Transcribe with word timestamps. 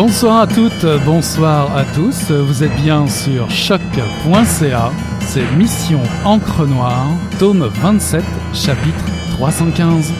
Bonsoir 0.00 0.42
à 0.42 0.46
toutes, 0.46 0.86
bonsoir 1.04 1.76
à 1.76 1.82
tous. 1.84 2.30
Vous 2.30 2.62
êtes 2.62 2.76
bien 2.76 3.08
sur 3.08 3.50
choc.ca. 3.50 4.92
C'est 5.22 5.50
Mission 5.56 6.00
Encre 6.24 6.68
Noire, 6.68 7.08
tome 7.40 7.68
27, 7.82 8.22
chapitre 8.54 9.04
315. 9.32 10.12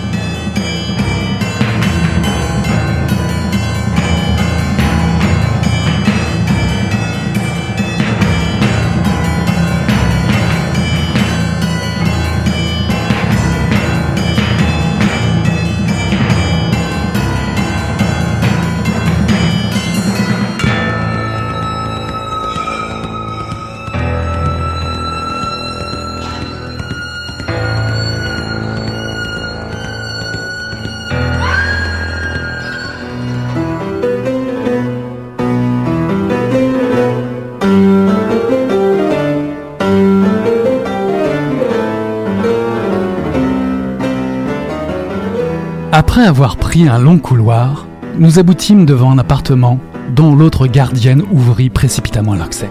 Après 46.18 46.30
avoir 46.30 46.56
pris 46.56 46.88
un 46.88 46.98
long 46.98 47.18
couloir, 47.18 47.86
nous 48.18 48.40
aboutîmes 48.40 48.84
devant 48.84 49.12
un 49.12 49.18
appartement 49.18 49.78
dont 50.16 50.34
l'autre 50.34 50.66
gardienne 50.66 51.22
ouvrit 51.30 51.70
précipitamment 51.70 52.34
l'accès. 52.34 52.68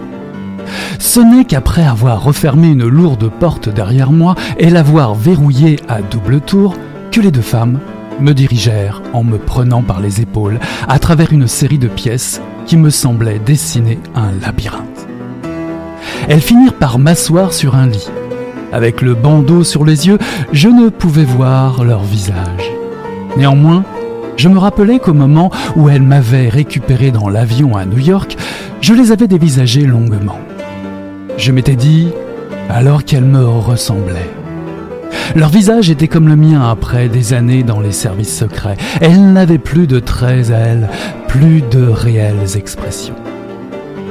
Ce 0.98 1.18
n'est 1.18 1.46
qu'après 1.46 1.82
avoir 1.82 2.22
refermé 2.22 2.68
une 2.68 2.86
lourde 2.86 3.30
porte 3.40 3.70
derrière 3.70 4.12
moi 4.12 4.34
et 4.58 4.68
l'avoir 4.68 5.14
verrouillée 5.14 5.80
à 5.88 6.02
double 6.02 6.42
tour 6.42 6.76
que 7.10 7.22
les 7.22 7.30
deux 7.30 7.40
femmes 7.40 7.80
me 8.20 8.34
dirigèrent 8.34 9.00
en 9.14 9.24
me 9.24 9.38
prenant 9.38 9.80
par 9.80 10.00
les 10.00 10.20
épaules 10.20 10.60
à 10.86 10.98
travers 10.98 11.32
une 11.32 11.48
série 11.48 11.78
de 11.78 11.88
pièces 11.88 12.42
qui 12.66 12.76
me 12.76 12.90
semblaient 12.90 13.38
dessiner 13.38 13.98
un 14.14 14.30
labyrinthe. 14.42 15.08
Elles 16.28 16.42
finirent 16.42 16.76
par 16.76 16.98
m'asseoir 16.98 17.54
sur 17.54 17.76
un 17.76 17.86
lit. 17.86 18.10
Avec 18.74 19.00
le 19.00 19.14
bandeau 19.14 19.64
sur 19.64 19.86
les 19.86 20.06
yeux, 20.06 20.18
je 20.52 20.68
ne 20.68 20.90
pouvais 20.90 21.24
voir 21.24 21.82
leur 21.82 22.02
visage. 22.02 22.77
Néanmoins, 23.38 23.84
je 24.36 24.48
me 24.48 24.58
rappelais 24.58 24.98
qu'au 24.98 25.14
moment 25.14 25.52
où 25.76 25.88
elles 25.88 26.02
m'avaient 26.02 26.48
récupéré 26.48 27.12
dans 27.12 27.28
l'avion 27.28 27.76
à 27.76 27.86
New 27.86 27.98
York, 27.98 28.36
je 28.80 28.94
les 28.94 29.12
avais 29.12 29.28
dévisagées 29.28 29.86
longuement. 29.86 30.40
Je 31.36 31.52
m'étais 31.52 31.76
dit, 31.76 32.08
alors 32.68 33.04
qu'elles 33.04 33.24
me 33.24 33.46
ressemblaient. 33.46 34.30
Leur 35.36 35.50
visage 35.50 35.88
était 35.88 36.08
comme 36.08 36.26
le 36.26 36.34
mien 36.34 36.68
après 36.68 37.08
des 37.08 37.32
années 37.32 37.62
dans 37.62 37.80
les 37.80 37.92
services 37.92 38.36
secrets. 38.36 38.76
Elles 39.00 39.32
n'avaient 39.32 39.58
plus 39.58 39.86
de 39.86 40.00
traits 40.00 40.50
à 40.50 40.56
elles, 40.58 40.88
plus 41.28 41.62
de 41.62 41.86
réelles 41.86 42.56
expressions. 42.56 43.14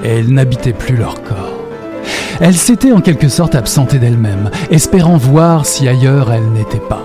Elles 0.05 0.31
n'habitaient 0.31 0.71
plus 0.71 0.95
leur 0.95 1.21
corps. 1.23 1.57
Elles 2.39 2.55
s'étaient 2.55 2.93
en 2.93 3.01
quelque 3.01 3.27
sorte 3.27 3.55
absentées 3.55 3.99
d'elles-mêmes, 3.99 4.51
espérant 4.71 5.17
voir 5.17 5.65
si 5.65 5.87
ailleurs 5.87 6.31
elles 6.31 6.49
n'étaient 6.53 6.77
pas. 6.77 7.03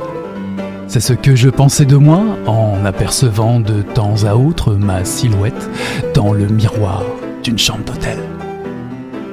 C'est 0.92 1.00
ce 1.00 1.14
que 1.14 1.34
je 1.34 1.48
pensais 1.48 1.86
de 1.86 1.96
moi 1.96 2.20
en 2.46 2.84
apercevant 2.84 3.60
de 3.60 3.80
temps 3.80 4.24
à 4.24 4.36
autre 4.36 4.74
ma 4.74 5.06
silhouette 5.06 5.70
dans 6.12 6.34
le 6.34 6.46
miroir 6.46 7.02
d'une 7.42 7.58
chambre 7.58 7.82
d'hôtel. 7.82 8.18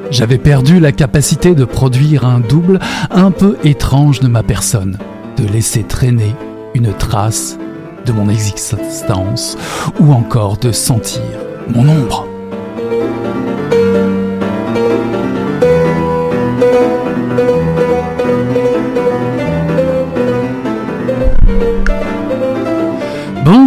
J'avais 0.09 0.37
perdu 0.37 0.79
la 0.79 0.93
capacité 0.93 1.55
de 1.55 1.65
produire 1.65 2.25
un 2.25 2.39
double 2.39 2.79
un 3.11 3.31
peu 3.31 3.57
étrange 3.65 4.21
de 4.21 4.29
ma 4.29 4.41
personne, 4.41 4.99
de 5.35 5.45
laisser 5.51 5.83
traîner 5.83 6.33
une 6.75 6.93
trace 6.93 7.57
de 8.05 8.13
mon 8.13 8.29
existence 8.29 9.57
ou 9.99 10.13
encore 10.13 10.55
de 10.55 10.71
sentir 10.71 11.23
mon 11.67 11.89
ombre. 11.89 12.28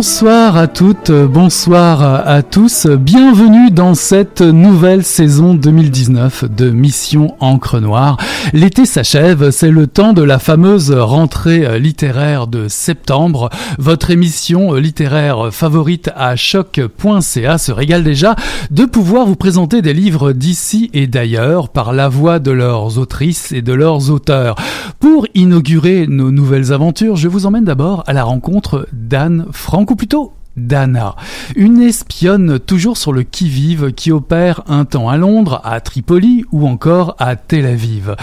Bonsoir 0.03 0.57
à 0.57 0.67
toutes, 0.67 1.13
bonsoir 1.13 2.27
à 2.27 2.43
tous, 2.43 2.89
bienvenue 2.89 3.71
dans 3.71 3.95
cette 3.95 4.41
nouvelle 4.41 5.05
saison 5.05 5.55
2019 5.55 6.47
de 6.47 6.71
Mission 6.71 7.37
Encre 7.39 7.79
Noire. 7.79 8.17
L'été 8.53 8.85
s'achève, 8.85 9.53
c'est 9.53 9.71
le 9.71 9.87
temps 9.87 10.13
de 10.13 10.25
la 10.25 10.41
fameuse 10.41 10.91
rentrée 10.91 11.79
littéraire 11.79 12.49
de 12.49 12.67
septembre. 12.67 13.49
Votre 13.79 14.11
émission 14.11 14.75
littéraire 14.75 15.53
favorite 15.53 16.11
à 16.17 16.35
choc.ca 16.35 17.59
se 17.59 17.71
régale 17.71 18.03
déjà 18.03 18.35
de 18.73 18.87
pouvoir 18.87 19.25
vous 19.25 19.37
présenter 19.37 19.83
des 19.83 19.95
livres 19.95 20.33
d'ici 20.33 20.91
et 20.95 21.07
d'ailleurs 21.07 21.69
par 21.69 21.93
la 21.93 22.09
voix 22.09 22.41
de 22.41 22.51
leurs 22.51 22.99
autrices 22.99 23.53
et 23.53 23.63
de 23.63 23.73
leurs 23.73 24.11
auteurs. 24.11 24.57
Pour 24.99 25.29
inaugurer 25.35 26.07
nos 26.09 26.33
nouvelles 26.33 26.73
aventures, 26.73 27.15
je 27.15 27.29
vous 27.29 27.47
emmène 27.47 27.65
d'abord 27.65 28.03
à 28.09 28.13
la 28.13 28.25
rencontre 28.25 28.89
d'Anne 28.93 29.47
Franck 29.93 29.95
ou 29.95 29.97
plutôt 29.97 30.33
d'Anna, 30.57 31.17
une 31.57 31.81
espionne 31.81 32.59
toujours 32.59 32.97
sur 32.97 33.13
le 33.13 33.23
qui-vive 33.23 33.93
qui 33.93 34.11
opère 34.11 34.63
un 34.67 34.85
temps 34.85 35.09
à 35.09 35.17
Londres, 35.17 35.61
à 35.65 35.81
Tripoli 35.81 36.45
ou 36.53 36.67
encore 36.67 37.15
à 37.19 37.37
Tel 37.37 37.67
Aviv. 37.67 38.17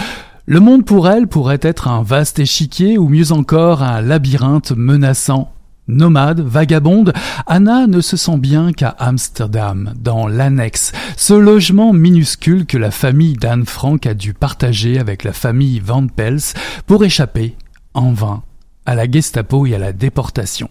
Le 0.46 0.60
monde 0.60 0.86
pour 0.86 1.10
elle 1.10 1.28
pourrait 1.28 1.60
être 1.62 1.88
un 1.88 2.02
vaste 2.02 2.40
échiquier 2.40 2.98
ou 2.98 3.08
mieux 3.08 3.32
encore 3.32 3.84
un 3.84 4.02
labyrinthe 4.02 4.72
menaçant. 4.76 5.52
Nomade, 5.88 6.42
vagabonde, 6.42 7.14
Anna 7.48 7.88
ne 7.88 8.02
se 8.02 8.16
sent 8.16 8.38
bien 8.38 8.74
qu'à 8.74 8.96
Amsterdam, 9.00 9.94
dans 10.00 10.28
l'annexe, 10.28 10.92
ce 11.18 11.34
logement 11.34 11.94
minuscule 11.94 12.68
que 12.68 12.78
la 12.78 12.92
famille 12.92 13.34
d'Anne 13.34 13.66
Frank 13.66 14.06
a 14.06 14.14
dû 14.14 14.36
partager 14.36 15.00
avec 15.00 15.24
la 15.24 15.34
famille 15.34 15.80
Van 15.80 16.06
Pels 16.06 16.54
pour 16.86 17.04
échapper, 17.04 17.56
en 17.96 18.12
vain, 18.12 18.44
à 18.86 18.96
la 18.96 19.10
Gestapo 19.10 19.66
et 19.66 19.76
à 19.76 19.78
la 19.78 19.94
déportation. 19.94 20.70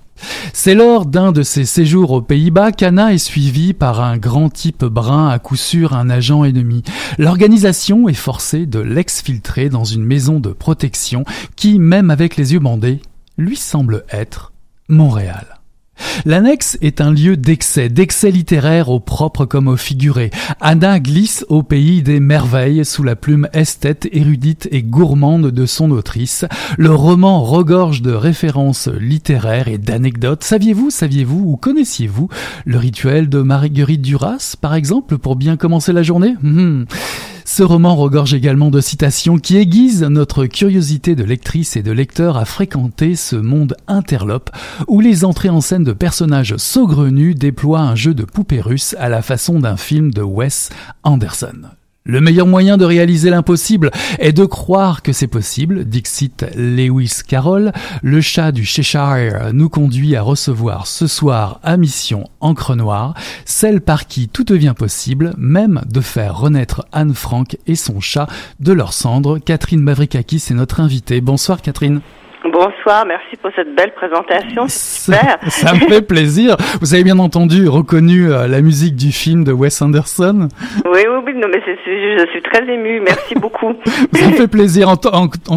C'est 0.53 0.75
lors 0.75 1.07
d'un 1.07 1.33
de 1.33 1.43
ses 1.43 1.65
séjours 1.65 2.11
aux 2.11 2.23
Pays-Bas 2.23 2.73
qu'Anna 2.73 3.13
est 3.13 3.19
suivie 3.19 3.75
par 3.75 4.01
un 4.01 4.17
grand 4.19 4.51
type 4.51 4.85
brun, 4.85 5.29
à 5.29 5.39
coup 5.39 5.57
sûr 5.57 5.95
un 5.95 6.11
agent 6.11 6.45
ennemi. 6.45 6.83
L'organisation 7.19 8.09
est 8.09 8.15
forcée 8.15 8.67
de 8.67 8.81
l'exfiltrer 8.81 9.69
dans 9.69 9.85
une 9.85 10.05
maison 10.05 10.41
de 10.41 10.51
protection 10.51 11.25
qui, 11.57 11.79
même 11.79 12.11
avec 12.11 12.37
les 12.37 12.53
yeux 12.55 12.59
bandés, 12.59 13.01
lui 13.37 13.57
semble 13.57 14.05
être 14.11 14.53
Montréal. 14.89 15.58
L'annexe 16.25 16.79
est 16.81 17.01
un 17.01 17.13
lieu 17.13 17.37
d'excès, 17.37 17.89
d'excès 17.89 18.31
littéraire 18.31 18.89
au 18.89 19.01
propre 19.01 19.45
comme 19.45 19.69
au 19.69 19.77
figuré. 19.77 20.31
Anna 20.61 21.01
glisse 21.01 21.45
au 21.49 21.63
pays 21.63 22.03
des 22.03 22.21
merveilles 22.21 22.85
sous 22.85 23.03
la 23.03 23.17
plume 23.17 23.49
esthète, 23.53 24.09
érudite 24.13 24.69
et 24.71 24.83
gourmande 24.83 25.51
de 25.51 25.67
son 25.67 25.91
autrice. 25.91 26.45
Le 26.77 26.95
roman 26.95 27.43
regorge 27.43 28.03
de 28.03 28.13
références 28.13 28.89
littéraires 28.89 29.69
et 29.69 29.79
d'anecdotes. 29.79 30.45
Saviez-vous, 30.45 30.91
saviez-vous 30.91 31.43
ou 31.47 31.57
connaissiez-vous 31.57 32.29
le 32.65 32.79
rituel 32.79 33.29
de 33.29 33.43
Marguerite 33.43 34.03
Duras, 34.03 34.57
par 34.61 34.75
exemple, 34.75 35.19
pour 35.19 35.37
bien 35.37 35.57
commencer 35.57 35.93
la 35.93 36.03
journée? 36.03 36.35
Hmm. 36.43 36.85
Ce 37.51 37.63
roman 37.63 37.97
regorge 37.97 38.35
également 38.35 38.71
de 38.71 38.79
citations 38.79 39.39
qui 39.39 39.57
aiguisent 39.57 40.03
notre 40.03 40.45
curiosité 40.45 41.17
de 41.17 41.25
lectrice 41.25 41.77
et 41.77 41.83
de 41.83 41.91
lecteur 41.91 42.37
à 42.37 42.45
fréquenter 42.45 43.17
ce 43.17 43.37
monde 43.37 43.75
interlope 43.87 44.51
où 44.87 45.01
les 45.01 45.25
entrées 45.25 45.49
en 45.49 45.63
scène 45.63 45.83
de 45.83 45.95
personnages 45.95 46.59
saugrenus 46.59 47.35
déploient 47.35 47.81
un 47.81 47.95
jeu 47.95 48.13
de 48.13 48.25
poupées 48.25 48.61
russes 48.61 48.95
à 48.99 49.09
la 49.09 49.23
façon 49.23 49.61
d'un 49.61 49.79
film 49.79 50.13
de 50.13 50.21
Wes 50.21 50.69
Anderson. 51.05 51.71
Le 52.11 52.23
meilleur 52.23 52.47
moyen 52.47 52.79
de 52.79 52.87
réaliser 52.87 53.29
l'impossible 53.29 53.91
est 54.19 54.33
de 54.33 54.47
croire 54.47 55.03
que 55.03 55.13
c'est 55.13 55.27
possible, 55.27 55.85
dixit 55.85 56.47
Lewis 56.57 57.21
Carroll. 57.29 57.71
Le 58.03 58.23
chat 58.23 58.51
du 58.51 58.65
Cheshire 58.65 59.53
nous 59.53 59.69
conduit 59.69 60.17
à 60.17 60.23
recevoir 60.23 60.87
ce 60.87 61.07
soir 61.07 61.61
à 61.63 61.77
mission 61.77 62.25
Encre 62.41 62.75
Noire, 62.77 63.13
celle 63.45 63.83
par 63.83 64.07
qui 64.07 64.31
tout 64.31 64.45
devient 64.45 64.73
possible, 64.75 65.35
même 65.37 65.83
de 65.85 66.01
faire 66.01 66.39
renaître 66.39 66.87
Anne 66.93 67.13
Frank 67.13 67.59
et 67.67 67.75
son 67.75 68.01
chat 68.01 68.27
de 68.59 68.73
leurs 68.73 68.95
cendres. 68.95 69.39
Catherine 69.39 69.83
Mavrikakis 69.83 70.47
est 70.51 70.55
notre 70.55 70.81
invitée. 70.81 71.21
Bonsoir 71.21 71.61
Catherine. 71.61 72.01
Bonsoir, 72.45 73.05
merci 73.05 73.37
pour 73.43 73.51
cette 73.57 73.75
belle 73.75 73.93
présentation, 73.95 74.67
super. 74.69 75.39
Ça, 75.49 75.75
me 75.75 75.81
fait 75.81 76.03
plaisir. 76.03 76.57
Vous 76.81 76.95
avez 76.95 77.03
bien 77.03 77.19
entendu, 77.19 77.69
reconnu 77.69 78.31
euh, 78.31 78.47
la 78.47 78.63
musique 78.63 78.95
du 78.95 79.11
film 79.11 79.43
de 79.43 79.53
Wes 79.53 79.83
Anderson. 79.83 80.49
Oui, 80.85 81.01
oui, 81.09 81.18
non, 81.39 81.47
mais 81.53 81.61
je 81.65 82.31
suis 82.33 82.43
très 82.43 82.65
émue, 82.73 83.01
merci 83.01 83.35
beaucoup. 83.41 83.73
Ça 84.13 84.29
me 84.29 84.33
fait 84.35 84.49
plaisir. 84.49 84.89
En, 84.89 84.99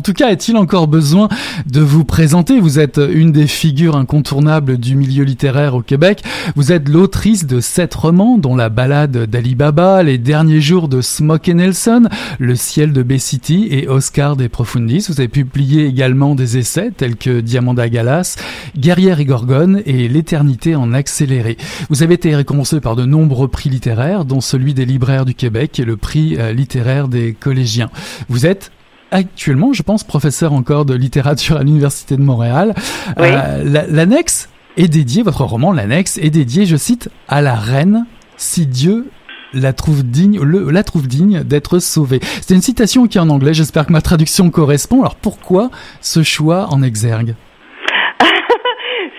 tout 0.02 0.14
cas, 0.14 0.30
est-il 0.30 0.56
encore 0.58 0.88
besoin 0.88 1.28
de 1.66 1.82
vous 1.82 2.06
présenter? 2.06 2.60
Vous 2.60 2.80
êtes 2.80 3.00
une 3.12 3.32
des 3.32 3.48
figures 3.48 3.96
incontournables 3.96 4.78
du 4.78 4.96
milieu 4.96 5.24
littéraire 5.24 5.76
au 5.76 5.82
Québec. 5.82 6.22
Vous 6.56 6.72
êtes 6.72 6.88
l'autrice 6.88 7.48
de 7.48 7.60
sept 7.60 7.94
romans, 7.96 8.38
dont 8.38 8.56
La 8.56 8.70
balade 8.70 9.26
d'Ali 9.26 9.56
Baba, 9.56 10.04
Les 10.04 10.18
derniers 10.18 10.62
jours 10.62 10.88
de 10.88 11.02
Smokey 11.02 11.54
Nelson, 11.54 12.04
Le 12.40 12.56
ciel 12.56 12.94
de 12.94 13.02
Bay-City 13.02 13.70
et 13.72 13.88
Oscar 13.88 14.36
des 14.36 14.50
Profundis. 14.50 15.08
Vous 15.10 15.20
avez 15.20 15.30
publié 15.30 15.86
également 15.86 16.36
des 16.36 16.58
essais 16.58 16.92
tels 16.96 17.16
que 17.16 17.40
Diamanda 17.40 17.90
Galas, 17.90 18.38
Guerrière 18.78 19.20
et 19.20 19.26
Gorgone 19.26 19.82
et 19.86 20.08
L'éternité 20.08 20.76
en 20.76 20.94
accéléré. 20.94 21.58
Vous 21.90 22.04
avez 22.04 22.16
été 22.16 22.36
récompensé 22.36 22.80
par 22.82 22.96
de 22.96 23.06
nombreux 23.06 23.48
prix 23.48 23.70
littéraires, 23.70 24.26
dont 24.26 24.42
celui 24.42 24.74
des 24.74 24.86
libraires 24.86 25.26
du 25.26 25.34
Québec 25.34 25.71
et 25.80 25.86
le 25.86 25.98
prix 25.98 26.38
euh, 26.38 26.54
littéraire 26.54 27.08
des 27.08 27.34
collégiens. 27.34 27.90
Vous 28.30 28.46
êtes 28.46 28.72
actuellement, 29.12 29.74
je 29.74 29.84
pense, 29.84 30.04
professeur 30.04 30.54
encore 30.54 30.86
de 30.86 30.94
littérature 30.94 31.58
à 31.58 31.64
l'Université 31.64 32.16
de 32.16 32.22
Montréal. 32.22 32.74
Euh, 33.20 33.86
l'annexe 33.90 34.50
est 34.78 34.88
dédiée, 34.88 35.22
votre 35.22 35.44
roman, 35.44 35.74
l'annexe, 35.74 36.18
est 36.18 36.30
dédié, 36.30 36.66
je 36.66 36.78
cite, 36.78 37.10
à 37.28 37.42
la 37.42 37.56
reine 37.56 38.06
si 38.38 38.66
Dieu 38.66 39.10
la 39.54 39.74
trouve 39.74 40.04
digne, 40.04 40.40
le, 40.40 40.72
la 40.72 40.84
trouve 40.84 41.08
digne 41.08 41.44
d'être 41.44 41.80
sauvée. 41.80 42.22
C'est 42.42 42.54
une 42.54 42.62
citation 42.62 43.08
qui 43.08 43.18
est 43.18 43.22
en 43.22 43.30
anglais, 43.30 43.54
j'espère 43.54 43.86
que 43.86 43.92
ma 43.92 44.02
traduction 44.02 44.50
correspond. 44.50 45.02
Alors 45.02 45.16
pourquoi 45.16 45.72
ce 46.00 46.24
choix 46.24 46.68
en 46.72 46.82
exergue? 46.82 47.36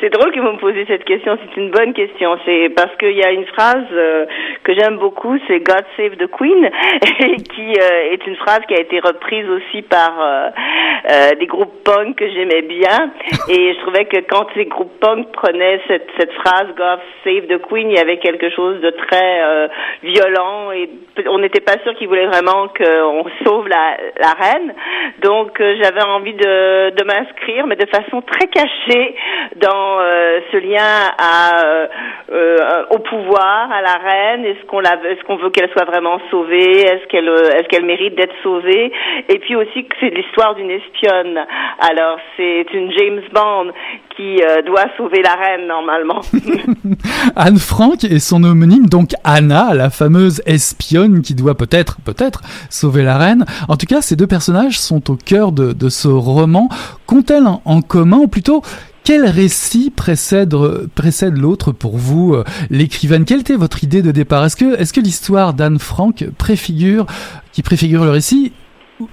C'est 0.03 0.11
drôle 0.11 0.33
que 0.33 0.41
vous 0.41 0.53
me 0.53 0.59
posiez 0.59 0.85
cette 0.87 1.05
question. 1.05 1.39
C'est 1.41 1.61
une 1.61 1.71
bonne 1.71 1.95
question. 1.95 2.37
C'est 2.45 2.71
parce 2.71 2.95
qu'il 2.97 3.13
y 3.13 3.23
a 3.23 3.31
une 3.31 3.47
phrase 3.47 3.87
euh, 3.93 4.27
que 4.65 4.75
j'aime 4.75 4.97
beaucoup, 4.97 5.39
c'est 5.47 5.61
God 5.61 5.85
Save 5.97 6.17
the 6.17 6.27
Queen, 6.27 6.65
et 7.21 7.37
qui 7.37 7.79
euh, 7.81 8.13
est 8.13 8.27
une 8.27 8.35
phrase 8.37 8.63
qui 8.67 8.75
a 8.75 8.81
été 8.81 8.99
reprise 8.99 9.49
aussi 9.49 9.83
par 9.83 10.13
euh, 10.21 11.31
des 11.39 11.47
groupes 11.47 11.85
punk 11.85 12.17
que 12.17 12.29
j'aimais 12.29 12.63
bien. 12.63 13.13
Et 13.49 13.75
je 13.75 13.81
trouvais 13.83 14.07
que 14.07 14.19
quand 14.29 14.47
ces 14.55 14.65
groupes 14.65 14.99
punk 14.99 15.31
prenaient 15.31 15.81
cette, 15.87 16.11
phrase 16.33 16.67
God 16.77 16.99
Save 17.23 17.47
the 17.47 17.63
Queen, 17.69 17.91
il 17.91 17.97
y 17.97 18.01
avait 18.01 18.19
quelque 18.19 18.51
chose 18.51 18.81
de 18.81 18.91
très 18.91 19.69
violent 20.03 20.73
et 20.73 20.89
on 21.29 21.39
n'était 21.39 21.61
pas 21.61 21.79
sûr 21.85 21.95
qu'ils 21.95 22.09
voulaient 22.09 22.27
vraiment 22.27 22.69
qu'on 22.69 23.25
sauve 23.45 23.69
la, 23.69 23.97
la 24.19 24.33
reine. 24.33 24.75
Donc 25.21 25.59
j'avais 25.59 26.03
envie 26.03 26.35
de, 26.35 26.91
de 26.91 27.05
m'inscrire, 27.05 27.67
mais 27.67 27.77
de 27.77 27.87
façon 27.87 28.23
très 28.23 28.49
cachée 28.49 29.15
dans 29.57 29.92
euh, 30.01 30.41
ce 30.51 30.57
lien 30.57 31.11
à, 31.19 31.65
euh, 31.65 31.87
euh, 32.33 32.85
au 32.91 32.99
pouvoir, 32.99 33.71
à 33.71 33.83
la 33.83 33.95
reine. 33.95 34.45
Est-ce 34.45 34.65
qu'on 34.67 34.81
est-ce 34.81 35.23
qu'on 35.25 35.37
veut 35.37 35.51
qu'elle 35.51 35.71
soit 35.71 35.85
vraiment 35.85 36.19
sauvée? 36.31 36.81
Est-ce 36.81 37.07
qu'elle, 37.09 37.29
est-ce 37.29 37.69
qu'elle 37.69 37.85
mérite 37.85 38.15
d'être 38.15 38.35
sauvée? 38.43 38.93
Et 39.29 39.39
puis 39.39 39.57
aussi 39.57 39.85
que 39.85 39.95
c'est 40.01 40.11
l'histoire 40.11 40.55
d'une 40.55 40.71
espionne. 40.71 41.39
Alors 41.79 42.19
c'est 42.37 42.67
une 42.73 42.93
James 42.93 43.23
Bond 43.33 43.73
qui 44.17 44.43
doit 44.67 44.87
sauver 44.97 45.23
la 45.23 45.35
reine 45.35 45.67
normalement. 45.67 46.21
Anne 47.37 47.59
Frank 47.59 48.05
et 48.05 48.19
son 48.19 48.45
homonyme, 48.45 48.87
donc 48.87 49.11
Anna, 49.25 49.75
la 49.75 49.91
fameuse 49.91 50.43
espionne 50.47 51.23
qui 51.23 51.35
doit 51.35 51.55
peut-être, 51.55 51.97
peut-être 52.05 52.43
sauver 52.71 53.03
la 53.03 53.19
reine. 53.19 53.45
En 53.69 53.77
tout 53.77 53.87
cas, 53.87 54.01
ces 54.01 54.17
deux 54.17 54.27
personnages 54.27 54.79
sont 54.79 55.11
au 55.11 55.17
cœur 55.17 55.53
de, 55.53 55.73
de 55.73 55.89
ce 55.89 56.09
roman. 56.09 56.69
Qu'ont-elles 57.07 57.47
en 57.65 57.83
commun, 57.83 58.19
ou 58.19 58.29
plutôt 58.29 58.63
quel 59.05 59.25
récit 59.25 59.91
précède, 59.95 60.55
précède 60.95 61.37
l'autre 61.37 61.73
pour 61.73 61.97
vous, 61.97 62.35
euh, 62.35 62.45
l'écrivaine? 62.71 63.25
Quelle 63.25 63.41
était 63.41 63.57
votre 63.57 63.83
idée 63.83 64.03
de 64.03 64.11
départ? 64.13 64.45
Est-ce 64.45 64.57
que, 64.57 64.81
est-ce 64.81 64.93
que 64.93 65.01
l'histoire 65.01 65.55
d'Anne 65.55 65.79
Frank 65.79 66.25
préfigure, 66.39 67.07
qui 67.53 67.63
préfigure 67.63 68.05
le 68.05 68.11
récit, 68.11 68.53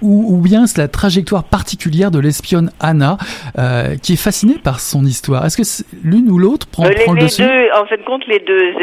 ou, 0.02 0.36
ou 0.36 0.38
bien 0.42 0.68
c'est 0.68 0.80
la 0.80 0.88
trajectoire 0.88 1.44
particulière 1.44 2.12
de 2.12 2.20
l'espionne 2.20 2.70
Anna 2.80 3.18
euh, 3.58 3.96
qui 3.96 4.14
est 4.14 4.24
fascinée 4.24 4.58
par 4.64 4.80
son 4.80 5.04
histoire? 5.06 5.46
Est-ce 5.46 5.58
que 5.58 5.84
l'une 6.04 6.30
ou 6.30 6.38
l'autre 6.38 6.68
prend, 6.68 6.86
euh, 6.86 6.92
prend 7.06 7.14
le 7.14 7.22
dessus? 7.22 7.42
deux, 7.42 7.70
En 7.76 7.86
fait, 7.86 8.04
compte 8.06 8.26
les 8.28 8.40
deux. 8.40 8.74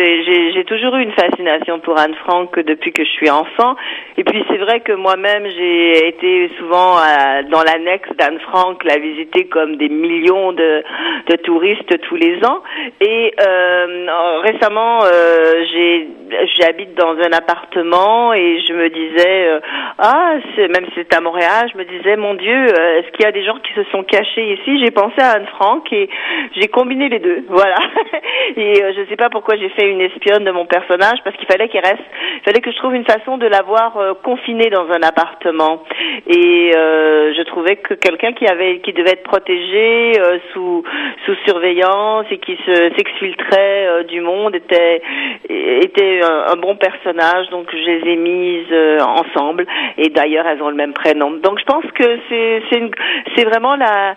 J'ai 0.54 0.64
toujours 0.64 0.96
eu 0.96 1.02
une 1.02 1.12
fascination 1.12 1.78
pour 1.80 1.98
Anne 1.98 2.14
Frank 2.24 2.50
depuis 2.58 2.92
que 2.92 3.04
je 3.04 3.10
suis 3.10 3.30
enfant. 3.30 3.76
Et 4.18 4.24
puis 4.24 4.44
c'est 4.48 4.58
vrai 4.58 4.80
que 4.80 4.92
moi-même 4.92 5.46
j'ai 5.46 6.08
été 6.08 6.50
souvent 6.58 6.96
euh, 6.96 7.42
dans 7.50 7.62
l'annexe 7.62 8.08
d'Anne 8.18 8.38
Frank, 8.40 8.82
la 8.84 8.98
visiter 8.98 9.46
comme 9.46 9.76
des 9.76 9.88
millions 9.88 10.52
de, 10.52 10.82
de 11.28 11.36
touristes 11.36 12.00
tous 12.02 12.16
les 12.16 12.38
ans. 12.44 12.62
Et 13.00 13.34
euh, 13.40 14.40
récemment, 14.40 15.00
euh, 15.04 15.64
j'habite 16.58 16.94
dans 16.94 17.16
un 17.18 17.32
appartement 17.32 18.32
et 18.32 18.60
je 18.66 18.72
me 18.72 18.88
disais 18.88 19.48
euh, 19.48 19.60
ah 19.98 20.34
même 20.56 20.86
si 20.86 20.92
c'est 20.96 21.14
à 21.14 21.20
Montréal, 21.20 21.68
je 21.72 21.78
me 21.78 21.84
disais, 21.84 22.16
mon 22.16 22.34
Dieu, 22.34 22.54
euh, 22.54 22.98
est-ce 22.98 23.10
qu'il 23.12 23.24
y 23.24 23.28
a 23.28 23.32
des 23.32 23.44
gens 23.44 23.56
qui 23.58 23.72
se 23.74 23.84
sont 23.90 24.02
cachés 24.02 24.54
ici? 24.54 24.78
J'ai 24.82 24.90
pensé 24.90 25.20
à 25.20 25.32
Anne 25.32 25.46
Frank 25.46 25.90
et 25.92 26.08
j'ai 26.54 26.68
combiné 26.68 27.08
les 27.08 27.18
deux. 27.18 27.44
Voilà. 27.48 27.76
et 28.56 28.82
euh, 28.82 28.92
je 28.94 29.00
ne 29.00 29.06
sais 29.06 29.16
pas 29.16 29.30
pourquoi 29.30 29.56
j'ai 29.56 29.68
fait 29.70 29.88
une 29.88 30.00
espionne 30.00 30.44
de 30.44 30.50
mon 30.50 30.66
personnage 30.66 31.18
parce 31.24 31.36
qu'il 31.36 31.46
fallait 31.46 31.68
qu'il 31.68 31.80
reste, 31.80 32.04
il 32.36 32.42
fallait 32.44 32.60
que 32.60 32.70
je 32.70 32.76
trouve 32.76 32.94
une 32.94 33.04
façon 33.04 33.38
de 33.38 33.46
l'avoir 33.46 33.96
euh, 34.06 34.14
confinée 34.22 34.70
dans 34.70 34.88
un 34.90 35.02
appartement. 35.02 35.82
Et 36.26 36.70
je 36.72 37.42
trouvais 37.42 37.76
que 37.76 37.94
quelqu'un 37.94 38.32
qui 38.32 38.46
avait, 38.46 38.80
qui 38.80 38.92
devait 38.92 39.12
être 39.12 39.22
protégé 39.22 40.12
sous 40.52 40.82
sous 41.24 41.34
surveillance 41.46 42.26
et 42.30 42.38
qui 42.38 42.56
se 42.66 42.74
s'exfiltrait 42.96 44.04
du 44.08 44.20
monde 44.20 44.54
était 44.54 45.02
était 45.48 46.20
un, 46.22 46.56
bon 46.56 46.76
personnage. 46.76 47.48
Donc 47.50 47.68
je 47.70 47.78
les 47.78 48.12
ai 48.12 48.16
mises 48.16 49.00
ensemble. 49.00 49.66
Et 49.98 50.08
d'ailleurs, 50.08 50.46
elles 50.46 50.62
ont 50.62 50.70
le 50.70 50.76
même 50.76 50.94
prénom. 50.94 51.30
Donc 51.32 51.58
je 51.58 51.64
pense 51.64 51.84
que 51.94 52.18
c'est 52.28 52.62
c'est 53.36 53.44
vraiment 53.44 53.76
la 53.76 54.14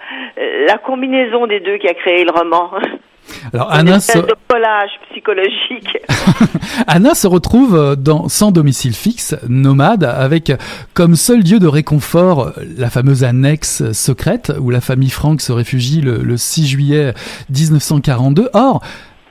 la 0.68 0.78
combinaison 0.78 1.48
des 1.48 1.60
deux 1.60 1.78
qui 1.78 1.88
a 1.88 1.94
créé 1.94 2.24
le 2.24 2.32
roman. 2.32 2.72
Alors 3.54 3.72
Anna 3.72 4.00
se... 4.00 4.18
de 4.18 4.36
collage 4.48 4.90
psychologique. 5.12 5.98
Anna 6.88 7.16
se 7.16 7.28
retrouve 7.28 7.96
dans 7.96 8.28
sans 8.28 8.52
domicile 8.52 8.94
fixe, 8.94 9.36
nomade, 9.48 10.04
avec 10.04 10.52
comme 10.94 11.16
seul 11.16 11.42
lieu 11.42 11.60
de 11.60 11.68
réconfort 11.68 12.54
la 12.78 12.90
fameuse 12.90 13.24
annexe 13.24 13.92
secrète 13.92 14.52
où 14.60 14.70
la 14.70 14.82
famille 14.82 15.10
Frank 15.10 15.42
se 15.42 15.52
réfugie 15.52 16.02
le, 16.02 16.38
6 16.38 16.68
juillet 16.68 17.14
1942. 17.50 18.50
Or, 18.54 18.82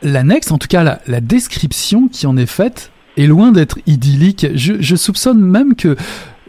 l'annexe, 0.02 0.50
en 0.50 0.58
tout 0.58 0.68
cas 0.68 0.82
la, 0.82 1.00
la 1.06 1.20
description 1.20 2.08
qui 2.08 2.26
en 2.26 2.36
est 2.36 2.46
faite, 2.46 2.90
est 3.16 3.26
loin 3.26 3.52
d'être 3.52 3.78
idyllique. 3.86 4.46
Je, 4.54 4.74
je 4.80 4.96
soupçonne 4.96 5.40
même 5.40 5.74
que 5.74 5.96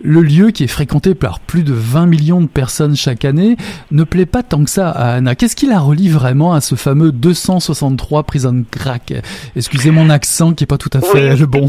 le 0.04 0.22
lieu 0.22 0.52
qui 0.52 0.64
est 0.64 0.72
fréquenté 0.72 1.16
par 1.16 1.40
plus 1.40 1.64
de 1.64 1.74
20 1.74 2.06
millions 2.06 2.42
de 2.42 2.48
personnes 2.48 2.96
chaque 2.96 3.26
année 3.26 3.56
ne 3.92 4.04
plaît 4.04 4.26
pas 4.26 4.44
tant 4.44 4.64
que 4.64 4.70
ça 4.70 4.90
à 4.90 5.16
Anna. 5.16 5.36
Qu'est-ce 5.36 5.56
qui 5.56 5.68
la 5.68 5.80
relie 5.80 6.10
vraiment 6.10 6.54
à 6.54 6.62
ce 6.62 6.76
fameux 6.76 7.12
263 7.12 8.24
Prison 8.24 8.64
Crack? 8.72 9.14
Excusez 9.56 9.92
mon 9.92 10.10
accent 10.10 10.54
qui 10.54 10.64
est 10.64 10.68
pas 10.68 10.78
tout 10.78 10.92
à 10.94 11.02
fait 11.02 11.36
le 11.36 11.46
bon. 11.48 11.68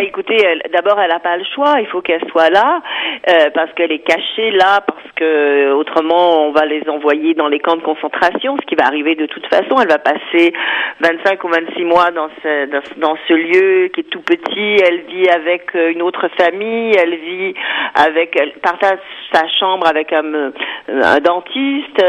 écoutez, 0.00 0.36
d'abord 0.72 1.00
elle 1.00 1.10
n'a 1.10 1.20
pas 1.20 1.36
le 1.36 1.44
choix, 1.54 1.80
il 1.80 1.86
faut 1.86 2.00
qu'elle 2.00 2.24
soit 2.30 2.50
là 2.50 2.80
euh, 3.28 3.50
parce 3.54 3.72
qu'elle 3.74 3.92
est 3.92 4.04
cachée 4.04 4.50
là 4.52 4.80
parce 4.86 5.00
que 5.16 5.72
autrement 5.72 6.46
on 6.46 6.52
va 6.52 6.66
les 6.66 6.82
envoyer 6.88 7.34
dans 7.34 7.48
les 7.48 7.58
camps 7.58 7.76
de 7.76 7.82
concentration, 7.82 8.56
ce 8.60 8.66
qui 8.66 8.74
va 8.74 8.86
arriver 8.86 9.14
de 9.14 9.26
toute 9.26 9.46
façon. 9.46 9.80
Elle 9.80 9.88
va 9.88 9.98
passer 9.98 10.52
25 11.00 11.44
ou 11.44 11.48
26 11.48 11.84
mois 11.84 12.10
dans 12.10 12.28
ce, 12.42 13.00
dans 13.00 13.16
ce 13.28 13.32
lieu 13.32 13.88
qui 13.88 14.00
est 14.00 14.10
tout 14.10 14.22
petit. 14.22 14.76
Elle 14.82 15.02
vit 15.08 15.28
avec 15.28 15.74
euh, 15.74 15.92
une 15.92 16.02
autre 16.02 16.28
famille, 16.36 16.92
elle 16.96 17.16
vit 17.16 17.54
avec, 17.94 18.36
elle 18.40 18.52
partage 18.60 18.98
sa 19.32 19.46
chambre 19.60 19.86
avec 19.86 20.12
un, 20.12 20.52
un 20.88 21.20
dentiste, 21.20 22.04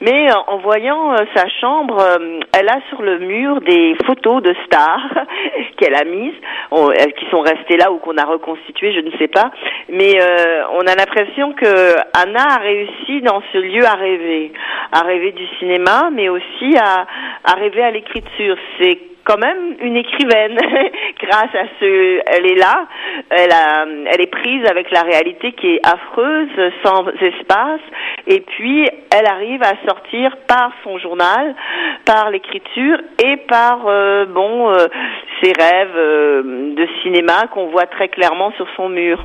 mais 0.00 0.28
en 0.46 0.58
voyant 0.58 1.12
euh, 1.12 1.16
sa 1.34 1.48
chambre, 1.60 1.98
euh, 2.00 2.40
elle 2.56 2.68
a 2.68 2.80
sur 2.88 3.02
le 3.02 3.18
mur 3.18 3.60
des 3.60 3.96
photos 4.06 4.42
de 4.42 4.54
stars 4.66 5.24
qu'elle 5.76 5.94
a 5.94 6.04
mises, 6.04 6.34
qui 7.18 7.26
sont 7.30 7.40
restées 7.40 7.76
là 7.76 7.90
ou 7.92 7.98
qu'on 7.98 8.16
a 8.16 8.24
reconstituées, 8.24 8.92
je 8.92 9.00
ne 9.00 9.10
sais 9.18 9.28
pas, 9.28 9.50
mais 9.88 10.20
euh, 10.20 10.62
on 10.72 10.80
a 10.80 10.94
l'impression 10.94 11.52
que 11.52 11.96
Anna 12.14 12.56
a 12.56 12.58
réussi 12.58 13.20
dans 13.22 13.42
ce 13.52 13.58
lieu 13.58 13.84
à 13.84 13.94
rêver, 13.94 14.52
à 14.92 15.02
rêver 15.02 15.32
du 15.32 15.46
cinéma, 15.58 16.10
mais 16.12 16.28
aussi 16.28 16.76
à, 16.76 17.06
à 17.44 17.54
rêver 17.54 17.82
à 17.82 17.90
l'écriture. 17.90 18.56
Quand 19.28 19.38
même 19.38 19.76
une 19.80 19.96
écrivaine. 19.96 20.56
Grâce 21.22 21.54
à 21.54 21.66
ce 21.78 22.20
elle 22.26 22.46
est 22.46 22.58
là. 22.58 22.86
Elle 23.30 23.52
a 23.52 23.84
elle 24.10 24.20
est 24.20 24.30
prise 24.30 24.64
avec 24.70 24.90
la 24.90 25.02
réalité 25.02 25.52
qui 25.52 25.74
est 25.74 25.86
affreuse 25.86 26.72
sans 26.82 27.06
espace. 27.20 27.80
Et 28.26 28.40
puis 28.40 28.88
elle 29.14 29.26
arrive 29.26 29.62
à 29.62 29.74
sortir 29.86 30.36
par 30.48 30.72
son 30.82 30.98
journal 30.98 31.54
par 32.06 32.30
l'écriture 32.30 32.98
et 33.22 33.36
par 33.48 33.86
euh, 33.86 34.24
bon 34.26 34.70
euh, 34.70 34.86
ses 35.42 35.52
rêves 35.52 35.96
euh, 35.96 36.74
de 36.74 36.88
cinéma 37.02 37.46
qu'on 37.52 37.66
voit 37.66 37.86
très 37.86 38.08
clairement 38.08 38.52
sur 38.52 38.66
son 38.76 38.88
mur 38.88 39.24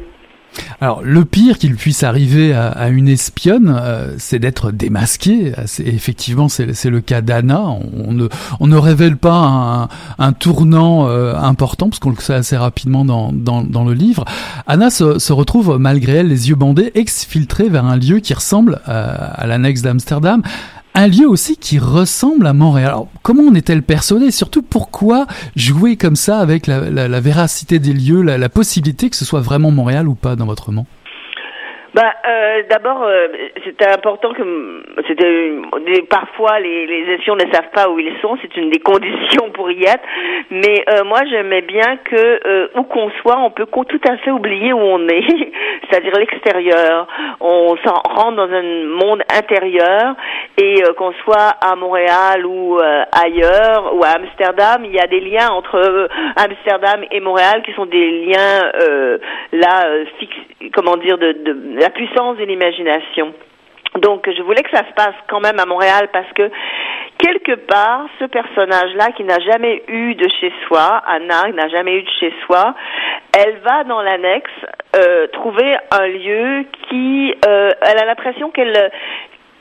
alors, 0.83 1.01
le 1.01 1.23
pire 1.23 1.59
qu'il 1.59 1.75
puisse 1.75 2.03
arriver 2.03 2.53
à, 2.53 2.89
une 2.89 3.07
espionne, 3.07 3.73
euh, 3.73 4.15
c'est 4.17 4.37
d'être 4.37 4.73
démasqué. 4.73 5.53
Effectivement, 5.79 6.49
c'est 6.49 6.89
le 6.89 6.99
cas 6.99 7.21
d'Anna. 7.21 7.61
On, 7.61 8.11
ne, 8.11 8.27
on 8.59 8.81
révèle 8.81 9.15
pas 9.15 9.87
un, 10.19 10.33
tournant 10.33 11.07
euh, 11.07 11.35
important, 11.37 11.87
parce 11.87 11.99
qu'on 11.99 12.09
le 12.09 12.17
sait 12.17 12.33
assez 12.33 12.57
rapidement 12.57 13.05
dans, 13.05 13.31
dans, 13.31 13.85
le 13.85 13.93
livre. 13.93 14.25
Anna 14.67 14.89
se, 14.89 15.31
retrouve, 15.31 15.77
malgré 15.79 16.17
elle, 16.17 16.27
les 16.27 16.49
yeux 16.49 16.55
bandés, 16.55 16.91
exfiltrée 16.95 17.69
vers 17.69 17.85
un 17.85 17.95
lieu 17.95 18.19
qui 18.19 18.33
ressemble 18.33 18.81
à 18.85 19.47
l'annexe 19.47 19.83
d'Amsterdam 19.83 20.41
un 20.95 21.07
lieu 21.07 21.27
aussi 21.27 21.57
qui 21.57 21.79
ressemble 21.79 22.47
à 22.47 22.53
Montréal. 22.53 22.95
Comment 23.21 23.43
en 23.43 23.55
est-elle 23.55 23.83
persuadée? 23.83 24.31
Surtout, 24.31 24.61
pourquoi 24.61 25.25
jouer 25.55 25.97
comme 25.97 26.15
ça 26.15 26.39
avec 26.39 26.67
la, 26.67 27.19
véracité 27.19 27.79
des 27.79 27.93
lieux, 27.93 28.21
la, 28.21 28.49
possibilité 28.49 29.09
que 29.09 29.15
ce 29.15 29.25
soit 29.25 29.41
vraiment 29.41 29.71
Montréal 29.71 30.07
ou 30.07 30.15
pas 30.15 30.35
dans 30.35 30.45
votre 30.45 30.67
roman? 30.67 30.85
Bah, 31.93 32.11
euh, 32.27 32.63
d'abord, 32.71 33.03
euh, 33.03 33.27
c'était 33.63 33.87
important 33.87 34.33
que 34.33 34.83
c'était 35.07 35.53
parfois 36.09 36.59
les, 36.59 36.87
les 36.87 37.13
espions 37.13 37.35
ne 37.35 37.51
savent 37.53 37.69
pas 37.71 37.87
où 37.89 37.99
ils 37.99 38.17
sont. 38.19 38.35
C'est 38.41 38.57
une 38.57 38.71
des 38.71 38.79
conditions 38.91 39.51
pour 39.53 39.69
y 39.69 39.83
être. 39.83 40.03
Mais 40.49 40.83
euh, 40.91 41.03
moi, 41.03 41.19
j'aimais 41.29 41.61
bien 41.61 41.97
que 42.03 42.15
euh, 42.47 42.67
où 42.75 42.83
qu'on 42.83 43.11
soit, 43.21 43.37
on 43.37 43.51
peut 43.51 43.67
tout 43.67 44.01
à 44.09 44.17
fait 44.17 44.31
oublier 44.31 44.73
où 44.73 44.79
on 44.79 45.07
est, 45.07 45.27
c'est-à-dire 45.89 46.13
l'extérieur. 46.17 47.07
On 47.39 47.75
s'en 47.85 48.01
rentre 48.09 48.37
dans 48.37 48.51
un 48.51 48.85
monde 48.85 49.21
intérieur 49.31 50.15
et 50.57 50.83
euh, 50.83 50.93
qu'on 50.93 51.13
soit 51.23 51.53
à 51.61 51.75
Montréal 51.75 52.45
ou 52.45 52.79
ailleurs 53.11 53.95
ou 53.95 54.03
à 54.03 54.15
Amsterdam, 54.15 54.83
il 54.83 54.91
y 54.91 54.99
a 54.99 55.07
des 55.07 55.19
liens 55.19 55.49
entre 55.49 56.09
Amsterdam 56.35 57.03
et 57.11 57.19
Montréal 57.19 57.61
qui 57.63 57.73
sont 57.73 57.85
des 57.85 58.25
liens 58.25 58.71
là 59.51 59.85
fixes, 60.19 60.35
comment 60.73 60.97
dire 60.97 61.17
de, 61.17 61.31
de 61.33 61.82
la 61.83 61.89
puissance 61.89 62.37
de 62.37 62.45
l'imagination. 62.45 63.33
Donc 63.99 64.27
je 64.29 64.41
voulais 64.41 64.63
que 64.63 64.71
ça 64.71 64.85
se 64.87 64.93
passe 64.93 65.15
quand 65.27 65.41
même 65.41 65.59
à 65.59 65.65
Montréal 65.65 66.07
parce 66.13 66.31
que 66.33 66.49
quelque 67.19 67.55
part, 67.55 68.05
ce 68.19 68.25
personnage-là 68.25 69.11
qui 69.17 69.25
n'a 69.25 69.39
jamais 69.39 69.83
eu 69.89 70.15
de 70.15 70.27
chez 70.39 70.51
soi, 70.65 71.03
Anna 71.05 71.51
n'a 71.53 71.67
jamais 71.67 71.97
eu 71.97 72.03
de 72.03 72.09
chez 72.21 72.33
soi, 72.45 72.73
elle 73.37 73.57
va 73.59 73.83
dans 73.83 74.01
l'annexe 74.01 74.49
euh, 74.95 75.27
trouver 75.33 75.75
un 75.91 76.07
lieu 76.07 76.65
qui, 76.87 77.35
euh, 77.45 77.69
elle 77.81 77.99
a 77.99 78.05
l'impression 78.05 78.49
qu'elle 78.49 78.91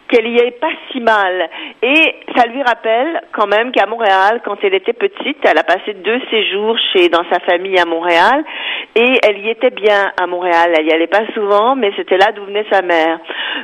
qu'elle 0.08 0.28
y 0.28 0.36
est 0.36 0.60
pas 0.60 0.72
si 0.90 1.00
mal. 1.00 1.48
Et 1.80 2.16
ça 2.36 2.46
lui 2.46 2.62
rappelle 2.62 3.22
quand 3.32 3.46
même 3.46 3.72
qu'à 3.72 3.86
Montréal, 3.86 4.42
quand 4.44 4.58
elle 4.62 4.74
était 4.74 4.92
petite, 4.92 5.38
elle 5.42 5.56
a 5.56 5.64
passé 5.64 5.94
deux 5.94 6.20
séjours 6.30 6.76
chez 6.92 7.08
dans 7.08 7.24
sa 7.32 7.40
famille 7.40 7.78
à 7.78 7.86
Montréal 7.86 8.44
et 8.94 9.18
elle 9.22 9.38
y 9.38 9.48
était 9.48 9.70
bien 9.70 10.12
à 10.20 10.26
Montréal. 10.26 10.72
Elle 10.76 10.86
y 10.86 10.92
allait 10.92 11.06
pas 11.06 11.24
souvent, 11.34 11.74
mais 11.74 11.92
c'était 11.96 12.18
là 12.18 12.32
d'où 12.34 12.44
venait 12.44 12.66
sa 12.70 12.82
mère. 12.82 13.18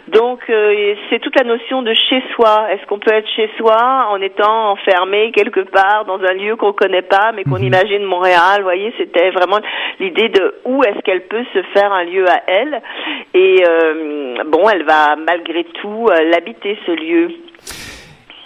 Donc 0.08 0.40
euh, 0.48 0.94
c'est 1.10 1.18
toute 1.18 1.38
la 1.38 1.44
notion 1.44 1.82
de 1.82 1.92
chez 1.94 2.22
soi. 2.34 2.68
Est-ce 2.70 2.86
qu'on 2.86 2.98
peut 2.98 3.12
être 3.12 3.28
chez 3.36 3.50
soi 3.58 4.08
en 4.10 4.20
étant 4.20 4.70
enfermé 4.70 5.30
quelque 5.32 5.60
part 5.60 6.04
dans 6.06 6.20
un 6.20 6.34
lieu 6.34 6.56
qu'on 6.56 6.72
connaît 6.72 7.02
pas, 7.02 7.32
mais 7.34 7.44
qu'on 7.44 7.58
mhm. 7.58 7.66
imagine 7.66 8.04
Montréal? 8.04 8.58
Vous 8.58 8.64
voyez, 8.64 8.92
c'était 8.96 9.30
vraiment 9.30 9.58
l'idée 10.00 10.28
de 10.30 10.54
où 10.64 10.82
est-ce 10.82 11.00
qu'elle 11.00 11.26
peut 11.26 11.44
se 11.52 11.62
faire 11.74 11.92
un 11.92 12.04
lieu 12.04 12.26
à 12.28 12.42
elle. 12.46 12.80
Et 13.34 13.62
euh, 13.68 14.44
bon, 14.46 14.68
elle 14.68 14.84
va 14.84 15.16
malgré 15.16 15.64
tout 15.64 16.06
euh, 16.10 16.32
habiter 16.32 16.78
ce 16.86 16.92
lieu. 16.92 17.28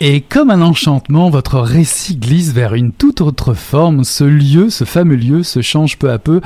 Et 0.04 0.20
comme 0.20 0.50
un 0.50 0.62
enchantement, 0.62 1.30
votre 1.30 1.60
récit 1.60 2.16
glisse 2.16 2.52
vers 2.52 2.74
une 2.74 2.90
toute 2.90 3.20
autre 3.20 3.54
forme. 3.54 4.02
Ce 4.02 4.24
lieu, 4.24 4.68
ce 4.68 4.82
fameux 4.82 5.14
lieu, 5.14 5.44
se 5.44 5.62
change 5.62 5.96
peu 5.96 6.10
à 6.10 6.18
peu 6.18 6.40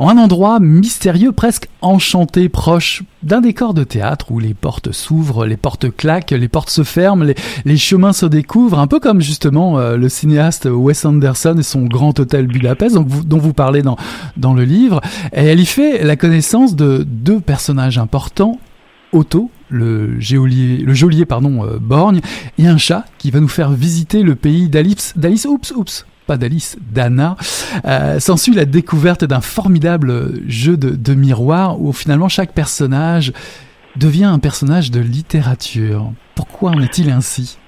en 0.00 0.08
un 0.08 0.18
endroit 0.18 0.58
mystérieux, 0.58 1.30
presque 1.30 1.68
enchanté, 1.82 2.48
proche 2.48 3.04
d'un 3.22 3.40
décor 3.40 3.74
de 3.74 3.84
théâtre 3.84 4.32
où 4.32 4.40
les 4.40 4.54
portes 4.54 4.90
s'ouvrent, 4.90 5.46
les 5.46 5.56
portes 5.56 5.88
claquent, 5.96 6.32
les 6.32 6.48
portes 6.48 6.68
se 6.68 6.82
ferment, 6.82 7.24
les, 7.64 7.76
chemins 7.76 8.12
se 8.12 8.26
découvrent, 8.26 8.80
un 8.80 8.88
peu 8.88 8.98
comme 8.98 9.20
justement 9.20 9.78
euh, 9.78 9.96
le 9.96 10.08
cinéaste 10.08 10.66
Wes 10.68 11.04
Anderson 11.04 11.54
et 11.56 11.62
son 11.62 11.82
grand 11.82 12.18
hôtel 12.18 12.48
Budapest, 12.48 12.96
dont 12.96 13.38
vous 13.38 13.52
parlez 13.52 13.82
dans, 13.82 13.96
dans 14.36 14.52
le 14.52 14.64
livre. 14.64 15.00
Et 15.32 15.44
elle 15.44 15.60
y 15.60 15.66
fait 15.66 16.02
la 16.02 16.16
connaissance 16.16 16.74
de 16.74 17.04
deux 17.06 17.38
personnages 17.38 17.98
importants, 17.98 18.58
Otto, 19.12 19.48
le 19.68 20.20
geôlier, 20.20 21.24
pardon, 21.26 21.64
euh, 21.64 21.78
Borgne, 21.80 22.20
et 22.58 22.66
un 22.66 22.78
chat 22.78 23.04
qui 23.18 23.30
va 23.30 23.40
nous 23.40 23.48
faire 23.48 23.70
visiter 23.70 24.22
le 24.22 24.34
pays 24.34 24.68
d'Alice, 24.68 25.12
d'Alice, 25.16 25.46
oups, 25.46 25.72
oups, 25.72 26.06
pas 26.26 26.36
d'Alice, 26.36 26.76
d'Anna. 26.92 27.36
Euh, 27.84 28.20
S'ensuit 28.20 28.54
la 28.54 28.64
découverte 28.64 29.24
d'un 29.24 29.40
formidable 29.40 30.40
jeu 30.48 30.76
de, 30.76 30.90
de 30.90 31.14
miroir 31.14 31.80
où 31.80 31.92
finalement 31.92 32.28
chaque 32.28 32.52
personnage 32.52 33.32
devient 33.96 34.24
un 34.24 34.38
personnage 34.38 34.90
de 34.90 35.00
littérature. 35.00 36.12
Pourquoi 36.34 36.72
en 36.72 36.80
est-il 36.80 37.10
ainsi? 37.10 37.58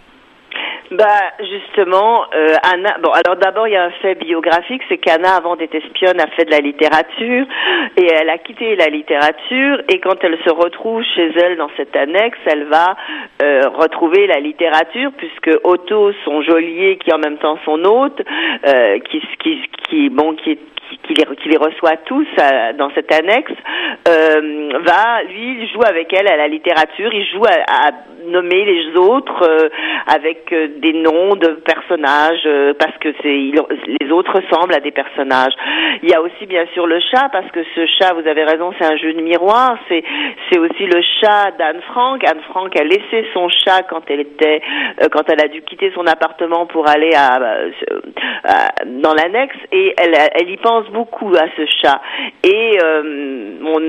Bah 0.91 1.05
justement, 1.41 2.25
euh, 2.35 2.55
Anna. 2.63 2.97
Bon, 3.03 3.11
alors 3.11 3.37
d'abord 3.37 3.69
il 3.69 3.73
y 3.73 3.77
a 3.77 3.85
un 3.85 3.91
fait 4.03 4.15
biographique, 4.15 4.81
c'est 4.89 4.97
qu'Anna 4.97 5.37
avant 5.37 5.55
d'être 5.55 5.75
espionne 5.75 6.19
a 6.19 6.27
fait 6.29 6.47
de 6.47 6.51
la 6.51 6.61
littérature 6.61 7.47
et 7.99 8.07
elle 8.07 8.31
a 8.31 8.39
quitté 8.39 8.75
la 8.75 8.87
littérature 8.87 9.83
et 9.91 10.01
quand 10.01 10.17
elle 10.23 10.39
se 10.43 10.51
retrouve 10.51 11.03
chez 11.15 11.31
elle 11.37 11.59
dans 11.59 11.69
cette 11.77 11.95
annexe, 11.95 12.39
elle 12.47 12.65
va 12.65 12.97
euh, 13.43 13.69
retrouver 13.69 14.27
la 14.27 14.41
littérature 14.41 15.11
puisque 15.19 15.51
Otto, 15.63 16.13
son 16.25 16.41
geôlier 16.41 16.97
qui 16.97 17.11
est 17.11 17.15
en 17.15 17.19
même 17.19 17.37
temps 17.37 17.59
son 17.67 17.85
hôte, 17.85 18.23
euh, 18.67 18.99
qui 19.11 19.23
qui 19.41 19.61
qui 19.91 20.09
bon 20.09 20.37
qui 20.37 20.59
qui, 21.03 21.13
les, 21.13 21.37
qui 21.37 21.49
les 21.51 21.59
reçoit 21.59 21.99
tous 22.07 22.27
dans 22.79 22.91
cette 22.95 23.13
annexe, 23.13 23.53
va, 24.07 25.23
lui, 25.29 25.59
il 25.61 25.69
joue 25.69 25.83
avec 25.87 26.13
elle 26.15 26.29
à 26.29 26.37
la 26.37 26.49
littérature, 26.49 27.13
il 27.13 27.27
joue 27.27 27.45
à, 27.45 27.91
nommer 28.27 28.65
les 28.65 28.97
autres 28.97 29.71
avec 30.07 30.53
des 30.79 30.93
noms 30.93 31.37
de 31.37 31.49
personnages, 31.65 32.49
parce 32.79 32.97
que 32.99 33.13
c'est 33.23 33.53
les 34.01 34.11
autres 34.11 34.33
ressemblent 34.33 34.75
à 34.75 34.81
des 34.81 34.91
personnages. 34.91 35.53
Il 36.03 36.11
y 36.11 36.15
a 36.15 36.21
aussi 36.21 36.47
bien 36.47 36.67
sûr 36.75 36.87
le 36.87 37.01
chat, 37.01 37.29
parce 37.33 37.51
que 37.51 37.61
ce 37.75 37.87
chat, 37.87 38.15
vous 38.15 38.27
avez 38.27 38.45
raison, 38.45 38.73
c'est 38.79 38.87
un 38.87 38.97
jeu 38.97 39.13
de 39.13 39.21
miroir, 39.21 39.79
c'est 39.89 40.03
c'est 40.51 40.59
aussi 40.59 40.87
le 40.87 41.01
chat 41.21 41.53
d'Anne 41.59 41.81
Frank. 41.89 42.23
Anne 42.25 42.41
Frank 42.49 42.75
a 42.79 42.85
laissé 42.85 43.27
son 43.35 43.49
chat 43.49 43.83
quand 43.89 44.03
elle 44.11 44.21
était, 44.21 44.63
quand 45.13 45.29
elle 45.29 45.41
a 45.41 45.49
dû 45.49 45.63
quitter 45.63 45.91
son 45.95 46.07
appartement 46.07 46.67
pour 46.67 46.89
aller 46.89 47.11
à, 47.15 47.39
dans 48.87 49.15
l'annexe 49.15 49.57
et 49.73 49.95
elle, 49.99 50.15
elle 50.35 50.51
y 50.51 50.57
pense 50.57 50.87
beaucoup 50.91 51.35
à 51.35 51.47
ce 51.57 51.67
chat. 51.83 52.01
Et 52.45 52.79
mon 53.61 53.81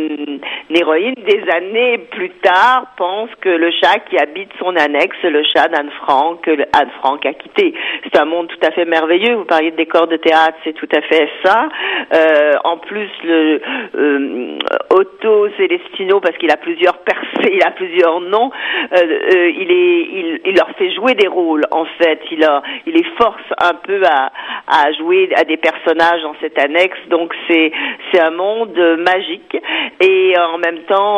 héroïne 0.70 1.16
des 1.26 1.44
années 1.56 1.98
plus 2.12 2.30
tard 2.42 2.88
pense 2.98 3.30
que 3.42 3.50
le 3.50 3.72
chat 3.72 4.00
qui 4.10 4.18
habite 4.18 4.52
son 4.60 4.76
annexe, 4.76 5.18
le 5.24 5.44
chat 5.44 5.68
d'Anne 5.68 5.92
Frank, 6.02 6.50
Anne 6.80 6.92
Frank 7.00 7.26
a 7.26 7.34
quitté. 7.34 7.74
C'est 8.04 8.20
un 8.20 8.26
monde 8.26 8.48
tout 8.48 8.66
à 8.66 8.72
fait 8.72 8.86
merveilleux. 8.86 9.36
Vous 9.36 9.46
parliez 9.46 9.72
de 9.72 9.76
décors 9.76 10.08
de 10.08 10.18
théâtre, 10.18 10.58
c'est 10.64 10.74
tout 10.74 10.88
à 10.96 11.02
fait 11.02 11.30
ça. 11.44 11.70
Euh, 12.14 12.54
en 12.64 12.78
plus, 12.78 13.10
le 13.24 13.62
euh, 13.96 14.58
Otto 14.90 15.50
Celestino, 15.58 16.20
parce 16.20 16.38
qu'il 16.38 16.52
a 16.52 16.58
plusieurs 16.58 16.98
percées, 17.04 17.54
il 17.54 17.64
a 17.64 17.72
plusieurs 17.72 18.22
noms, 18.22 18.52
euh, 18.96 19.52
il 19.56 20.56
leur 20.56 20.70
fait 20.78 20.92
jouer 20.94 21.16
des 21.16 21.28
rôles. 21.28 21.66
En 21.72 21.86
fait, 21.86 22.22
il 22.32 22.40
les 22.86 23.04
force 23.18 23.44
un 23.62 23.74
peu 23.74 24.02
à, 24.06 24.92
jouer 24.94 25.30
à 25.36 25.44
des 25.44 25.58
personnages 25.58 26.22
dans 26.22 26.36
cette 26.42 26.58
annexe. 26.58 27.00
Donc 27.10 27.34
c'est, 27.48 27.72
un 28.20 28.32
monde 28.32 28.78
magique 28.98 29.56
et 30.02 30.34
en 30.38 30.58
même 30.58 30.80
temps, 30.80 31.18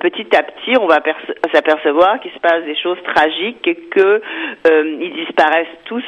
petit 0.00 0.28
à 0.36 0.44
petit, 0.44 0.76
on 0.80 0.86
va 0.86 0.98
s'apercevoir 1.52 2.20
qu'il 2.20 2.30
se 2.30 2.38
passe 2.38 2.62
des 2.64 2.76
choses 2.76 2.98
tragiques, 3.02 3.68
que 3.90 4.22
ils 5.00 5.12
disparaissent 5.12 5.66
tous 5.84 6.04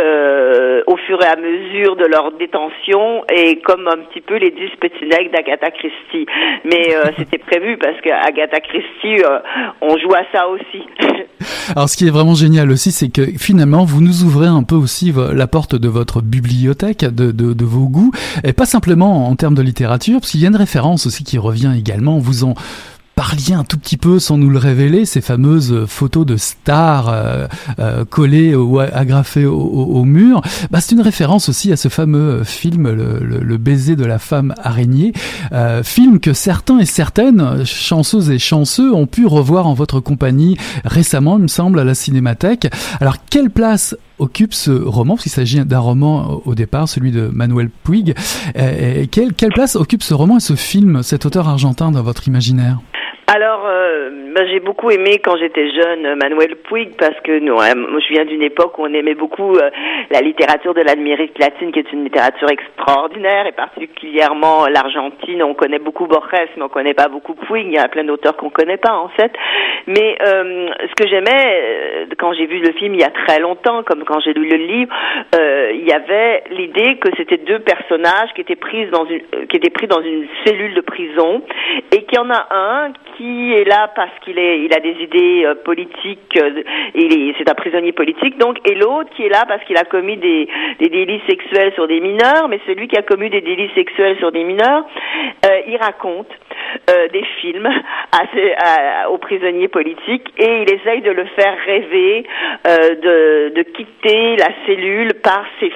euh, 0.00 0.80
au 0.86 0.96
fur 0.96 1.20
et 1.20 1.26
à 1.26 1.36
mesure 1.36 1.96
de 1.96 2.06
leur 2.06 2.32
détention 2.38 3.24
et 3.30 3.60
comme 3.60 3.86
un 3.88 3.98
petit 4.08 4.22
peu 4.22 4.36
les 4.36 4.50
dix 4.50 4.70
petits 4.80 5.04
nègres 5.04 5.30
d'Agatha 5.32 5.70
Christie. 5.70 6.26
Mais 6.64 6.96
euh, 6.96 7.10
c'était 7.18 7.36
prévu 7.36 7.76
parce 7.76 8.00
qu'Agatha 8.00 8.60
Christie, 8.60 9.22
euh, 9.22 9.38
on 9.82 9.98
joue 9.98 10.14
à 10.14 10.22
ça 10.32 10.48
aussi. 10.48 10.86
Alors 11.76 11.90
ce 11.90 11.98
qui 11.98 12.06
est 12.06 12.10
vraiment 12.10 12.34
génial 12.34 12.70
aussi, 12.70 12.90
c'est 12.90 13.10
que 13.10 13.22
finalement, 13.38 13.84
vous 13.84 14.00
nous 14.00 14.24
ouvrez 14.24 14.46
un 14.46 14.62
peu 14.62 14.76
aussi 14.76 15.12
la 15.34 15.46
porte 15.46 15.74
de 15.74 15.88
votre 15.88 16.22
bibliothèque, 16.22 17.00
de, 17.00 17.30
de, 17.30 17.52
de 17.52 17.64
vos 17.64 17.86
goûts, 17.88 18.12
et 18.44 18.54
pas 18.54 18.64
simplement 18.66 19.28
en 19.28 19.36
termes 19.36 19.54
de 19.54 19.62
littérature, 19.62 20.20
parce 20.20 20.30
qu'il 20.30 20.40
y 20.40 20.46
a 20.46 20.48
une 20.48 20.56
référence 20.56 21.06
aussi 21.06 21.22
qui 21.22 21.36
revient 21.36 21.72
également. 21.78 22.18
Vous 22.18 22.44
en 22.44 22.54
parliez 23.14 23.54
un 23.54 23.64
tout 23.64 23.78
petit 23.78 23.96
peu 23.96 24.18
sans 24.18 24.38
nous 24.38 24.50
le 24.50 24.58
révéler, 24.58 25.04
ces 25.04 25.20
fameuses 25.20 25.86
photos 25.86 26.26
de 26.26 26.36
stars 26.36 27.08
euh, 27.08 27.46
euh, 27.78 28.04
collées 28.04 28.54
ou 28.54 28.80
agrafées 28.80 29.46
au, 29.46 30.04
mur, 30.04 30.42
bah, 30.70 30.80
c'est 30.80 30.94
une 30.94 31.00
référence 31.00 31.48
aussi 31.48 31.72
à 31.72 31.76
ce 31.76 31.88
fameux 31.88 32.44
film 32.44 32.90
Le, 32.90 33.56
baiser 33.56 33.96
de 33.96 34.04
la 34.04 34.18
femme 34.18 34.54
araignée, 34.62 35.12
euh, 35.52 35.82
film 35.82 36.18
que 36.18 36.32
certains 36.32 36.78
et 36.78 36.86
certaines, 36.86 37.64
chanceuses 37.64 38.30
et 38.30 38.38
chanceux, 38.38 38.92
ont 38.92 39.06
pu 39.06 39.26
revoir 39.26 39.66
en 39.66 39.74
votre 39.74 40.00
compagnie 40.00 40.56
récemment, 40.84 41.36
il 41.36 41.42
me 41.42 41.48
semble, 41.48 41.78
à 41.78 41.84
la 41.84 41.94
Cinémathèque. 41.94 42.68
Alors, 43.00 43.16
quelle 43.30 43.50
place 43.50 43.94
occupe 44.22 44.54
ce 44.54 44.70
roman, 44.70 45.16
parce 45.16 45.24
s'agit 45.28 45.64
d'un 45.64 45.78
roman 45.78 46.40
au 46.44 46.54
départ, 46.54 46.88
celui 46.88 47.10
de 47.10 47.28
Manuel 47.28 47.70
Puig. 47.84 48.14
quelle, 49.10 49.34
quelle 49.34 49.52
place 49.52 49.76
occupe 49.76 50.02
ce 50.02 50.14
roman 50.14 50.38
et 50.38 50.40
ce 50.40 50.54
film, 50.54 51.02
cet 51.02 51.26
auteur 51.26 51.48
argentin 51.48 51.90
dans 51.90 52.02
votre 52.02 52.28
imaginaire? 52.28 52.80
Alors, 53.34 53.62
euh, 53.66 54.10
ben, 54.34 54.46
j'ai 54.46 54.60
beaucoup 54.60 54.90
aimé 54.90 55.18
quand 55.24 55.38
j'étais 55.38 55.70
jeune 55.70 56.16
Manuel 56.16 56.56
Puig 56.56 56.90
parce 56.98 57.18
que 57.20 57.32
hein, 57.32 57.98
je 57.98 58.12
viens 58.12 58.26
d'une 58.26 58.42
époque 58.42 58.78
où 58.78 58.82
on 58.82 58.92
aimait 58.92 59.14
beaucoup 59.14 59.56
euh, 59.56 59.70
la 60.10 60.20
littérature 60.20 60.74
de 60.74 60.82
l'Amérique 60.82 61.38
latine, 61.38 61.72
qui 61.72 61.78
est 61.78 61.90
une 61.94 62.04
littérature 62.04 62.50
extraordinaire, 62.50 63.46
et 63.46 63.52
particulièrement 63.52 64.66
l'Argentine. 64.66 65.42
On 65.42 65.54
connaît 65.54 65.78
beaucoup 65.78 66.06
Borges, 66.06 66.50
mais 66.58 66.62
on 66.62 66.68
connaît 66.68 66.92
pas 66.92 67.08
beaucoup 67.08 67.32
Puig. 67.32 67.68
Il 67.68 67.72
y 67.72 67.78
a 67.78 67.88
plein 67.88 68.04
d'auteurs 68.04 68.36
qu'on 68.36 68.50
connaît 68.50 68.76
pas 68.76 68.96
en 68.96 69.08
fait. 69.08 69.32
Mais 69.86 70.18
euh, 70.26 70.68
ce 70.90 71.02
que 71.02 71.08
j'aimais 71.08 72.08
quand 72.18 72.34
j'ai 72.34 72.44
vu 72.44 72.58
le 72.58 72.72
film 72.72 72.92
il 72.94 73.00
y 73.00 73.04
a 73.04 73.10
très 73.26 73.40
longtemps, 73.40 73.82
comme 73.82 74.04
quand 74.04 74.20
j'ai 74.20 74.34
lu 74.34 74.46
le 74.46 74.58
livre, 74.58 74.92
il 75.72 75.88
y 75.88 75.92
avait 75.92 76.44
l'idée 76.50 76.96
que 76.96 77.08
c'était 77.16 77.38
deux 77.38 77.60
personnages 77.60 78.28
qui 78.34 78.42
étaient 78.42 78.56
pris 78.56 78.86
dans 78.90 79.06
une, 79.06 79.46
qui 79.48 79.56
étaient 79.56 79.70
pris 79.70 79.86
dans 79.86 80.02
une 80.02 80.26
cellule 80.44 80.74
de 80.74 80.82
prison, 80.82 81.42
et 81.92 82.04
qu'il 82.04 82.18
y 82.18 82.20
en 82.20 82.30
a 82.30 82.46
un 82.50 82.92
qui 83.16 83.21
qui 83.22 83.52
est 83.52 83.64
là 83.64 83.88
parce 83.94 84.10
qu'il 84.24 84.36
est, 84.38 84.64
il 84.64 84.74
a 84.74 84.80
des 84.80 84.96
idées 85.00 85.44
euh, 85.44 85.54
politiques, 85.54 86.36
euh, 86.36 86.62
il 86.94 87.34
c'est 87.38 87.48
un 87.48 87.54
prisonnier 87.54 87.92
politique, 87.92 88.36
donc, 88.38 88.58
et 88.68 88.74
l'autre 88.74 89.10
qui 89.14 89.22
est 89.24 89.28
là 89.28 89.44
parce 89.46 89.62
qu'il 89.64 89.76
a 89.76 89.84
commis 89.84 90.16
des, 90.16 90.48
des 90.80 90.88
délits 90.88 91.22
sexuels 91.28 91.72
sur 91.74 91.86
des 91.86 92.00
mineurs, 92.00 92.48
mais 92.48 92.58
celui 92.66 92.88
qui 92.88 92.96
a 92.96 93.02
commis 93.02 93.30
des 93.30 93.40
délits 93.40 93.70
sexuels 93.76 94.18
sur 94.18 94.32
des 94.32 94.42
mineurs, 94.42 94.84
euh, 95.46 95.60
il 95.68 95.76
raconte 95.76 96.30
des 97.12 97.24
films 97.40 97.68
à, 98.12 99.10
aux 99.10 99.18
prisonniers 99.18 99.68
politiques 99.68 100.32
et 100.38 100.62
il 100.62 100.72
essaye 100.72 101.02
de 101.02 101.10
le 101.10 101.24
faire 101.36 101.56
rêver 101.66 102.24
de, 102.64 103.54
de 103.54 103.62
quitter 103.62 104.36
la 104.36 104.48
cellule 104.66 105.14
par 105.22 105.44
ses 105.60 105.72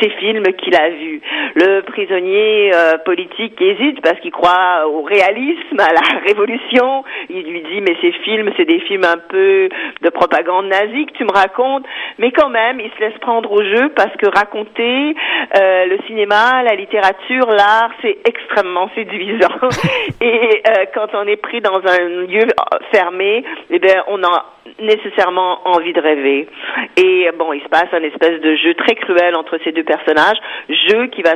ces 0.00 0.10
films 0.10 0.44
qu'il 0.58 0.74
a 0.74 0.90
vus. 0.90 1.20
Le 1.54 1.80
prisonnier 1.82 2.70
euh, 2.74 2.98
politique 2.98 3.60
hésite 3.60 4.00
parce 4.02 4.20
qu'il 4.20 4.30
croit 4.30 4.86
au 4.88 5.02
réalisme, 5.02 5.78
à 5.78 5.92
la 5.92 6.18
révolution. 6.26 7.04
Il 7.30 7.42
lui 7.50 7.62
dit 7.62 7.80
mais 7.80 7.96
ces 8.00 8.12
films, 8.12 8.50
c'est 8.56 8.64
des 8.64 8.80
films 8.80 9.04
un 9.04 9.18
peu 9.18 9.68
de 10.02 10.08
propagande 10.10 10.66
nazie 10.66 11.06
que 11.06 11.12
tu 11.12 11.24
me 11.24 11.32
racontes. 11.32 11.84
Mais 12.18 12.30
quand 12.32 12.48
même, 12.48 12.80
il 12.80 12.90
se 12.90 13.00
laisse 13.00 13.18
prendre 13.20 13.50
au 13.50 13.62
jeu 13.62 13.90
parce 13.94 14.14
que 14.16 14.26
raconter 14.26 15.14
euh, 15.58 15.86
le 15.86 15.98
cinéma, 16.06 16.62
la 16.62 16.74
littérature, 16.74 17.46
l'art, 17.46 17.90
c'est 18.02 18.18
extrêmement 18.26 18.90
séduisant. 18.94 19.48
Et 20.20 20.62
euh, 20.68 20.84
quand 20.94 21.08
on 21.14 21.26
est 21.26 21.36
pris 21.36 21.60
dans 21.60 21.80
un 21.84 22.08
lieu 22.26 22.46
fermé, 22.92 23.44
eh 23.70 23.78
bien, 23.78 24.04
on 24.08 24.22
a 24.22 24.46
nécessairement 24.80 25.66
envie 25.68 25.92
de 25.92 26.00
rêver. 26.00 26.48
Et 26.96 27.28
bon, 27.38 27.52
il 27.52 27.62
se 27.62 27.68
passe 27.68 27.88
un 27.92 28.02
espèce 28.02 28.40
de 28.40 28.56
jeu 28.56 28.74
très 28.74 28.94
cruel 28.94 29.36
entre 29.36 29.58
ces 29.64 29.72
deux 29.72 29.84
personnages, 29.84 30.38
jeu 30.68 31.06
qui 31.08 31.22
va 31.22 31.34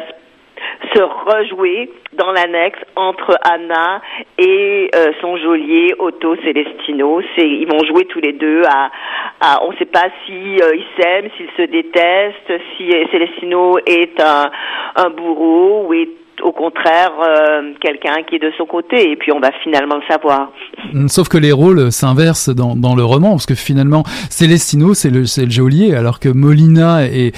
se 0.94 1.00
rejouer 1.00 1.90
dans 2.12 2.33
l'annexe 2.33 2.78
entre 2.96 3.38
Anna 3.42 4.02
et 4.38 4.90
euh, 4.94 5.12
son 5.20 5.37
geôlier 5.37 5.94
Otto 5.98 6.37
Celestino. 6.37 7.22
Ils 7.38 7.66
vont 7.66 7.85
jouer 7.85 8.04
tous 8.06 8.20
les 8.20 8.33
deux 8.33 8.62
à, 8.68 9.64
on 9.64 9.72
ne 9.72 9.76
sait 9.76 9.87
pas 9.87 10.09
si 10.26 10.61
euh, 10.61 10.76
s'aiment, 10.98 11.30
s'ils 11.37 11.50
se 11.56 11.62
détestent, 11.62 12.62
si 12.76 12.90
Celestino 13.11 13.78
est 13.87 14.20
un, 14.20 14.50
un 14.96 15.11
bourreau 15.11 15.87
ou 15.87 15.94
est 15.94 16.19
au 16.42 16.53
contraire 16.53 17.12
euh, 17.20 17.72
quelqu'un 17.81 18.22
qui 18.29 18.37
est 18.37 18.38
de 18.38 18.53
son 18.57 18.66
côté 18.66 19.11
et 19.11 19.16
puis 19.16 19.33
on 19.33 19.40
va 19.40 19.50
finalement 19.62 19.96
le 19.96 20.03
savoir. 20.09 20.50
Mm, 20.92 21.09
sauf 21.09 21.29
que 21.29 21.38
les 21.38 21.53
rôles 21.53 21.92
s'inversent 21.92 22.50
dans, 22.50 22.94
le 22.94 23.05
roman 23.05 23.31
parce 23.31 23.46
que 23.46 23.55
finalement 23.55 24.03
Célestino 24.29 24.94
c'est 24.94 25.11
le, 25.11 25.24
geôlier 25.24 25.94
alors 25.94 26.18
que 26.20 26.29
Molina 26.29 27.05
est, 27.05 27.33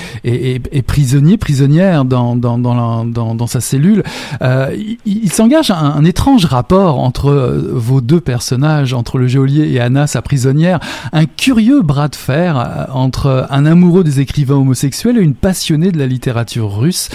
prisonnier, 0.86 1.36
prisonnière 1.36 2.04
dans, 2.04 3.46
sa 3.46 3.60
cellule. 3.60 4.02
Euh, 4.40 4.68
il, 5.04 5.30
s'engage 5.30 5.70
un, 5.70 5.76
un, 5.76 6.04
étrange 6.04 6.44
rapport 6.44 6.98
entre 6.98 7.30
euh, 7.30 7.70
vos 7.72 8.00
deux 8.00 8.20
personnages, 8.20 8.94
entre 8.94 9.18
le 9.18 9.26
geôlier 9.26 9.72
et 9.72 9.80
Anna, 9.80 10.06
sa 10.06 10.22
prisonnière, 10.22 10.80
un 11.12 11.26
curieux 11.26 11.82
bras 11.82 12.08
de 12.08 12.16
fer 12.16 12.88
entre 12.94 13.46
un 13.50 13.66
amoureux 13.66 14.04
des 14.04 14.20
écrivains 14.20 14.56
homosexuels 14.56 15.18
et 15.18 15.22
une 15.22 15.34
passionnée 15.34 15.92
de 15.92 15.98
la 15.98 16.06
littérature 16.06 16.78
russe, 16.78 17.08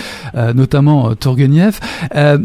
notamment 0.56 1.15
Turgenev. 1.15 1.77
Euh, 2.16 2.40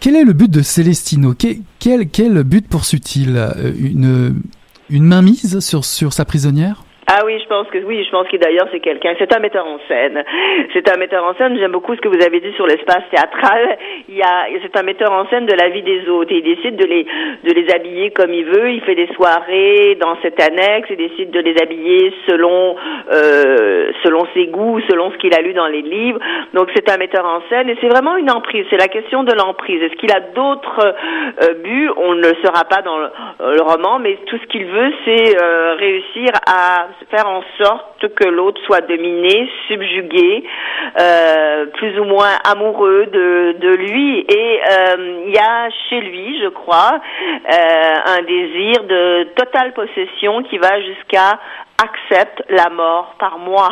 quel 0.00 0.16
est 0.16 0.24
le 0.24 0.32
but 0.32 0.50
de 0.50 0.62
Celestino 0.62 1.34
quel, 1.34 2.42
but 2.42 2.66
poursuit-il? 2.66 3.36
Euh, 3.36 3.72
une, 3.78 5.04
mainmise 5.04 5.60
sur 5.60 6.12
sa 6.12 6.24
prisonnière? 6.24 6.84
Ah 7.14 7.24
oui, 7.26 7.38
je 7.38 7.46
pense 7.46 7.68
que 7.68 7.76
oui, 7.84 8.02
je 8.04 8.10
pense 8.10 8.26
que 8.28 8.38
d'ailleurs 8.38 8.68
c'est 8.72 8.80
quelqu'un, 8.80 9.14
c'est 9.18 9.34
un 9.34 9.38
metteur 9.38 9.66
en 9.66 9.78
scène. 9.86 10.24
C'est 10.72 10.90
un 10.90 10.96
metteur 10.96 11.22
en 11.24 11.34
scène. 11.34 11.58
J'aime 11.58 11.72
beaucoup 11.72 11.94
ce 11.94 12.00
que 12.00 12.08
vous 12.08 12.24
avez 12.24 12.40
dit 12.40 12.52
sur 12.54 12.66
l'espace 12.66 13.02
théâtral. 13.10 13.76
Il 14.08 14.16
y 14.16 14.22
a, 14.22 14.46
c'est 14.62 14.74
un 14.78 14.82
metteur 14.82 15.12
en 15.12 15.26
scène 15.28 15.44
de 15.44 15.52
la 15.52 15.68
vie 15.68 15.82
des 15.82 16.08
autres. 16.08 16.32
Il 16.32 16.42
décide 16.42 16.76
de 16.76 16.86
les 16.86 17.04
de 17.44 17.52
les 17.52 17.70
habiller 17.74 18.12
comme 18.12 18.32
il 18.32 18.46
veut. 18.46 18.70
Il 18.70 18.80
fait 18.80 18.94
des 18.94 19.08
soirées 19.14 19.98
dans 20.00 20.16
cette 20.22 20.40
annexe. 20.40 20.88
Il 20.88 20.96
décide 20.96 21.30
de 21.32 21.40
les 21.40 21.54
habiller 21.60 22.14
selon 22.26 22.76
euh, 23.12 23.92
selon 24.02 24.26
ses 24.32 24.46
goûts, 24.46 24.80
selon 24.88 25.10
ce 25.12 25.18
qu'il 25.18 25.34
a 25.34 25.42
lu 25.42 25.52
dans 25.52 25.66
les 25.66 25.82
livres. 25.82 26.18
Donc 26.54 26.70
c'est 26.74 26.90
un 26.90 26.96
metteur 26.96 27.26
en 27.26 27.42
scène 27.50 27.68
et 27.68 27.76
c'est 27.82 27.88
vraiment 27.88 28.16
une 28.16 28.30
emprise. 28.30 28.64
C'est 28.70 28.78
la 28.78 28.88
question 28.88 29.22
de 29.22 29.32
l'emprise. 29.32 29.82
Est-ce 29.82 29.96
qu'il 29.96 30.12
a 30.12 30.20
d'autres 30.20 30.94
euh, 31.42 31.54
buts? 31.62 31.90
On 31.98 32.14
ne 32.14 32.22
le 32.22 32.34
saura 32.42 32.64
pas 32.64 32.80
dans 32.80 32.96
le, 32.96 33.10
le, 33.54 33.62
roman, 33.62 33.98
mais 33.98 34.16
tout 34.26 34.38
ce 34.38 34.46
qu'il 34.46 34.64
veut, 34.64 34.92
c'est 35.04 35.36
euh, 35.42 35.74
réussir 35.74 36.30
à 36.46 36.88
faire 37.10 37.26
en 37.28 37.42
sorte 37.60 38.14
que 38.14 38.28
l'autre 38.28 38.60
soit 38.66 38.80
dominé, 38.80 39.48
subjugué, 39.68 40.44
euh, 41.00 41.66
plus 41.66 41.98
ou 41.98 42.04
moins 42.04 42.36
amoureux 42.44 43.06
de, 43.06 43.56
de 43.58 43.68
lui. 43.74 44.20
Et 44.20 44.60
euh, 44.70 45.24
il 45.26 45.34
y 45.34 45.38
a 45.38 45.68
chez 45.88 46.00
lui, 46.00 46.40
je 46.42 46.48
crois, 46.48 46.92
euh, 46.94 47.94
un 48.06 48.22
désir 48.22 48.84
de 48.84 49.24
totale 49.34 49.72
possession 49.72 50.42
qui 50.44 50.58
va 50.58 50.80
jusqu'à 50.80 51.38
accepte 51.82 52.42
la 52.48 52.70
mort 52.70 53.14
par 53.18 53.38
moi. 53.38 53.68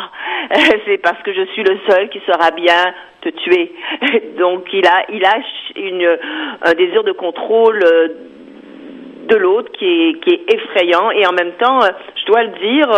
C'est 0.85 0.97
parce 0.97 1.21
que 1.23 1.33
je 1.33 1.45
suis 1.53 1.63
le 1.63 1.77
seul 1.87 2.09
qui 2.09 2.21
sera 2.27 2.51
bien 2.51 2.93
te 3.21 3.29
tuer. 3.29 3.73
Donc 4.37 4.67
il 4.73 4.85
a 4.85 5.03
il 5.09 5.23
a 5.25 5.35
une 5.75 6.17
un 6.63 6.73
désir 6.73 7.03
de 7.03 7.11
contrôle 7.11 7.79
de 9.31 9.37
l'autre 9.37 9.71
qui 9.71 9.85
est, 9.85 10.23
qui 10.23 10.33
est 10.35 10.53
effrayant 10.53 11.09
et 11.11 11.25
en 11.25 11.31
même 11.31 11.53
temps, 11.53 11.79
je 11.81 12.25
dois 12.25 12.43
le 12.43 12.49
dire, 12.59 12.89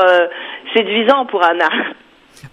séduisant 0.76 1.26
pour 1.26 1.43
Anna. 1.43 1.69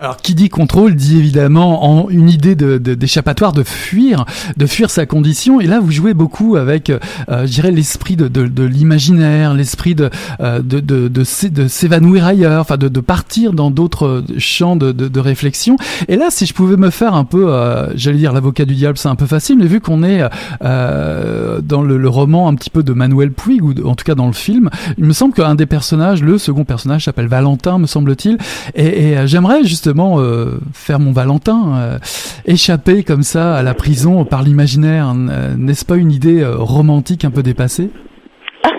Alors, 0.03 0.17
qui 0.17 0.35
dit 0.35 0.49
contrôle 0.49 0.95
dit 0.95 1.19
évidemment 1.19 1.85
en 1.85 2.09
une 2.09 2.31
idée 2.31 2.55
d'échappatoire, 2.55 3.53
de, 3.53 3.59
de, 3.59 3.65
fuir, 3.67 4.25
de 4.57 4.65
fuir 4.65 4.89
sa 4.89 5.05
condition. 5.05 5.61
Et 5.61 5.67
là, 5.67 5.79
vous 5.79 5.91
jouez 5.91 6.15
beaucoup 6.15 6.57
avec, 6.57 6.89
euh, 6.89 6.99
je 7.29 7.53
dirais, 7.53 7.71
l'esprit 7.71 8.17
de, 8.17 8.27
de 8.27 8.65
l'imaginaire, 8.65 9.53
l'esprit 9.53 9.95
de, 9.95 10.09
euh, 10.41 10.61
de, 10.63 10.81
de, 10.81 11.09
de, 11.09 11.69
s'évanouir 11.69 12.25
ailleurs, 12.25 12.63
enfin, 12.63 12.79
de, 12.79 12.89
de 12.89 13.01
partir 13.01 13.53
dans 13.53 13.71
d'autres 13.71 14.25
champs 14.39 14.75
de, 14.75 14.91
de, 14.93 15.21
réflexion. 15.21 15.77
Et 16.09 16.17
là, 16.17 16.29
si 16.31 16.47
je 16.47 16.55
pouvais 16.55 16.79
me 16.79 16.89
faire 16.89 17.15
un 17.15 17.25
peu, 17.25 17.53
euh, 17.53 17.95
j'allais 17.95 18.17
dire, 18.17 18.33
l'avocat 18.33 18.65
du 18.65 18.77
diable, 18.77 18.97
c'est 18.97 19.09
un 19.09 19.17
peu 19.17 19.27
facile, 19.27 19.59
mais 19.59 19.67
vu 19.67 19.81
qu'on 19.81 20.03
est 20.03 20.23
euh, 20.65 21.61
dans 21.61 21.83
le, 21.83 21.99
le, 21.99 22.09
roman 22.09 22.49
un 22.49 22.55
petit 22.55 22.71
peu 22.71 22.83
de 22.83 22.95
Manuel 22.95 23.33
Puig, 23.33 23.63
ou 23.63 23.75
en 23.87 23.95
tout 23.95 24.05
cas 24.05 24.15
dans 24.15 24.29
le 24.29 24.33
film, 24.33 24.71
il 24.97 25.05
me 25.05 25.13
semble 25.13 25.35
qu'un 25.35 25.57
des 25.57 25.67
personnages, 25.67 26.23
le 26.23 26.39
second 26.39 26.65
personnage, 26.65 27.05
s'appelle 27.05 27.29
Valentin, 27.29 27.79
me 27.79 27.87
semble-t-il. 27.87 28.39
Et, 28.75 29.11
et 29.11 29.27
j'aimerais 29.27 29.63
juste 29.63 29.90
justement 29.91 30.21
euh, 30.21 30.61
faire 30.73 31.01
mon 31.01 31.11
Valentin, 31.11 31.75
euh, 31.77 31.99
échapper 32.47 33.03
comme 33.03 33.23
ça 33.23 33.57
à 33.57 33.63
la 33.63 33.75
prison 33.75 34.25
par 34.25 34.43
l'imaginaire. 34.43 35.07
Euh, 35.11 35.55
n'est-ce 35.59 35.85
pas 35.85 35.97
une 35.97 36.13
idée 36.13 36.45
romantique 36.47 37.25
un 37.25 37.33
peu 37.33 37.43
dépassée? 37.43 37.91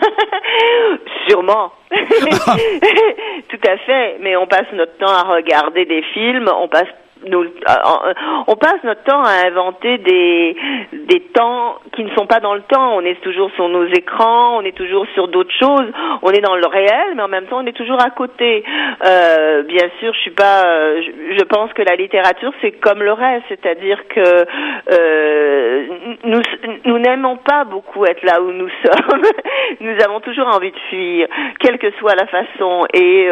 Sûrement. 1.27 1.73
Tout 1.91 3.67
à 3.67 3.77
fait. 3.85 4.19
Mais 4.21 4.37
on 4.37 4.47
passe 4.47 4.67
notre 4.73 4.97
temps 4.99 5.11
à 5.11 5.23
regarder 5.23 5.85
des 5.85 6.01
films, 6.13 6.49
on 6.61 6.69
passe 6.69 6.87
euh, 7.23 8.13
on 8.47 8.55
passe 8.55 8.83
notre 8.83 9.03
temps 9.03 9.23
à 9.23 9.47
inventer 9.47 9.97
des, 9.99 10.55
des 10.91 11.19
temps 11.33 11.79
qui 11.93 12.03
ne 12.03 12.09
sont 12.15 12.25
pas 12.25 12.39
dans 12.39 12.55
le 12.55 12.61
temps. 12.61 12.95
On 12.95 13.01
est 13.01 13.19
toujours 13.21 13.51
sur 13.55 13.69
nos 13.69 13.85
écrans, 13.85 14.57
on 14.57 14.61
est 14.61 14.75
toujours 14.75 15.05
sur 15.13 15.27
d'autres 15.27 15.53
choses. 15.59 15.91
On 16.21 16.31
est 16.31 16.41
dans 16.41 16.55
le 16.55 16.65
réel, 16.65 17.13
mais 17.15 17.21
en 17.21 17.27
même 17.27 17.45
temps, 17.45 17.59
on 17.59 17.65
est 17.65 17.75
toujours 17.75 18.01
à 18.01 18.09
côté. 18.09 18.63
Euh, 19.05 19.63
bien 19.63 19.89
sûr, 19.99 20.13
je 20.13 20.19
suis 20.19 20.31
pas. 20.31 20.63
Je, 20.63 21.43
pense 21.51 21.73
que 21.73 21.81
la 21.81 21.95
littérature, 21.95 22.53
c'est 22.61 22.71
comme 22.71 23.03
le 23.03 23.11
reste, 23.11 23.43
c'est-à-dire 23.49 23.99
que 24.07 24.45
euh, 24.91 25.85
nous, 26.23 26.97
n'aimons 26.97 27.35
pas 27.37 27.65
beaucoup 27.65 28.05
être 28.05 28.23
là 28.23 28.41
où 28.41 28.51
nous 28.51 28.69
sommes. 28.83 29.21
nous 29.81 29.95
avons 30.03 30.21
toujours 30.21 30.47
envie 30.47 30.71
de 30.71 30.79
fuir, 30.89 31.27
quelle 31.59 31.77
que 31.77 31.91
soit 31.99 32.15
la 32.15 32.27
façon. 32.27 32.85
Et 32.93 33.29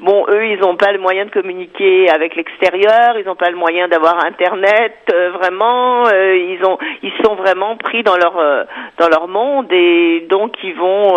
bon, 0.00 0.24
eux, 0.28 0.46
ils 0.46 0.60
n'ont 0.60 0.76
pas 0.76 0.92
le 0.92 0.98
moyen 0.98 1.26
de 1.26 1.30
communiquer 1.30 2.08
avec 2.08 2.34
l'extérieur 2.34 3.18
ils 3.20 3.26
n'ont 3.26 3.36
pas 3.36 3.50
le 3.50 3.56
moyen 3.56 3.88
d'avoir 3.88 4.24
internet 4.24 4.94
euh, 5.12 5.30
vraiment 5.30 6.06
euh, 6.06 6.36
ils 6.36 6.64
ont 6.64 6.78
ils 7.02 7.12
sont 7.24 7.34
vraiment 7.34 7.76
pris 7.76 8.02
dans 8.02 8.16
leur 8.16 8.38
euh, 8.38 8.64
dans 8.98 9.08
leur 9.08 9.28
monde 9.28 9.66
et 9.70 10.26
donc 10.28 10.54
ils 10.62 10.74
vont 10.74 11.14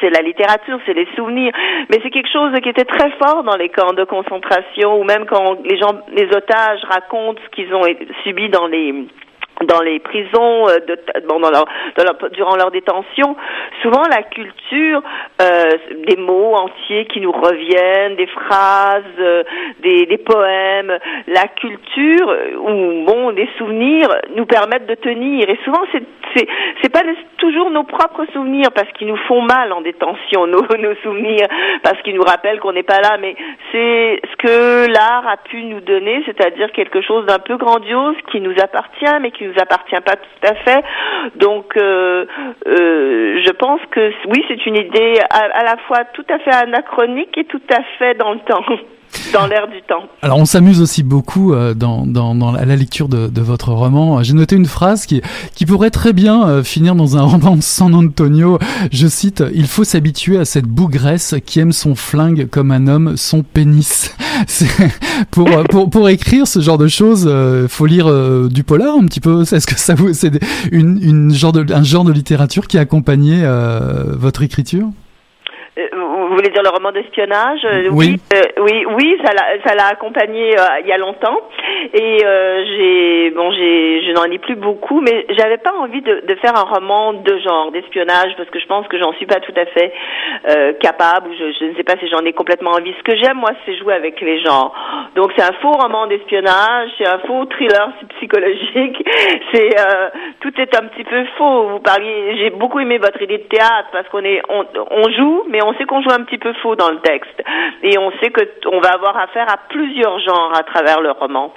c'est 0.00 0.10
la 0.10 0.22
littérature 0.22 0.78
c'est 0.86 0.94
les 0.94 1.08
souvenirs. 1.16 1.52
Mais 1.90 1.98
c'est 2.02 2.10
quelque 2.10 2.30
chose 2.32 2.52
qui 2.62 2.68
était 2.68 2.84
très 2.84 3.10
fort 3.12 3.42
dans 3.42 3.56
les 3.56 3.68
camps 3.68 3.92
de 3.92 4.04
concentration 4.04 5.00
ou 5.00 5.04
même 5.04 5.26
quand 5.26 5.58
les 5.64 5.78
gens 5.78 6.00
les 6.12 6.26
otages 6.34 6.80
racontent 6.88 7.40
ce 7.44 7.50
qu'ils 7.50 7.74
ont 7.74 7.82
subi 8.22 8.48
dans 8.48 8.66
les 8.66 8.94
dans 9.64 9.80
les 9.80 9.98
prisons, 10.00 10.68
euh, 10.68 10.78
bon, 11.28 11.40
durant 12.32 12.56
leur 12.56 12.70
détention, 12.70 13.36
souvent 13.82 14.02
la 14.10 14.22
culture, 14.22 15.02
euh, 15.40 15.70
des 16.06 16.16
mots 16.16 16.54
entiers 16.54 17.06
qui 17.06 17.20
nous 17.20 17.32
reviennent, 17.32 18.16
des 18.16 18.26
phrases, 18.26 19.02
euh, 19.18 19.44
des, 19.82 20.18
poèmes, 20.18 20.98
la 21.26 21.48
culture 21.48 22.36
ou 22.58 23.04
bon 23.04 23.32
des 23.32 23.48
souvenirs 23.58 24.08
nous 24.36 24.46
permettent 24.46 24.86
de 24.86 24.94
tenir. 24.94 25.48
Et 25.48 25.58
souvent 25.64 25.82
c'est 25.92 26.02
c'est 26.82 26.88
pas 26.88 27.02
toujours 27.36 27.70
nos 27.70 27.84
propres 27.84 28.24
souvenirs 28.32 28.70
parce 28.74 28.90
qu'ils 28.92 29.06
nous 29.06 29.18
font 29.28 29.42
mal 29.42 29.72
en 29.72 29.80
détention, 29.82 30.46
nos 30.46 30.62
nos 30.78 30.94
souvenirs 31.02 31.46
parce 31.82 32.00
qu'ils 32.02 32.14
nous 32.14 32.22
rappellent 32.22 32.60
qu'on 32.60 32.72
n'est 32.72 32.82
pas 32.82 33.00
là, 33.00 33.16
mais 33.20 33.36
c'est 33.70 34.20
ce 34.30 34.36
que 34.36 34.92
l'art 34.92 35.26
a 35.28 35.36
pu 35.36 35.62
nous 35.64 35.80
donner, 35.80 36.22
c'est-à-dire 36.26 36.72
quelque 36.72 37.02
chose 37.02 37.26
d'un 37.26 37.38
peu 37.38 37.56
grandiose 37.56 38.16
qui 38.30 38.40
nous 38.40 38.54
appartient 38.62 39.20
mais 39.20 39.30
qui 39.30 39.44
nous 39.44 39.51
appartient 39.58 40.00
pas 40.04 40.16
tout 40.16 40.46
à 40.46 40.54
fait. 40.54 40.84
Donc, 41.36 41.76
euh, 41.76 42.26
euh, 42.66 43.40
je 43.44 43.50
pense 43.52 43.80
que 43.90 44.12
oui, 44.28 44.44
c'est 44.48 44.66
une 44.66 44.76
idée 44.76 45.14
à, 45.30 45.64
la 45.64 45.76
fois 45.88 46.04
tout 46.12 46.24
à 46.28 46.38
fait 46.38 46.54
anachronique 46.54 47.36
et 47.36 47.44
tout 47.44 47.62
à 47.70 47.82
fait 47.98 48.14
dans 48.14 48.32
le 48.32 48.40
temps. 48.40 48.64
dans 49.32 49.46
l'air 49.46 49.68
du 49.68 49.82
temps. 49.82 50.04
Alors 50.22 50.38
on 50.38 50.44
s'amuse 50.44 50.80
aussi 50.80 51.02
beaucoup 51.02 51.52
euh, 51.52 51.74
dans, 51.74 52.06
dans, 52.06 52.34
dans, 52.34 52.52
la 52.52 52.76
lecture 52.76 53.08
de, 53.08 53.28
de 53.28 53.40
votre 53.40 53.72
roman. 53.72 54.22
J'ai 54.22 54.34
noté 54.34 54.56
une 54.56 54.66
phrase 54.66 55.06
qui, 55.06 55.22
qui 55.54 55.66
pourrait 55.66 55.90
très 55.90 56.12
bien 56.12 56.46
euh, 56.48 56.62
finir 56.62 56.94
dans 56.94 57.16
un 57.16 57.22
roman 57.22 57.56
de 57.56 57.62
San 57.62 57.94
Antonio. 57.94 58.58
Je 58.90 59.06
cite 59.06 59.42
Il 59.54 59.66
faut 59.66 59.84
s'habituer 59.84 60.38
à 60.38 60.44
cette 60.44 60.66
bougresse 60.66 61.34
qui 61.44 61.60
aime 61.60 61.72
son 61.72 61.94
flingue 61.94 62.48
comme 62.48 62.70
un 62.70 62.86
homme 62.88 63.16
son 63.16 63.42
pénis. 63.42 64.14
pour, 65.30 65.48
euh, 65.48 65.64
pour, 65.64 65.90
pour 65.90 66.08
écrire 66.08 66.46
ce 66.46 66.60
genre 66.60 66.78
de 66.78 66.88
choses, 66.88 67.26
euh, 67.26 67.68
faut 67.68 67.86
lire 67.86 68.10
du 68.48 68.64
polar 68.64 68.96
un 68.96 69.06
petit 69.06 69.20
peu. 69.20 69.42
Est-ce 69.52 69.66
que 69.66 69.78
ça 69.78 69.94
vous 69.94 70.12
c'est 70.14 70.32
une, 70.70 70.98
une 71.02 71.34
genre 71.34 71.52
de 71.52 71.72
un 71.72 71.82
genre 71.82 72.04
de 72.04 72.12
littérature 72.12 72.66
qui 72.66 72.78
a 72.78 72.82
accompagné 72.82 73.42
votre 74.18 74.42
écriture? 74.42 74.88
Vous 76.32 76.38
voulez 76.38 76.48
dire 76.48 76.62
le 76.62 76.70
roman 76.70 76.92
d'espionnage 76.92 77.60
euh, 77.64 77.88
Oui, 77.92 78.16
euh, 78.32 78.62
oui, 78.62 78.86
oui, 78.96 79.18
ça 79.22 79.34
l'a, 79.34 79.62
ça 79.66 79.74
l'a 79.74 79.88
accompagné 79.88 80.58
euh, 80.58 80.80
il 80.80 80.86
y 80.86 80.92
a 80.92 80.96
longtemps. 80.96 81.40
Et 81.92 82.18
j'ai, 82.20 83.30
bon, 83.32 83.52
j'ai, 83.52 84.02
je 84.06 84.12
n'en 84.12 84.24
ai 84.24 84.38
plus 84.38 84.56
beaucoup, 84.56 85.00
mais 85.00 85.26
j'avais 85.36 85.58
pas 85.58 85.74
envie 85.74 86.00
de, 86.00 86.22
de, 86.26 86.34
faire 86.36 86.56
un 86.56 86.62
roman 86.62 87.12
de 87.12 87.38
genre 87.38 87.70
d'espionnage 87.70 88.32
parce 88.36 88.48
que 88.48 88.60
je 88.60 88.66
pense 88.66 88.86
que 88.88 88.98
j'en 88.98 89.12
suis 89.14 89.26
pas 89.26 89.40
tout 89.40 89.52
à 89.56 89.66
fait 89.66 89.92
capable. 90.80 91.28
Ou 91.28 91.32
je, 91.34 91.52
je 91.60 91.64
ne 91.66 91.74
sais 91.74 91.82
pas 91.82 91.96
si 91.98 92.08
j'en 92.08 92.24
ai 92.24 92.32
complètement 92.32 92.70
envie. 92.70 92.94
Ce 92.98 93.02
que 93.02 93.16
j'aime, 93.16 93.36
moi, 93.36 93.50
c'est 93.66 93.76
jouer 93.76 93.94
avec 93.94 94.20
les 94.20 94.40
gens. 94.40 94.72
Donc 95.16 95.32
c'est 95.36 95.42
un 95.42 95.52
faux 95.60 95.72
roman 95.72 96.06
d'espionnage, 96.06 96.90
c'est 96.96 97.06
un 97.06 97.18
faux 97.26 97.44
thriller 97.46 97.90
psychologique. 98.16 99.04
C'est 99.52 99.76
tout 100.40 100.52
est 100.58 100.74
un 100.76 100.86
petit 100.86 101.04
peu 101.04 101.24
faux. 101.36 101.68
Vous 101.68 101.80
parliez, 101.80 102.38
j'ai 102.38 102.50
beaucoup 102.50 102.80
aimé 102.80 102.98
votre 102.98 103.20
idée 103.20 103.38
de 103.38 103.42
théâtre 103.44 103.88
parce 103.92 104.08
qu'on 104.08 104.24
est, 104.24 104.40
on, 104.48 104.64
on 104.90 105.10
joue, 105.10 105.44
mais 105.48 105.62
on 105.62 105.74
sait 105.74 105.84
qu'on 105.84 106.00
joue 106.00 106.10
un 106.10 106.21
petit 106.24 106.38
peu 106.38 106.52
faux 106.62 106.76
dans 106.76 106.90
le 106.90 107.00
texte. 107.00 107.42
Et 107.82 107.98
on 107.98 108.10
sait 108.20 108.30
que 108.30 108.42
on 108.70 108.80
va 108.80 108.90
avoir 108.90 109.16
affaire 109.16 109.48
à 109.48 109.56
plusieurs 109.68 110.18
genres 110.20 110.52
à 110.54 110.62
travers 110.62 111.00
le 111.00 111.10
roman. 111.10 111.52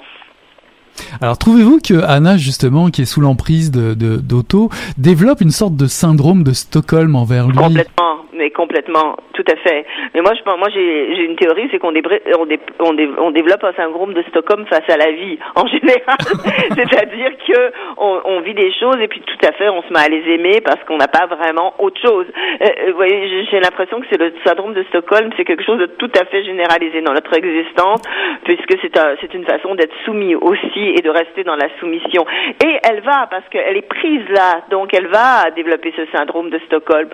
Alors 1.20 1.38
trouvez-vous 1.38 1.78
que 1.80 2.02
Anna 2.04 2.36
justement, 2.36 2.88
qui 2.88 3.02
est 3.02 3.06
sous 3.06 3.20
l'emprise 3.20 3.70
de 3.70 3.94
d'Otto, 3.94 4.70
développe 4.98 5.40
une 5.40 5.50
sorte 5.50 5.76
de 5.76 5.86
syndrome 5.86 6.42
de 6.42 6.52
Stockholm 6.52 7.16
envers 7.16 7.48
lui? 7.48 7.56
Complètement, 7.56 8.25
mais 8.36 8.50
complètement, 8.50 9.16
tout 9.34 9.44
à 9.50 9.56
fait. 9.56 9.86
Mais 10.14 10.20
moi, 10.20 10.32
je 10.34 10.42
moi 10.56 10.68
j'ai 10.72 11.24
une 11.24 11.36
théorie, 11.36 11.68
c'est 11.70 11.78
qu'on 11.78 11.92
on, 11.92 12.96
on, 13.18 13.30
développe 13.30 13.64
un 13.64 13.72
syndrome 13.72 14.14
de 14.14 14.22
Stockholm 14.28 14.66
face 14.66 14.88
à 14.88 14.96
la 14.96 15.10
vie 15.10 15.38
en 15.54 15.66
général. 15.66 16.16
C'est-à-dire 16.76 17.32
que 17.46 17.72
on, 17.98 18.20
on, 18.24 18.40
vit 18.40 18.54
des 18.54 18.72
choses 18.72 18.96
et 19.00 19.08
puis 19.08 19.20
tout 19.20 19.46
à 19.46 19.52
fait, 19.52 19.68
on 19.68 19.82
se 19.82 19.92
met 19.92 20.00
à 20.00 20.08
les 20.08 20.22
aimer 20.32 20.60
parce 20.60 20.82
qu'on 20.84 20.96
n'a 20.96 21.08
pas 21.08 21.26
vraiment 21.26 21.74
autre 21.78 22.00
chose. 22.00 22.26
Euh, 22.60 22.64
euh, 22.64 22.90
vous 22.90 22.96
voyez, 22.96 23.46
j'ai 23.50 23.60
l'impression 23.60 24.00
que 24.00 24.06
c'est 24.10 24.20
le 24.20 24.32
syndrome 24.44 24.74
de 24.74 24.84
Stockholm, 24.84 25.30
c'est 25.36 25.44
quelque 25.44 25.64
chose 25.64 25.78
de 25.78 25.86
tout 25.86 26.10
à 26.18 26.24
fait 26.26 26.44
généralisé 26.44 27.00
dans 27.02 27.12
notre 27.12 27.34
existence, 27.36 28.02
puisque 28.44 28.78
c'est 28.82 28.96
c'est 29.20 29.34
une 29.34 29.44
façon 29.44 29.74
d'être 29.74 29.94
soumis 30.04 30.34
aussi 30.34 30.92
et 30.96 31.02
de 31.02 31.10
rester 31.10 31.44
dans 31.44 31.56
la 31.56 31.68
soumission. 31.78 32.24
Et 32.64 32.78
elle 32.82 33.00
va, 33.00 33.26
parce 33.30 33.46
qu'elle 33.50 33.76
est 33.76 33.88
prise 33.88 34.26
là, 34.30 34.62
donc 34.70 34.94
elle 34.94 35.06
va 35.08 35.50
développer 35.54 35.92
ce 35.96 36.06
syndrome 36.16 36.50
de 36.50 36.58
Stockholm 36.66 37.08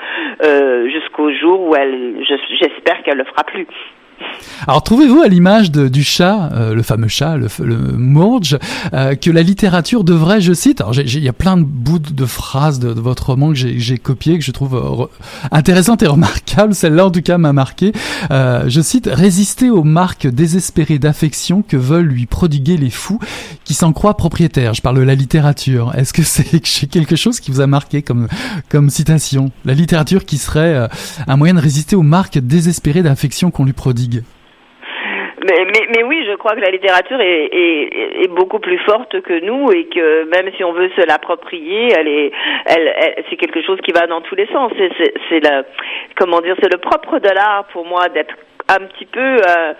euh, 0.44 0.88
jusqu'au 1.12 1.30
jour 1.32 1.60
où 1.60 1.74
elle, 1.76 2.24
j'espère 2.60 3.02
qu'elle 3.02 3.18
le 3.18 3.24
fera 3.24 3.44
plus. 3.44 3.66
Alors 4.66 4.82
trouvez-vous 4.82 5.22
à 5.22 5.28
l'image 5.28 5.70
du 5.70 6.04
chat, 6.04 6.50
euh, 6.52 6.74
le 6.74 6.82
fameux 6.82 7.08
chat, 7.08 7.36
le, 7.36 7.48
le 7.60 7.76
Morge, 7.76 8.58
euh, 8.92 9.14
que 9.14 9.30
la 9.30 9.42
littérature 9.42 10.04
devrait, 10.04 10.40
je 10.40 10.52
cite, 10.52 10.80
alors 10.80 10.96
il 10.96 11.22
y 11.22 11.28
a 11.28 11.32
plein 11.32 11.56
de 11.56 11.64
bouts 11.64 11.98
de 11.98 12.26
phrases 12.26 12.78
de, 12.78 12.88
votre 12.88 13.30
roman 13.30 13.48
que 13.48 13.54
j'ai 13.56 13.98
copié, 13.98 14.38
que 14.38 14.44
je 14.44 14.52
trouve 14.52 14.76
euh, 14.76 15.06
intéressante 15.50 16.02
et 16.02 16.06
remarquable, 16.06 16.74
celle-là 16.74 17.06
en 17.06 17.10
tout 17.10 17.22
cas 17.22 17.38
m'a 17.38 17.52
marqué, 17.52 17.92
je 18.30 18.80
cite, 18.80 19.08
résister 19.12 19.70
aux 19.70 19.84
marques 19.84 20.26
désespérées 20.26 20.98
d'affection 20.98 21.62
que 21.62 21.76
veulent 21.76 22.06
lui 22.06 22.26
prodiguer 22.26 22.76
les 22.76 22.90
fous 22.90 23.18
qui 23.64 23.74
s'en 23.74 23.92
croient 23.92 24.16
propriétaires. 24.16 24.74
Je 24.74 24.82
parle 24.82 24.96
de 24.96 25.02
la 25.02 25.14
littérature. 25.14 25.92
Est-ce 25.96 26.12
que 26.12 26.22
c'est 26.22 26.86
quelque 26.86 27.16
chose 27.16 27.40
qui 27.40 27.50
vous 27.50 27.60
a 27.60 27.66
marqué 27.66 28.02
comme, 28.02 28.28
comme 28.68 28.90
citation? 28.90 29.50
La 29.64 29.74
littérature 29.74 30.24
qui 30.24 30.38
serait 30.38 30.88
un 31.26 31.36
moyen 31.36 31.54
de 31.54 31.60
résister 31.60 31.96
aux 31.96 32.02
marques 32.02 32.38
désespérées 32.38 33.02
d'affection 33.02 33.50
qu'on 33.50 33.64
lui 33.64 33.72
prodigue 33.72 34.11
mais, 35.44 36.02
oui, 36.04 36.24
je 36.28 36.36
crois 36.36 36.54
que 36.54 36.60
la 36.60 36.70
littérature 36.70 37.20
est, 37.20 38.28
beaucoup 38.28 38.60
plus 38.60 38.78
forte 38.78 39.20
que 39.22 39.40
nous 39.40 39.70
et 39.72 39.86
que 39.86 40.24
même 40.24 40.50
si 40.56 40.64
on 40.64 40.72
veut 40.72 40.90
se 40.96 41.06
l'approprier, 41.06 41.88
c'est 43.28 43.36
quelque 43.36 43.62
chose 43.62 43.78
qui 43.82 43.92
va 43.92 44.06
dans 44.06 44.20
tous 44.20 44.34
les 44.34 44.46
sens. 44.46 44.72
C'est 45.28 45.40
le 45.40 46.76
propre 46.78 47.18
de 47.18 47.28
l'art 47.28 47.66
pour 47.72 47.84
moi 47.86 48.08
d'être 48.08 48.34
un 48.76 48.86
petit 48.86 49.06
peu 49.06 49.20
euh, 49.20 49.72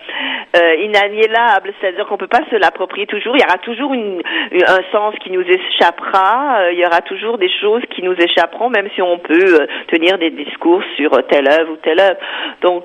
euh, 0.54 0.74
inaliénable, 0.84 1.72
c'est-à-dire 1.80 2.06
qu'on 2.06 2.18
peut 2.18 2.26
pas 2.26 2.42
se 2.50 2.56
l'approprier 2.56 3.06
toujours. 3.06 3.34
Il 3.36 3.40
y 3.40 3.44
aura 3.44 3.56
toujours 3.56 3.94
une, 3.94 4.20
un 4.52 4.82
sens 4.92 5.14
qui 5.24 5.30
nous 5.30 5.40
échappera. 5.40 6.60
Euh, 6.60 6.72
il 6.72 6.78
y 6.78 6.84
aura 6.84 7.00
toujours 7.00 7.38
des 7.38 7.48
choses 7.60 7.80
qui 7.94 8.02
nous 8.02 8.12
échapperont, 8.12 8.68
même 8.68 8.86
si 8.94 9.00
on 9.00 9.18
peut 9.18 9.62
euh, 9.62 9.66
tenir 9.88 10.18
des 10.18 10.30
discours 10.30 10.82
sur 10.96 11.10
telle 11.30 11.48
œuvre 11.48 11.72
ou 11.72 11.76
telle 11.76 12.00
œuvre. 12.00 12.18
Donc 12.60 12.84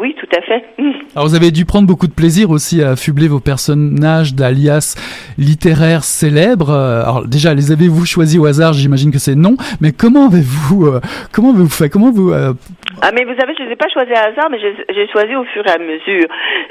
oui, 0.00 0.16
tout 0.18 0.28
à 0.34 0.40
fait. 0.40 0.64
Alors 1.14 1.28
vous 1.28 1.34
avez 1.34 1.50
dû 1.50 1.66
prendre 1.66 1.86
beaucoup 1.86 2.06
de 2.06 2.14
plaisir 2.14 2.50
aussi 2.50 2.82
à 2.82 2.92
affubler 2.92 3.28
vos 3.28 3.40
personnages 3.40 4.34
d'alias 4.34 4.96
littéraires 5.36 6.04
célèbres. 6.04 6.70
Alors 6.70 7.26
déjà, 7.26 7.52
les 7.52 7.70
avez-vous 7.70 8.06
choisis 8.06 8.40
au 8.40 8.46
hasard? 8.46 8.72
J'imagine 8.72 9.12
que 9.12 9.18
c'est 9.18 9.34
non. 9.34 9.56
Mais 9.82 9.92
comment 9.92 10.28
avez-vous 10.28 11.00
comment 11.32 11.50
avez-vous 11.50 11.68
fait 11.68 11.90
Comment 11.90 12.10
vous 12.10 12.32
ah 13.02 13.10
mais 13.12 13.24
vous 13.24 13.34
savez, 13.38 13.54
je 13.58 13.64
les 13.64 13.72
ai 13.72 13.76
pas 13.76 13.88
choisis 13.88 14.14
à 14.16 14.28
hasard, 14.28 14.48
mais 14.50 14.58
j'ai 14.60 15.08
choisi 15.08 15.33
au 15.36 15.44
fur 15.44 15.66
et 15.66 15.70
à 15.70 15.78
mesure. 15.78 16.26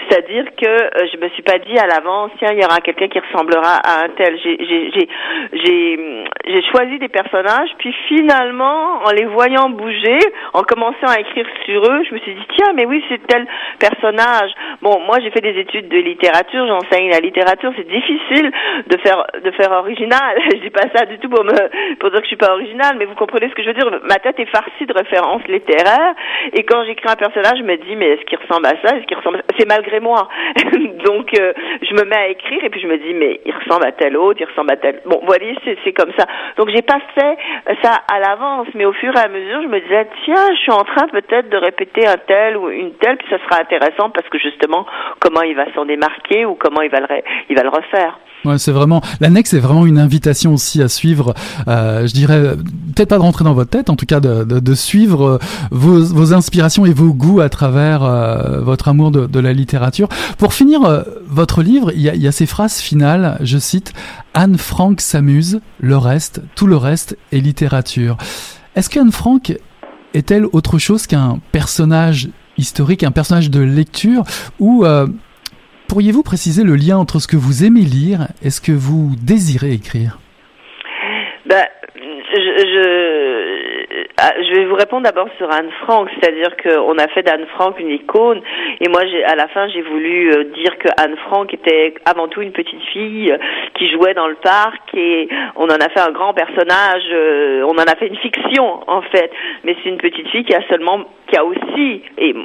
C'est-à-dire 0.08 0.45
que 0.56 0.67
euh, 0.67 1.08
je 1.12 1.17
me 1.17 1.30
suis 1.30 1.43
pas 1.43 1.58
dit 1.60 1.78
à 1.78 1.88
l'avance, 1.88 2.32
tiens, 2.39 2.52
il 2.52 2.62
y 2.62 2.65
aura 2.65 2.80
quelqu'un 2.80 3.08
qui 3.08 3.19
ressemblera 3.19 3.78
à 3.84 4.06
un 4.06 4.10
tel. 4.10 4.38
J'ai 4.43 5.08
choisi 6.71 6.99
des 6.99 7.10
personnages, 7.10 7.69
puis 7.78 7.93
finalement, 8.08 9.04
en 9.06 9.12
les 9.12 9.26
voyant 9.26 9.69
bouger, 9.69 10.19
en 10.54 10.63
commençant 10.63 11.08
à 11.08 11.19
écrire 11.19 11.45
sur 11.65 11.84
eux, 11.84 12.04
je 12.08 12.13
me 12.13 12.19
suis 12.19 12.34
dit, 12.34 12.45
tiens, 12.56 12.73
mais 12.76 12.86
oui, 12.86 13.04
c'est 13.10 13.26
tel 13.28 13.45
personnage. 13.80 14.52
Bon, 14.82 14.99
moi, 15.02 15.17
j'ai 15.21 15.32
fait 15.32 15.41
des 15.41 15.60
études 15.60 15.89
de 15.89 15.97
littérature, 15.97 16.65
j'enseigne 16.67 17.10
la 17.10 17.19
littérature, 17.19 17.73
c'est 17.76 17.88
difficile 17.88 18.52
de 18.88 18.97
faire 18.97 19.26
de 19.43 19.52
faire 19.52 19.71
original. 19.71 20.38
je 20.54 20.60
dis 20.60 20.69
pas 20.69 20.88
ça 20.95 21.06
du 21.06 21.17
tout 21.19 21.30
pour 21.30 21.43
me 21.43 21.54
pour 21.99 22.12
dire 22.12 22.19
que 22.19 22.26
je 22.26 22.28
suis 22.28 22.36
pas 22.36 22.54
original, 22.54 22.95
mais 22.97 23.06
vous 23.06 23.15
comprenez 23.15 23.49
ce 23.49 23.56
que 23.56 23.63
je 23.63 23.67
veux 23.67 23.73
dire. 23.73 23.89
Ma 24.04 24.15
tête 24.15 24.39
est 24.39 24.45
farcie 24.45 24.86
de 24.86 24.93
références 24.93 25.43
littéraires, 25.47 26.15
et 26.54 26.63
quand 26.63 26.84
j'écris 26.86 27.10
un 27.10 27.15
personnage, 27.15 27.58
je 27.58 27.63
me 27.63 27.76
dis, 27.78 27.95
mais 27.95 28.10
est-ce 28.10 28.26
qu'il 28.26 28.38
ressemble 28.38 28.53
à 28.62 28.76
ça 28.82 28.96
ressemble 29.16 29.44
C'est 29.58 29.68
malgré 29.68 30.00
moi. 30.00 30.28
Donc, 31.06 31.34
euh, 31.39 31.54
je 31.82 31.94
me 31.94 32.06
mets 32.06 32.16
à 32.16 32.28
écrire 32.28 32.63
et 32.63 32.70
puis 32.70 32.82
je 32.82 32.88
me 32.88 32.98
dis, 32.98 33.13
mais 33.13 33.42
il 33.46 33.54
ressemble 33.54 33.86
à 33.86 33.92
tel 33.92 34.18
autre, 34.18 34.39
il 34.42 34.46
ressemble 34.46 34.72
à 34.72 34.78
tel. 34.78 35.02
Bon, 35.06 35.22
voilà, 35.26 35.46
c'est 35.84 35.94
comme 35.94 36.12
ça. 36.18 36.26
Donc, 36.58 36.70
j'ai 36.70 36.82
pas 36.82 37.00
fait 37.16 37.38
ça 37.82 38.02
à 38.12 38.20
l'avance, 38.20 38.68
mais 38.76 38.86
au 38.86 38.94
fur 38.94 39.13
et 39.16 39.20
à 39.20 39.28
mesure, 39.28 39.62
je 39.63 39.68
me 39.68 39.80
disais, 39.80 40.08
tiens, 40.26 40.54
je 40.56 40.60
suis 40.60 40.72
en 40.72 40.84
train 40.84 41.08
peut-être 41.08 41.50
de 41.50 41.58
répéter 41.58 42.08
un 42.08 42.18
tel 42.28 42.58
ou 42.58 42.70
une 42.70 42.94
telle, 42.96 43.18
puis 43.18 43.28
ça 43.30 43.38
sera 43.39 43.62
intéressant 43.62 44.10
parce 44.10 44.28
que 44.30 44.38
justement, 44.38 44.86
comment 45.20 45.42
il 45.42 45.56
va 45.56 45.66
s'en 45.74 45.86
démarquer 45.86 46.46
ou 46.46 46.56
comment 46.56 46.82
il 46.82 46.89
va 46.89 47.00
le, 47.00 47.08
il 47.50 47.56
va 47.56 47.63
le 47.63 47.70
refaire. 47.70 48.20
Ouais, 48.45 48.58
c'est 48.58 48.71
vraiment 48.71 49.01
l'annexe 49.21 49.53
est 49.53 49.60
vraiment 49.60 49.86
une 49.86 49.97
invitation 49.97 50.53
aussi 50.53 50.82
à 50.82 50.89
suivre. 50.89 51.34
Euh, 51.67 52.06
je 52.08 52.13
dirais 52.13 52.56
peut-être 52.93 53.10
pas 53.10 53.17
de 53.17 53.21
rentrer 53.21 53.43
dans 53.43 53.53
votre 53.53 53.69
tête, 53.69 53.89
en 53.89 53.95
tout 53.95 54.06
cas 54.06 54.19
de, 54.19 54.43
de, 54.43 54.60
de 54.60 54.75
suivre 54.75 55.23
euh, 55.23 55.39
vos, 55.71 56.03
vos, 56.03 56.34
inspirations 56.34 56.86
et 56.86 56.93
vos 56.93 57.13
goûts 57.13 57.39
à 57.39 57.49
travers 57.49 58.03
euh, 58.03 58.60
votre 58.60 58.89
amour 58.89 59.12
de, 59.12 59.27
de, 59.27 59.39
la 59.39 59.53
littérature. 59.53 60.10
Pour 60.38 60.53
finir 60.53 60.84
euh, 60.84 61.03
votre 61.25 61.63
livre, 61.63 61.91
il 61.93 62.01
y 62.01 62.23
y 62.23 62.27
a 62.27 62.32
ces 62.32 62.45
phrases 62.45 62.77
finales. 62.77 63.38
Je 63.41 63.58
cite 63.58 63.93
Anne 64.34 64.58
Frank 64.58 64.99
s'amuse, 64.99 65.62
le 65.79 65.97
reste, 65.97 66.41
tout 66.56 66.67
le 66.67 66.75
reste 66.75 67.17
est 67.32 67.39
littérature. 67.39 68.17
Est-ce 68.75 68.89
qu'Anne 68.89 69.12
Frank 69.12 69.58
est-elle 70.13 70.45
autre 70.51 70.77
chose 70.77 71.08
qu'un 71.08 71.39
personnage 71.51 72.29
historique, 72.58 73.03
un 73.03 73.12
personnage 73.12 73.49
de 73.49 73.60
lecture 73.60 74.23
ou 74.60 74.86
euh, 74.86 75.08
pourriez-vous 75.93 76.23
préciser 76.23 76.63
le 76.63 76.75
lien 76.75 76.97
entre 76.97 77.19
ce 77.19 77.27
que 77.27 77.38
vous 77.38 77.63
aimez 77.65 77.82
lire 77.82 78.21
et 78.43 78.49
ce 78.49 78.62
que 78.62 78.71
vous 78.71 79.12
désirez 79.21 79.73
écrire? 79.73 80.17
Je, 82.36 82.39
je, 82.39 84.08
ah, 84.17 84.32
je, 84.41 84.56
vais 84.56 84.65
vous 84.65 84.73
répondre 84.73 85.03
d'abord 85.03 85.27
sur 85.38 85.51
Anne 85.51 85.69
Frank, 85.84 86.10
c'est-à-dire 86.15 86.58
qu'on 86.58 86.97
a 86.97 87.08
fait 87.10 87.21
d'Anne 87.21 87.45
Frank 87.53 87.79
une 87.79 87.89
icône, 87.89 88.41
et 88.82 88.89
moi, 88.89 89.01
à 89.27 89.36
la 89.36 89.47
fin, 89.49 89.67
j'ai 89.67 89.84
voulu 89.84 90.32
euh, 90.32 90.45
dire 90.56 90.77
que 90.79 90.88
Anne 90.97 91.15
Frank 91.27 91.53
était 91.53 91.93
avant 92.06 92.27
tout 92.27 92.41
une 92.41 92.53
petite 92.53 92.82
fille 92.91 93.32
euh, 93.32 93.38
qui 93.75 93.91
jouait 93.91 94.15
dans 94.15 94.27
le 94.27 94.36
parc, 94.36 94.82
et 94.95 95.29
on 95.56 95.65
en 95.65 95.75
a 95.75 95.89
fait 95.89 95.99
un 95.99 96.12
grand 96.12 96.34
personnage, 96.34 97.03
euh, 97.12 97.63
on 97.67 97.73
en 97.73 97.86
a 97.86 97.95
fait 97.95 98.08
une 98.08 98.17
fiction 98.17 98.79
en 98.88 99.01
fait, 99.03 99.32
mais 99.63 99.75
c'est 99.84 99.89
une 99.89 99.97
petite 99.97 100.27
fille 100.29 100.45
qui 100.45 100.56
a 100.56 100.67
seulement 100.69 101.06
qui 101.34 101.39
a 101.39 101.46
aussi 101.46 102.02
et, 102.19 102.36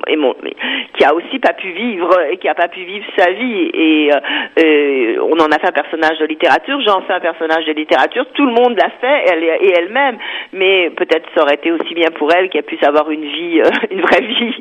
qui 0.97 1.05
a 1.05 1.15
aussi 1.15 1.39
pas 1.39 1.53
pu 1.53 1.71
vivre 1.73 2.11
qui 2.41 2.49
a 2.49 2.55
pas 2.55 2.69
pu 2.69 2.85
vivre 2.85 3.05
sa 3.17 3.31
vie. 3.33 3.71
Et 3.75 4.11
euh, 4.11 5.21
on 5.23 5.39
en 5.39 5.53
a 5.53 5.59
fait 5.59 5.69
un 5.69 5.73
personnage 5.73 6.19
de 6.19 6.27
littérature 6.27 6.81
j'en 6.87 7.03
fais 7.03 7.13
un 7.13 7.21
personnage 7.21 7.67
de 7.67 7.73
littérature 7.73 8.25
tout 8.35 8.47
le 8.47 8.53
monde 8.53 8.77
l'a 8.77 8.91
fait 9.01 9.31
elle 9.31 9.45
et 9.45 9.73
elle-même. 9.77 10.17
Mais 10.55 10.91
peut-être 10.97 11.27
ça 11.35 11.43
aurait 11.43 11.57
été 11.57 11.71
aussi 11.71 11.95
bien 11.95 12.09
pour 12.19 12.33
elle 12.33 12.49
qu'elle 12.49 12.63
puisse 12.63 12.83
avoir 12.83 13.11
une 13.11 13.25
vie 13.25 13.61
euh, 13.61 13.71
une 13.91 14.01
vraie 14.01 14.23
vie. 14.23 14.55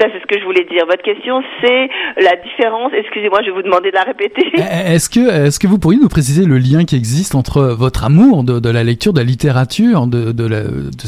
Ça 0.00 0.08
c'est 0.12 0.20
ce 0.20 0.26
que 0.26 0.40
je 0.40 0.44
voulais 0.44 0.64
dire. 0.64 0.84
Votre 0.86 1.02
question 1.02 1.42
c'est 1.62 1.88
la 2.20 2.34
différence 2.36 2.92
excusez-moi 2.96 3.40
je 3.42 3.50
vais 3.50 3.56
vous 3.56 3.62
demander 3.62 3.90
de 3.90 3.96
la 3.96 4.02
répéter. 4.02 4.50
Eh, 4.54 4.94
est-ce 4.94 5.08
que 5.08 5.46
est-ce 5.46 5.60
que 5.60 5.68
vous 5.68 5.78
pourriez 5.78 6.00
nous 6.00 6.08
préciser 6.08 6.44
le 6.46 6.58
lien 6.58 6.84
qui 6.84 6.96
existe 6.96 7.36
entre 7.36 7.62
votre 7.78 8.04
amour 8.04 8.42
de, 8.42 8.70
la 8.70 8.82
lecture 8.82 9.12
de 9.12 9.20
la 9.20 9.24
littérature 9.24 10.06
de 10.08 10.34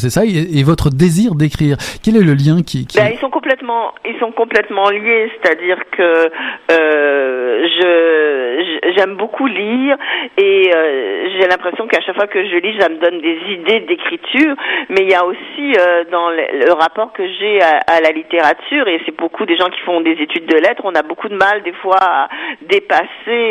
ça 0.08 0.24
et, 0.24 0.58
et 0.58 0.62
votre 0.62 0.90
désir 0.90 1.34
d'écrire? 1.34 1.76
Quel 2.02 2.16
est 2.16 2.24
le 2.24 2.34
lien 2.34 2.59
ben, 2.96 3.10
ils 3.12 3.18
sont 3.18 3.30
complètement, 3.30 3.92
ils 4.04 4.18
sont 4.18 4.32
complètement 4.32 4.88
liés. 4.90 5.30
C'est-à-dire 5.42 5.78
que 5.90 6.30
euh, 6.70 7.68
je 7.78 8.92
j'aime 8.96 9.16
beaucoup 9.16 9.46
lire 9.46 9.96
et 10.36 10.70
euh, 10.74 11.28
j'ai 11.32 11.46
l'impression 11.48 11.86
qu'à 11.86 12.00
chaque 12.00 12.16
fois 12.16 12.26
que 12.26 12.44
je 12.44 12.56
lis, 12.56 12.78
ça 12.80 12.88
me 12.88 12.96
donne 12.96 13.20
des 13.20 13.38
idées 13.50 13.80
d'écriture. 13.80 14.54
Mais 14.88 15.02
il 15.02 15.10
y 15.10 15.14
a 15.14 15.24
aussi 15.24 15.72
euh, 15.78 16.04
dans 16.10 16.30
le, 16.30 16.72
rapport 16.72 17.12
que 17.12 17.26
j'ai 17.38 17.60
à, 17.62 18.00
la 18.00 18.10
littérature 18.10 18.88
et 18.88 19.00
c'est 19.04 19.16
beaucoup 19.16 19.44
des 19.44 19.56
gens 19.56 19.68
qui 19.68 19.80
font 19.80 20.00
des 20.00 20.12
études 20.12 20.46
de 20.46 20.56
lettres. 20.56 20.82
On 20.84 20.94
a 20.94 21.02
beaucoup 21.02 21.28
de 21.28 21.36
mal 21.36 21.62
des 21.62 21.72
fois 21.72 21.98
à 22.00 22.28
dépasser, 22.62 23.50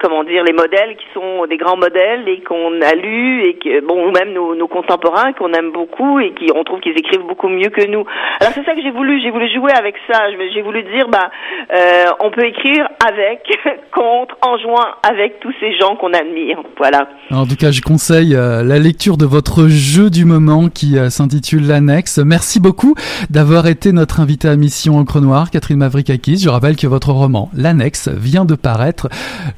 comment 0.00 0.24
dire, 0.24 0.44
les 0.44 0.52
modèles 0.52 0.96
qui 0.96 1.06
sont 1.14 1.46
des 1.46 1.56
grands 1.56 1.76
modèles 1.76 2.28
et 2.28 2.40
qu'on 2.40 2.80
a 2.82 2.94
lus 2.94 3.42
et 3.44 3.54
que 3.54 3.80
bon, 3.80 4.08
ou 4.08 4.10
même 4.10 4.32
nos, 4.32 4.54
nos 4.54 4.68
contemporains 4.68 5.32
qu'on 5.32 5.52
aime 5.52 5.70
beaucoup 5.70 6.20
et 6.20 6.32
qui 6.32 6.50
on 6.54 6.64
trouve 6.64 6.80
qu'ils 6.80 6.98
écrivent 6.98 7.26
beaucoup 7.26 7.48
mieux 7.50 7.70
que 7.70 7.86
nous. 7.86 8.04
Alors 8.40 8.52
c'est 8.54 8.64
ça 8.64 8.74
que 8.74 8.82
j'ai 8.82 8.90
voulu, 8.90 9.20
j'ai 9.22 9.30
voulu 9.30 9.52
jouer 9.52 9.72
avec 9.72 9.94
ça. 10.10 10.24
J'ai 10.54 10.62
voulu 10.62 10.82
dire, 10.84 11.08
bah, 11.08 11.30
euh, 11.74 12.04
on 12.20 12.30
peut 12.30 12.46
écrire 12.46 12.88
avec, 13.06 13.42
contre, 13.94 14.36
en 14.42 14.58
joint 14.58 14.94
avec 15.02 15.40
tous 15.40 15.52
ces 15.60 15.76
gens 15.78 15.96
qu'on 15.96 16.12
admire. 16.12 16.58
Voilà. 16.78 17.08
En 17.30 17.46
tout 17.46 17.56
cas, 17.56 17.70
je 17.70 17.82
conseille 17.82 18.34
euh, 18.34 18.62
la 18.62 18.78
lecture 18.78 19.16
de 19.16 19.26
votre 19.26 19.68
jeu 19.68 20.10
du 20.10 20.24
moment 20.24 20.68
qui 20.68 20.98
euh, 20.98 21.10
s'intitule 21.10 21.66
l'annexe. 21.66 22.18
Merci 22.18 22.60
beaucoup 22.60 22.94
d'avoir 23.28 23.66
été 23.66 23.92
notre 23.92 24.20
invité 24.20 24.48
à 24.48 24.56
Mission 24.56 24.98
Encre 24.98 25.20
Noire, 25.20 25.50
Catherine 25.50 25.78
Mavrikakis. 25.78 26.38
Je 26.38 26.48
rappelle 26.48 26.76
que 26.76 26.86
votre 26.86 27.12
roman, 27.12 27.50
l'annexe, 27.54 28.08
vient 28.08 28.44
de 28.44 28.54
paraître 28.54 29.08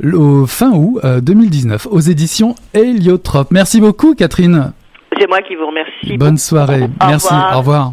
au 0.02 0.46
fin 0.46 0.72
août 0.72 1.00
2019 1.04 1.86
aux 1.90 2.00
éditions 2.00 2.54
Héliotrope. 2.74 3.50
Merci 3.50 3.80
beaucoup, 3.80 4.14
Catherine. 4.14 4.72
C'est 5.18 5.28
moi 5.28 5.42
qui 5.42 5.54
vous 5.54 5.66
remercie. 5.66 6.16
Bonne 6.16 6.38
soirée. 6.38 6.82
Au 6.82 7.06
Merci. 7.06 7.28
Revoir. 7.28 7.54
Au 7.54 7.58
revoir. 7.58 7.86
Au 7.86 7.92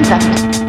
revoir. 0.00 0.68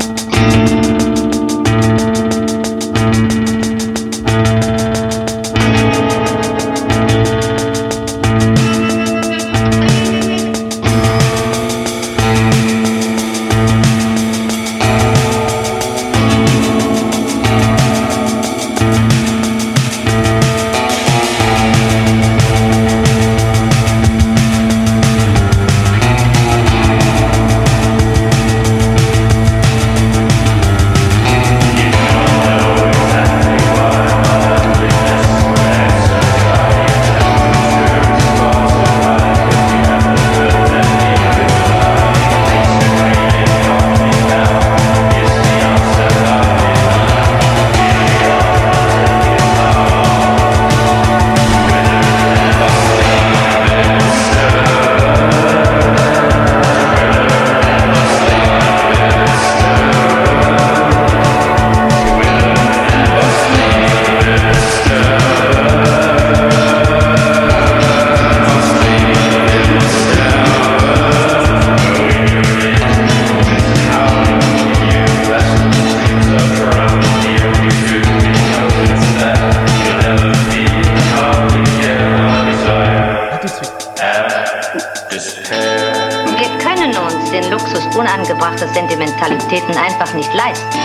Wir 86.38 86.58
können 86.58 86.96
uns 86.98 87.32
den 87.32 87.50
Luxus 87.52 87.86
unangebrachter 87.96 88.68
Sentimentalitäten 88.68 89.76
einfach 89.78 90.14
nicht 90.14 90.34
leisten, 90.34 90.80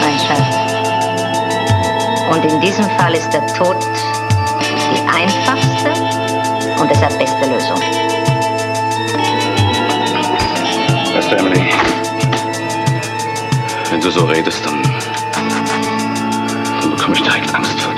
mein 0.00 0.18
Schatz. 0.18 0.68
Und 2.30 2.44
in 2.44 2.60
diesem 2.60 2.88
Fall 2.90 3.14
ist 3.14 3.30
der 3.30 3.46
Tod 3.48 3.76
die 4.92 5.00
einfachste 5.08 5.90
und 6.80 6.90
deshalb 6.90 7.18
beste 7.18 7.46
Lösung. 7.46 7.80
Weißt 11.14 11.30
du, 11.30 11.36
Emily, 11.36 11.72
wenn 13.90 14.00
du 14.00 14.10
so 14.10 14.24
redest, 14.24 14.64
dann, 14.64 14.82
dann 16.80 16.90
bekomme 16.90 17.16
ich 17.16 17.22
direkt 17.22 17.54
Angst 17.54 17.80
vor 17.80 17.94
dir. 17.94 17.97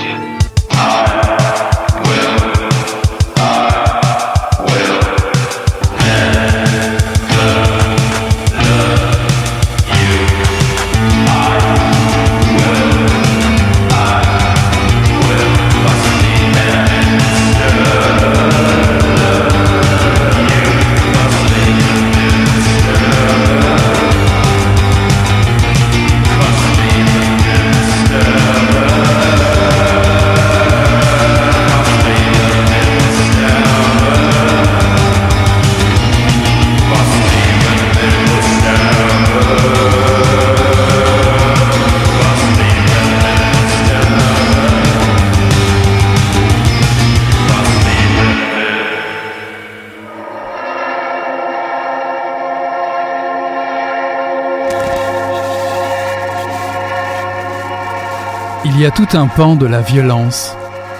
Tout 59.00 59.16
un 59.16 59.28
pan 59.28 59.56
de 59.56 59.64
la 59.64 59.80
violence 59.80 60.54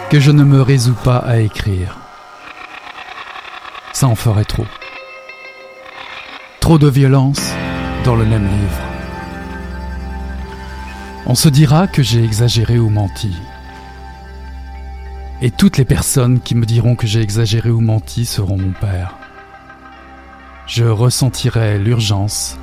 que 0.08 0.20
je 0.20 0.30
ne 0.30 0.42
me 0.42 0.62
résous 0.62 0.94
pas 0.94 1.18
à 1.18 1.40
écrire. 1.40 1.98
Ça 3.92 4.06
en 4.06 4.14
ferait 4.14 4.46
trop. 4.46 4.64
Trop 6.60 6.78
de 6.78 6.88
violence 6.88 7.52
dans 8.06 8.16
le 8.16 8.24
même 8.24 8.46
livre. 8.46 8.80
On 11.26 11.34
se 11.34 11.50
dira 11.50 11.88
que 11.88 12.02
j'ai 12.02 12.24
exagéré 12.24 12.78
ou 12.78 12.88
menti. 12.88 13.36
Et 15.42 15.50
toutes 15.50 15.76
les 15.76 15.84
personnes 15.84 16.40
qui 16.40 16.54
me 16.54 16.64
diront 16.64 16.96
que 16.96 17.06
j'ai 17.06 17.20
exagéré 17.20 17.68
ou 17.68 17.82
menti 17.82 18.24
seront 18.24 18.56
mon 18.56 18.72
père. 18.72 19.18
Je 20.66 20.86
ressentirai 20.86 21.78
l'urgence, 21.78 22.56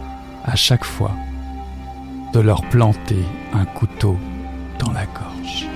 à 0.44 0.56
chaque 0.56 0.86
fois, 0.86 1.12
de 2.34 2.40
leur 2.40 2.64
planter 2.70 3.24
un 3.54 3.66
couteau 3.66 4.18
dans 4.80 4.92
la 4.92 5.06
gorge. 5.06 5.68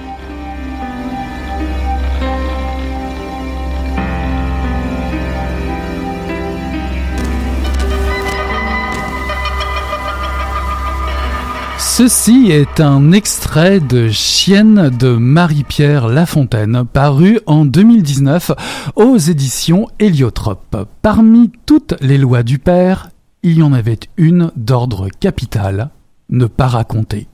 Ceci 12.03 12.47
est 12.49 12.79
un 12.79 13.11
extrait 13.11 13.79
de 13.79 14.07
Chienne 14.09 14.89
de 14.89 15.09
Marie-Pierre 15.09 16.07
Lafontaine, 16.07 16.85
paru 16.85 17.39
en 17.45 17.65
2019 17.65 18.51
aux 18.95 19.17
éditions 19.17 19.87
Héliotrope. 19.99 20.87
Parmi 21.01 21.51
toutes 21.65 21.95
les 22.01 22.17
lois 22.17 22.43
du 22.43 22.59
père, 22.59 23.09
il 23.43 23.59
y 23.59 23.61
en 23.61 23.73
avait 23.73 23.99
une 24.17 24.51
d'ordre 24.55 25.09
capital, 25.19 25.89
ne 26.29 26.45
pas 26.45 26.67
raconter. 26.67 27.27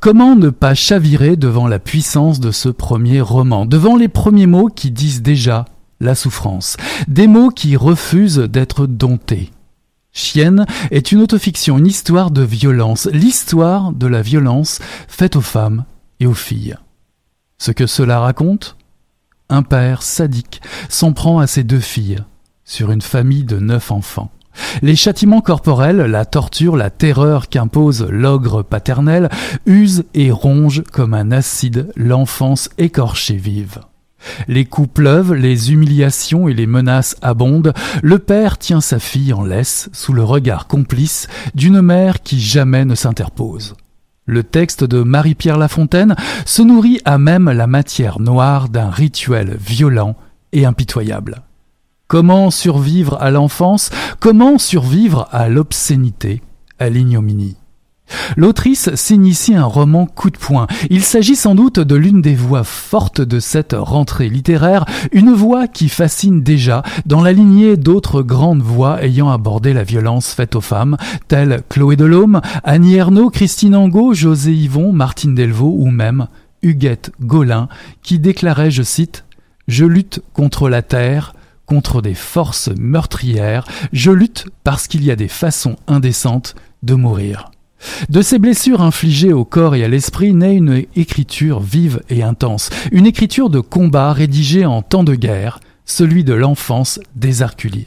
Comment 0.00 0.36
ne 0.36 0.50
pas 0.50 0.74
chavirer 0.74 1.36
devant 1.36 1.68
la 1.68 1.78
puissance 1.78 2.40
de 2.40 2.50
ce 2.50 2.68
premier 2.68 3.20
roman, 3.20 3.66
devant 3.66 3.96
les 3.96 4.08
premiers 4.08 4.46
mots 4.46 4.68
qui 4.68 4.90
disent 4.90 5.22
déjà 5.22 5.64
la 6.00 6.14
souffrance, 6.14 6.76
des 7.08 7.26
mots 7.26 7.50
qui 7.50 7.76
refusent 7.76 8.38
d'être 8.38 8.86
domptés? 8.86 9.50
Chienne 10.12 10.64
est 10.90 11.12
une 11.12 11.20
autofiction, 11.20 11.76
une 11.76 11.86
histoire 11.86 12.30
de 12.30 12.42
violence, 12.42 13.06
l'histoire 13.12 13.92
de 13.92 14.06
la 14.06 14.22
violence 14.22 14.78
faite 15.08 15.36
aux 15.36 15.42
femmes 15.42 15.84
et 16.20 16.26
aux 16.26 16.34
filles. 16.34 16.76
Ce 17.58 17.70
que 17.70 17.86
cela 17.86 18.20
raconte 18.20 18.76
Un 19.50 19.62
père 19.62 20.02
sadique 20.02 20.62
s'en 20.88 21.12
prend 21.12 21.38
à 21.38 21.46
ses 21.46 21.64
deux 21.64 21.80
filles, 21.80 22.24
sur 22.64 22.90
une 22.90 23.02
famille 23.02 23.44
de 23.44 23.58
neuf 23.58 23.92
enfants. 23.92 24.30
Les 24.82 24.96
châtiments 24.96 25.40
corporels, 25.40 25.98
la 25.98 26.24
torture, 26.24 26.76
la 26.76 26.90
terreur 26.90 27.48
qu'impose 27.48 28.06
l'ogre 28.10 28.62
paternel 28.62 29.28
usent 29.66 30.04
et 30.14 30.30
rongent 30.30 30.82
comme 30.92 31.14
un 31.14 31.32
acide 31.32 31.90
l'enfance 31.96 32.68
écorchée 32.78 33.36
vive. 33.36 33.80
Les 34.48 34.64
coups 34.64 34.88
pleuvent, 34.92 35.34
les 35.34 35.72
humiliations 35.72 36.48
et 36.48 36.54
les 36.54 36.66
menaces 36.66 37.16
abondent, 37.22 37.72
le 38.02 38.18
père 38.18 38.58
tient 38.58 38.80
sa 38.80 38.98
fille 38.98 39.32
en 39.32 39.44
laisse 39.44 39.88
sous 39.92 40.12
le 40.12 40.24
regard 40.24 40.66
complice 40.66 41.28
d'une 41.54 41.80
mère 41.80 42.22
qui 42.22 42.40
jamais 42.40 42.84
ne 42.84 42.94
s'interpose. 42.94 43.74
Le 44.24 44.42
texte 44.42 44.82
de 44.82 45.02
Marie-Pierre 45.02 45.58
Lafontaine 45.58 46.16
se 46.44 46.62
nourrit 46.62 47.00
à 47.04 47.16
même 47.16 47.48
la 47.48 47.68
matière 47.68 48.18
noire 48.18 48.68
d'un 48.68 48.90
rituel 48.90 49.56
violent 49.60 50.16
et 50.52 50.66
impitoyable. 50.66 51.42
Comment 52.08 52.52
survivre 52.52 53.18
à 53.20 53.32
l'enfance? 53.32 53.90
Comment 54.20 54.58
survivre 54.58 55.26
à 55.32 55.48
l'obscénité, 55.48 56.40
à 56.78 56.88
l'ignominie 56.88 57.56
L'autrice 58.36 58.94
signe 58.94 59.26
ici 59.26 59.56
un 59.56 59.64
roman 59.64 60.06
coup 60.06 60.30
de 60.30 60.38
poing. 60.38 60.68
Il 60.88 61.02
s'agit 61.02 61.34
sans 61.34 61.56
doute 61.56 61.80
de 61.80 61.96
l'une 61.96 62.22
des 62.22 62.36
voix 62.36 62.62
fortes 62.62 63.20
de 63.20 63.40
cette 63.40 63.74
rentrée 63.76 64.28
littéraire, 64.28 64.84
une 65.10 65.32
voix 65.32 65.66
qui 65.66 65.88
fascine 65.88 66.44
déjà 66.44 66.84
dans 67.06 67.24
la 67.24 67.32
lignée 67.32 67.76
d'autres 67.76 68.22
grandes 68.22 68.62
voix 68.62 69.02
ayant 69.02 69.30
abordé 69.30 69.72
la 69.72 69.82
violence 69.82 70.32
faite 70.32 70.54
aux 70.54 70.60
femmes, 70.60 70.96
telles 71.26 71.62
Chloé 71.68 71.96
Delhomme, 71.96 72.40
Annie 72.62 72.94
Ernaux, 72.94 73.30
Christine 73.30 73.74
Angot, 73.74 74.14
José 74.14 74.52
Yvon, 74.52 74.92
Martine 74.92 75.34
Delvaux 75.34 75.74
ou 75.76 75.90
même 75.90 76.28
Huguette 76.62 77.10
Gaulin, 77.20 77.68
qui 78.02 78.20
déclarait, 78.20 78.70
je 78.70 78.84
cite, 78.84 79.24
Je 79.66 79.84
lutte 79.84 80.22
contre 80.32 80.68
la 80.68 80.82
terre, 80.82 81.32
contre 81.66 82.00
des 82.00 82.14
forces 82.14 82.70
meurtrières, 82.78 83.66
je 83.92 84.10
lutte 84.10 84.46
parce 84.64 84.86
qu'il 84.86 85.04
y 85.04 85.10
a 85.10 85.16
des 85.16 85.28
façons 85.28 85.76
indécentes 85.86 86.54
de 86.82 86.94
mourir. 86.94 87.50
De 88.08 88.22
ces 88.22 88.38
blessures 88.38 88.80
infligées 88.80 89.32
au 89.32 89.44
corps 89.44 89.74
et 89.74 89.84
à 89.84 89.88
l'esprit 89.88 90.32
naît 90.32 90.56
une 90.56 90.84
écriture 90.96 91.60
vive 91.60 92.00
et 92.08 92.22
intense, 92.22 92.70
une 92.90 93.06
écriture 93.06 93.50
de 93.50 93.60
combat 93.60 94.12
rédigée 94.12 94.64
en 94.64 94.82
temps 94.82 95.04
de 95.04 95.14
guerre, 95.14 95.60
celui 95.84 96.24
de 96.24 96.32
l'enfance 96.32 97.00
désarticulée. 97.14 97.86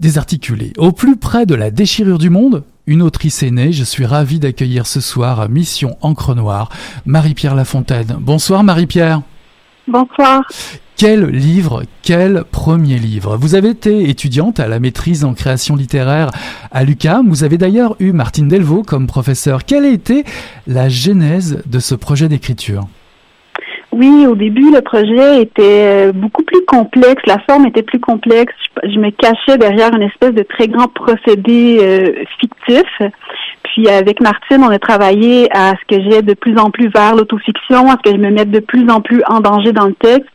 Désarticulée. 0.00 0.72
Au 0.78 0.92
plus 0.92 1.16
près 1.16 1.46
de 1.46 1.54
la 1.54 1.70
déchirure 1.70 2.18
du 2.18 2.28
monde, 2.28 2.64
une 2.86 3.02
autrice 3.02 3.42
est 3.44 3.50
née, 3.52 3.72
je 3.72 3.84
suis 3.84 4.04
ravi 4.04 4.40
d'accueillir 4.40 4.86
ce 4.86 5.00
soir 5.00 5.40
à 5.40 5.46
Mission 5.46 5.96
Encre 6.00 6.34
Noire, 6.34 6.68
Marie-Pierre 7.06 7.54
Lafontaine. 7.54 8.16
Bonsoir 8.18 8.64
Marie-Pierre. 8.64 9.22
Bonsoir. 9.86 10.42
Quel 10.96 11.26
livre, 11.26 11.82
quel 12.02 12.44
premier 12.44 12.96
livre? 12.96 13.36
Vous 13.36 13.54
avez 13.54 13.70
été 13.70 14.08
étudiante 14.08 14.60
à 14.60 14.68
la 14.68 14.78
maîtrise 14.78 15.24
en 15.24 15.34
création 15.34 15.74
littéraire 15.74 16.30
à 16.70 16.84
l'UCAM. 16.84 17.28
Vous 17.28 17.42
avez 17.42 17.58
d'ailleurs 17.58 17.96
eu 17.98 18.12
Martine 18.12 18.46
Delvaux 18.46 18.82
comme 18.82 19.06
professeur. 19.06 19.64
Quelle 19.64 19.84
a 19.84 19.88
été 19.88 20.24
la 20.66 20.88
genèse 20.88 21.62
de 21.66 21.78
ce 21.80 21.96
projet 21.96 22.28
d'écriture? 22.28 22.82
Oui, 23.90 24.26
au 24.26 24.34
début, 24.34 24.70
le 24.72 24.80
projet 24.80 25.42
était 25.42 26.08
euh, 26.08 26.12
beaucoup 26.12 26.42
plus 26.44 26.64
complexe. 26.66 27.22
La 27.26 27.38
forme 27.40 27.66
était 27.66 27.82
plus 27.82 28.00
complexe. 28.00 28.54
Je, 28.84 28.90
je 28.90 28.98
me 28.98 29.10
cachais 29.10 29.58
derrière 29.58 29.94
une 29.94 30.02
espèce 30.02 30.32
de 30.32 30.42
très 30.42 30.68
grand 30.68 30.88
procédé 30.88 31.78
euh, 31.82 32.24
fictif. 32.40 32.86
Puis 33.72 33.88
avec 33.88 34.20
Martine, 34.20 34.62
on 34.62 34.70
a 34.70 34.78
travaillé 34.78 35.48
à 35.56 35.70
ce 35.70 35.96
que 35.96 36.02
j'ai 36.02 36.20
de 36.20 36.34
plus 36.34 36.58
en 36.58 36.70
plus 36.70 36.88
vers 36.88 37.14
l'autofiction, 37.14 37.90
à 37.90 37.92
ce 37.92 38.10
que 38.10 38.14
je 38.14 38.20
me 38.20 38.30
mette 38.30 38.50
de 38.50 38.60
plus 38.60 38.88
en 38.90 39.00
plus 39.00 39.22
en 39.26 39.40
danger 39.40 39.72
dans 39.72 39.86
le 39.86 39.94
texte, 39.94 40.28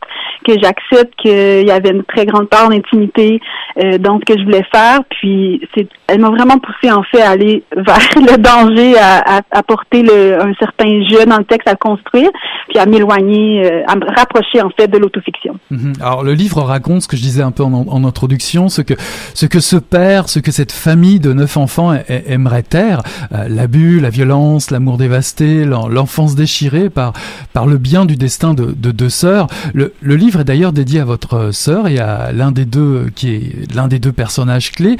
que 0.44 0.54
j'accepte 0.60 1.14
qu'il 1.16 1.66
y 1.66 1.70
avait 1.70 1.90
une 1.90 2.02
très 2.02 2.26
grande 2.26 2.48
part 2.48 2.68
d'intimité 2.68 3.40
euh, 3.78 3.98
dans 3.98 4.18
ce 4.18 4.24
que 4.24 4.38
je 4.38 4.44
voulais 4.44 4.64
faire. 4.72 5.00
Puis 5.10 5.60
c'est, 5.76 5.86
elle 6.08 6.20
m'a 6.20 6.30
vraiment 6.30 6.58
poussé 6.58 6.90
en 6.90 7.04
fait 7.04 7.20
à 7.20 7.30
aller 7.30 7.62
vers 7.76 8.08
le 8.16 8.38
danger, 8.38 8.98
à, 8.98 9.40
à, 9.52 9.62
porter 9.62 10.02
le, 10.02 10.42
un 10.42 10.52
certain 10.58 11.00
jeu 11.08 11.24
dans 11.24 11.38
le 11.38 11.44
texte 11.44 11.68
à 11.68 11.76
construire, 11.76 12.30
puis 12.68 12.78
à 12.78 12.86
m'éloigner, 12.86 13.64
euh, 13.66 13.82
à 13.86 13.94
me 13.94 14.04
rapprocher 14.16 14.62
en 14.62 14.70
fait 14.70 14.88
de 14.88 14.98
l'autofiction. 14.98 15.58
Mhm. 15.70 15.92
Alors 16.00 16.24
le 16.24 16.32
livre 16.32 16.62
raconte 16.62 17.02
ce 17.02 17.08
que 17.08 17.16
je 17.16 17.22
disais 17.22 17.42
un 17.42 17.52
peu 17.52 17.62
en, 17.62 17.72
en, 17.72 18.04
introduction, 18.04 18.68
ce 18.68 18.82
que 18.82 18.94
ce 19.34 19.46
que 19.46 19.60
ce 19.60 19.76
père, 19.76 20.28
ce 20.28 20.40
que 20.40 20.50
cette 20.50 20.72
famille 20.72 21.20
de 21.20 21.32
neuf 21.32 21.56
enfants 21.56 21.92
aimerait 22.08 22.62
taire, 22.62 23.02
euh, 23.27 23.27
l'abus, 23.30 24.00
la 24.00 24.10
violence, 24.10 24.70
l'amour 24.70 24.98
dévasté, 24.98 25.64
l'enfance 25.64 26.34
déchirée 26.34 26.90
par 26.90 27.12
par 27.52 27.66
le 27.66 27.78
bien 27.78 28.04
du 28.04 28.16
destin 28.16 28.54
de, 28.54 28.72
de 28.72 28.90
deux 28.90 29.10
sœurs. 29.10 29.46
Le, 29.74 29.92
livre 30.02 30.40
est 30.40 30.44
d'ailleurs 30.44 30.72
dédié 30.72 31.00
à 31.00 31.04
votre 31.04 31.50
sœur 31.52 31.88
et 31.88 31.98
à 31.98 32.32
l'un 32.32 32.52
des 32.52 32.64
deux 32.64 33.10
qui 33.14 33.34
est 33.34 33.74
l'un 33.74 33.88
des 33.88 33.98
deux 33.98 34.12
personnages 34.12 34.72
clés 34.72 34.96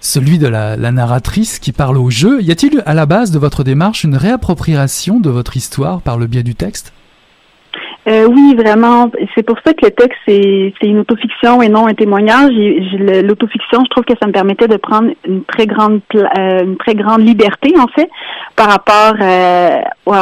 celui 0.00 0.38
de 0.38 0.46
la, 0.46 0.76
narratrice 0.76 1.58
qui 1.58 1.72
parle 1.72 1.98
au 1.98 2.10
jeu. 2.10 2.40
Y 2.42 2.52
a-t-il 2.52 2.82
à 2.86 2.94
la 2.94 3.06
base 3.06 3.32
de 3.32 3.38
votre 3.38 3.64
démarche 3.64 4.04
une 4.04 4.16
réappropriation 4.16 5.18
de 5.18 5.30
votre 5.30 5.56
histoire 5.56 6.00
par 6.00 6.16
le 6.16 6.26
biais 6.26 6.44
du 6.44 6.54
texte? 6.54 6.92
Euh, 8.08 8.26
oui, 8.26 8.54
vraiment. 8.54 9.10
C'est 9.34 9.42
pour 9.42 9.56
ça 9.64 9.72
que 9.74 9.84
le 9.84 9.90
texte, 9.90 10.18
c'est, 10.26 10.72
une 10.82 11.00
autofiction 11.00 11.60
et 11.60 11.68
non 11.68 11.88
un 11.88 11.94
témoignage. 11.94 12.52
l'autofiction, 12.52 13.82
je 13.84 13.90
trouve 13.90 14.04
que 14.04 14.14
ça 14.20 14.28
me 14.28 14.32
permettait 14.32 14.68
de 14.68 14.76
prendre 14.76 15.10
une 15.26 15.42
très 15.44 15.66
grande 15.66 16.00
euh, 16.14 16.62
une 16.62 16.76
très 16.76 16.94
grande 16.94 17.26
liberté, 17.26 17.74
en 17.78 17.88
fait, 17.88 18.08
par 18.54 18.68
rapport 18.68 19.16
euh, 19.20 19.80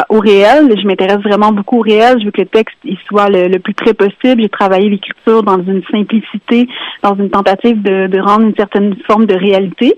au, 0.09 0.19
réel. 0.19 0.75
Je 0.81 0.87
m'intéresse 0.87 1.19
vraiment 1.19 1.53
beaucoup 1.53 1.79
au 1.79 1.83
réel. 1.83 2.19
Je 2.21 2.25
veux 2.25 2.31
que 2.31 2.41
le 2.41 2.47
texte 2.47 2.77
il 2.85 2.97
soit 3.07 3.29
le, 3.29 3.59
plus 3.59 3.75
près 3.75 3.93
possible. 3.93 4.41
J'ai 4.41 4.49
travaillé 4.49 4.89
l'écriture 4.89 5.43
dans 5.43 5.63
une 5.63 5.83
simplicité, 5.91 6.67
dans 7.03 7.15
une 7.17 7.29
tentative 7.29 7.83
de, 7.83 8.07
de 8.07 8.19
rendre 8.19 8.47
une 8.47 8.57
certaine 8.57 8.97
forme 9.07 9.27
de 9.27 9.35
réalité. 9.35 9.95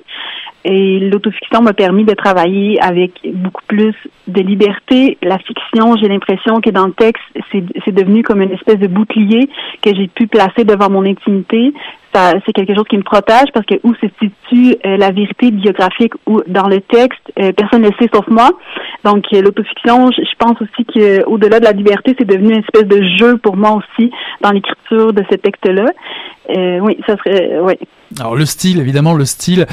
Et 0.69 0.99
l'autofiction 0.99 1.63
m'a 1.63 1.75
permis 1.75 2.05
de 2.05 2.15
travailler 2.15 2.77
avec 2.83 3.13
beaucoup 3.35 3.63
plus 3.69 3.95
de 4.27 4.43
liberté. 4.43 5.17
La 5.23 5.39
fiction, 5.39 5.95
j'ai 5.97 6.09
l'impression 6.09 6.61
que 6.61 6.71
dans 6.71 6.89
le 6.89 6.93
texte, 6.93 7.23
c'est 7.53 7.95
devenu 7.95 8.25
comme 8.25 8.43
une 8.43 8.51
espèce 8.51 8.81
de 8.81 8.89
bouclier 8.89 9.49
que 9.81 9.95
j'ai 9.95 10.09
pu 10.09 10.27
placer 10.27 10.65
devant 10.65 10.91
mon 10.91 11.07
intimité. 11.07 11.73
C'est 12.47 12.53
quelque 12.53 12.75
chose 12.75 12.87
qui 12.89 12.97
me 12.97 13.03
protège 13.03 13.47
parce 13.53 13.67
que 13.67 13.75
où 13.85 13.95
se 13.95 14.07
situe 14.19 14.75
euh, 14.87 14.97
la 14.97 15.11
vérité 15.11 15.51
biographique 15.51 16.15
ou 16.27 16.41
dans 16.47 16.67
le 16.67 16.81
texte, 16.81 17.21
euh, 17.39 17.53
personne 17.53 17.83
ne 17.83 17.89
le 17.89 17.95
sait 18.01 18.09
sauf 18.13 18.27
moi. 18.29 18.51
Donc 19.05 19.27
euh, 19.35 19.43
l'autofiction, 19.43 20.11
je, 20.11 20.23
pense 20.39 20.57
aussi 20.63 20.85
qu'au-delà 20.87 21.61
de 21.61 21.65
la 21.65 21.73
liberté, 21.73 22.17
c'est 22.19 22.27
devenu 22.27 22.55
une 22.55 22.61
espèce 22.61 22.87
de 22.87 23.03
jeu 23.19 23.37
pour 23.37 23.57
moi 23.57 23.73
aussi 23.73 24.11
dans 24.41 24.51
l'écriture 24.51 25.13
de 25.13 25.23
ce 25.31 25.37
texte-là. 25.37 25.91
oui, 26.81 26.99
ça 27.07 27.17
serait 27.19 27.61
oui. 27.61 27.75
Alors 28.19 28.35
le 28.35 28.47
style, 28.47 28.81
évidemment, 28.81 29.13
le 29.13 29.27
style, 29.27 29.67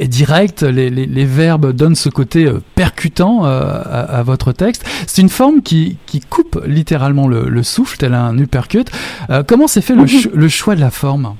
est 0.00 0.08
direct, 0.08 0.62
les, 0.62 0.90
les, 0.90 1.06
les, 1.06 1.24
verbes 1.24 1.72
donnent 1.72 1.94
ce 1.94 2.08
côté 2.08 2.46
euh, 2.46 2.60
percutant 2.74 3.46
euh, 3.46 3.60
à, 3.60 4.00
à, 4.00 4.22
votre 4.22 4.52
texte. 4.52 4.84
C'est 5.06 5.22
une 5.22 5.28
forme 5.28 5.62
qui, 5.62 5.98
qui 6.06 6.20
coupe 6.20 6.60
littéralement 6.66 7.28
le, 7.28 7.48
le 7.48 7.62
souffle, 7.62 7.96
tel 7.96 8.14
un 8.14 8.36
uppercut. 8.38 8.90
Euh, 9.30 9.42
comment 9.46 9.66
s'est 9.66 9.80
fait 9.80 9.94
le, 9.94 10.04
le 10.34 10.48
choix 10.48 10.74
de 10.74 10.80
la 10.80 10.90
forme? 10.90 11.34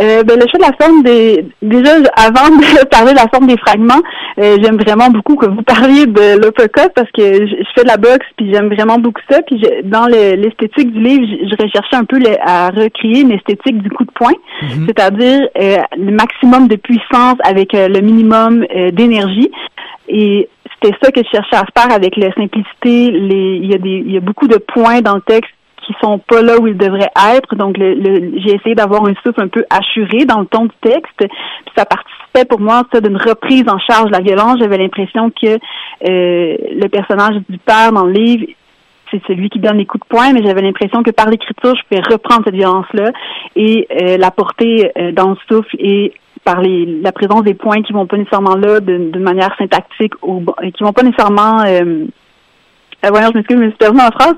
Euh, 0.00 0.22
ben, 0.24 0.38
le 0.38 0.46
choix 0.48 0.58
de 0.58 0.70
la 0.70 0.76
forme 0.78 1.02
des 1.02 1.44
déjà 1.62 1.92
avant 2.16 2.54
de 2.54 2.84
parler 2.90 3.12
de 3.12 3.16
la 3.16 3.28
forme 3.28 3.46
des 3.46 3.56
fragments, 3.56 4.02
euh, 4.38 4.56
j'aime 4.62 4.76
vraiment 4.76 5.08
beaucoup 5.08 5.36
que 5.36 5.46
vous 5.46 5.62
parliez 5.62 6.06
de 6.06 6.42
l'uppercut 6.42 6.90
parce 6.94 7.10
que 7.12 7.46
je, 7.46 7.56
fais 7.74 7.82
de 7.82 7.88
la 7.88 7.96
boxe 7.96 8.26
puis 8.36 8.52
j'aime 8.52 8.68
vraiment 8.68 8.98
beaucoup 8.98 9.20
ça 9.30 9.40
puis 9.42 9.62
dans 9.84 10.06
l'esthétique 10.06 10.92
du 10.92 11.00
livre, 11.00 11.26
je, 11.26 11.62
recherchais 11.62 11.96
un 11.96 12.04
peu 12.04 12.20
à 12.44 12.68
recréer 12.68 13.20
une 13.20 13.32
esthétique 13.32 13.82
du 13.82 13.90
coup 13.90 14.04
de 14.04 14.10
poing, 14.12 14.34
mhm. 14.62 14.86
c'est-à-dire 14.86 15.48
euh, 15.58 15.76
le 15.96 16.12
maximum 16.12 16.68
de 16.68 16.76
puissance 16.76 17.36
avec 17.44 17.72
le 17.72 18.00
minimum 18.00 18.66
d'énergie 18.92 19.50
et 20.08 20.48
c'était 20.74 20.96
ça 21.02 21.10
que 21.10 21.20
je 21.22 21.28
cherchais 21.30 21.56
à 21.56 21.64
faire 21.74 21.92
avec 21.92 22.16
la 22.16 22.32
simplicité. 22.34 23.10
Les, 23.10 23.60
il 23.62 23.70
y 23.70 23.74
a 23.74 23.78
des, 23.78 24.02
il 24.06 24.12
y 24.12 24.16
a 24.16 24.20
beaucoup 24.20 24.46
de 24.46 24.58
points 24.58 25.00
dans 25.00 25.14
le 25.14 25.20
texte 25.22 25.50
qui 25.86 25.94
sont 26.02 26.18
pas 26.18 26.42
là 26.42 26.58
où 26.58 26.66
ils 26.66 26.76
devraient 26.76 27.10
être. 27.36 27.54
Donc, 27.54 27.78
le, 27.78 28.40
j'ai 28.44 28.54
essayé 28.56 28.74
d'avoir 28.74 29.04
un 29.04 29.14
souffle 29.24 29.42
un 29.42 29.48
peu 29.48 29.64
assuré 29.70 30.24
dans 30.24 30.40
le 30.40 30.46
ton 30.46 30.64
du 30.64 30.74
texte. 30.82 31.16
Puis 31.18 31.74
ça 31.76 31.84
participait 31.84 32.44
pour 32.48 32.60
moi 32.60 32.82
ça 32.92 33.00
d'une 33.00 33.16
reprise 33.16 33.64
en 33.68 33.78
charge 33.78 34.10
de 34.10 34.16
la 34.16 34.20
violence. 34.20 34.58
J'avais 34.60 34.78
l'impression 34.78 35.30
que 35.30 35.46
euh, 35.48 35.58
le 36.02 36.88
personnage 36.88 37.36
du 37.48 37.58
père 37.58 37.92
dans 37.92 38.04
le 38.04 38.12
livre 38.12 38.46
c'est 39.10 39.22
celui 39.28 39.48
qui 39.48 39.60
donne 39.60 39.78
les 39.78 39.86
coups 39.86 40.02
de 40.02 40.08
poing, 40.08 40.32
mais 40.32 40.42
j'avais 40.44 40.62
l'impression 40.62 41.04
que 41.04 41.12
par 41.12 41.28
l'écriture, 41.28 41.74
je 41.76 41.82
pouvais 41.88 42.12
reprendre 42.12 42.42
cette 42.44 42.56
violence-là 42.56 43.12
et 43.54 43.86
euh, 43.90 44.16
la 44.16 44.32
porter 44.32 44.90
euh, 44.98 45.12
dans 45.12 45.30
le 45.30 45.36
souffle 45.48 45.76
et 45.78 46.12
par 46.44 46.60
les, 46.60 46.86
la 47.02 47.12
présence 47.12 47.42
des 47.42 47.54
points 47.54 47.82
qui 47.82 47.92
vont 47.92 48.06
pas 48.06 48.16
nécessairement 48.16 48.56
là 48.56 48.80
de, 48.80 49.18
manière 49.18 49.54
syntactique 49.58 50.14
ou 50.22 50.44
qui 50.74 50.82
vont 50.82 50.92
pas 50.92 51.02
nécessairement 51.02 51.60
euh, 51.64 52.06
voyons, 53.10 53.28
je 53.32 53.38
m'excuse, 53.38 53.56
je 53.58 53.64
me 53.64 53.68
suis 53.68 53.78
perdue 53.78 54.00
en 54.00 54.10
phrase. 54.10 54.36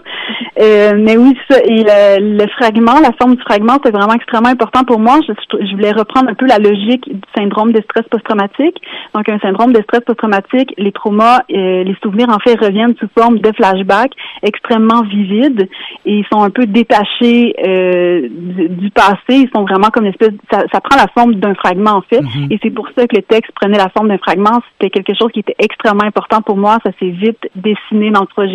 Euh, 0.60 0.94
mais 0.98 1.16
oui, 1.16 1.36
ça, 1.48 1.58
et 1.64 1.84
le, 1.84 2.46
fragment, 2.48 3.00
la 3.00 3.12
forme 3.20 3.36
du 3.36 3.42
fragment, 3.42 3.78
c'est 3.84 3.92
vraiment 3.92 4.14
extrêmement 4.14 4.48
important 4.48 4.84
pour 4.84 4.98
moi. 4.98 5.20
Je, 5.26 5.32
je, 5.64 5.72
voulais 5.72 5.92
reprendre 5.92 6.30
un 6.30 6.34
peu 6.34 6.46
la 6.46 6.58
logique 6.58 7.08
du 7.08 7.20
syndrome 7.36 7.72
de 7.72 7.80
stress 7.82 8.04
post-traumatique. 8.10 8.76
Donc, 9.14 9.28
un 9.28 9.38
syndrome 9.38 9.72
de 9.72 9.80
stress 9.82 10.00
post-traumatique, 10.00 10.74
les 10.76 10.92
traumas, 10.92 11.42
euh, 11.52 11.84
les 11.84 11.96
souvenirs, 12.02 12.28
en 12.30 12.38
fait, 12.38 12.58
reviennent 12.58 12.94
sous 12.98 13.08
forme 13.16 13.38
de 13.38 13.52
flashbacks 13.52 14.12
extrêmement 14.42 15.02
vivides 15.02 15.68
et 16.04 16.18
ils 16.18 16.26
sont 16.32 16.42
un 16.42 16.50
peu 16.50 16.66
détachés 16.66 17.54
euh, 17.64 18.28
du, 18.28 18.90
passé. 18.90 19.16
Ils 19.28 19.50
sont 19.54 19.62
vraiment 19.62 19.88
comme 19.88 20.04
une 20.04 20.10
espèce... 20.10 20.32
Ça, 20.50 20.64
ça 20.72 20.80
prend 20.80 20.96
la 20.96 21.06
forme 21.14 21.36
d'un 21.36 21.54
fragment, 21.54 21.92
en 21.92 22.02
fait. 22.02 22.20
Mm-hmm. 22.20 22.52
Et 22.52 22.58
c'est 22.62 22.70
pour 22.70 22.88
ça 22.96 23.06
que 23.06 23.16
le 23.16 23.22
texte 23.22 23.52
prenait 23.54 23.78
la 23.78 23.90
forme 23.90 24.08
d'un 24.08 24.18
fragment. 24.18 24.60
C'était 24.72 24.90
quelque 24.90 25.16
chose 25.16 25.30
qui 25.32 25.40
était 25.40 25.56
extrêmement 25.58 26.04
important 26.04 26.42
pour 26.42 26.56
moi. 26.56 26.78
Ça 26.84 26.90
s'est 26.98 27.10
vite 27.10 27.48
dessiné 27.54 28.10
dans 28.10 28.22
le 28.22 28.26
projet 28.26 28.47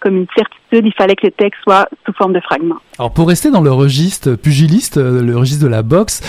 comme 0.00 0.16
une 0.16 0.26
certitude, 0.36 0.86
il 0.86 0.92
fallait 0.96 1.16
que 1.16 1.26
le 1.26 1.32
texte 1.32 1.60
soit 1.62 1.88
sous 2.06 2.12
forme 2.12 2.32
de 2.32 2.40
fragments. 2.40 2.78
Alors 2.98 3.12
pour 3.12 3.28
rester 3.28 3.50
dans 3.50 3.60
le 3.60 3.72
registre 3.72 4.34
pugiliste, 4.34 4.96
euh, 4.96 5.22
le 5.22 5.36
registre 5.36 5.64
de 5.64 5.70
la 5.70 5.82
boxe, 5.82 6.22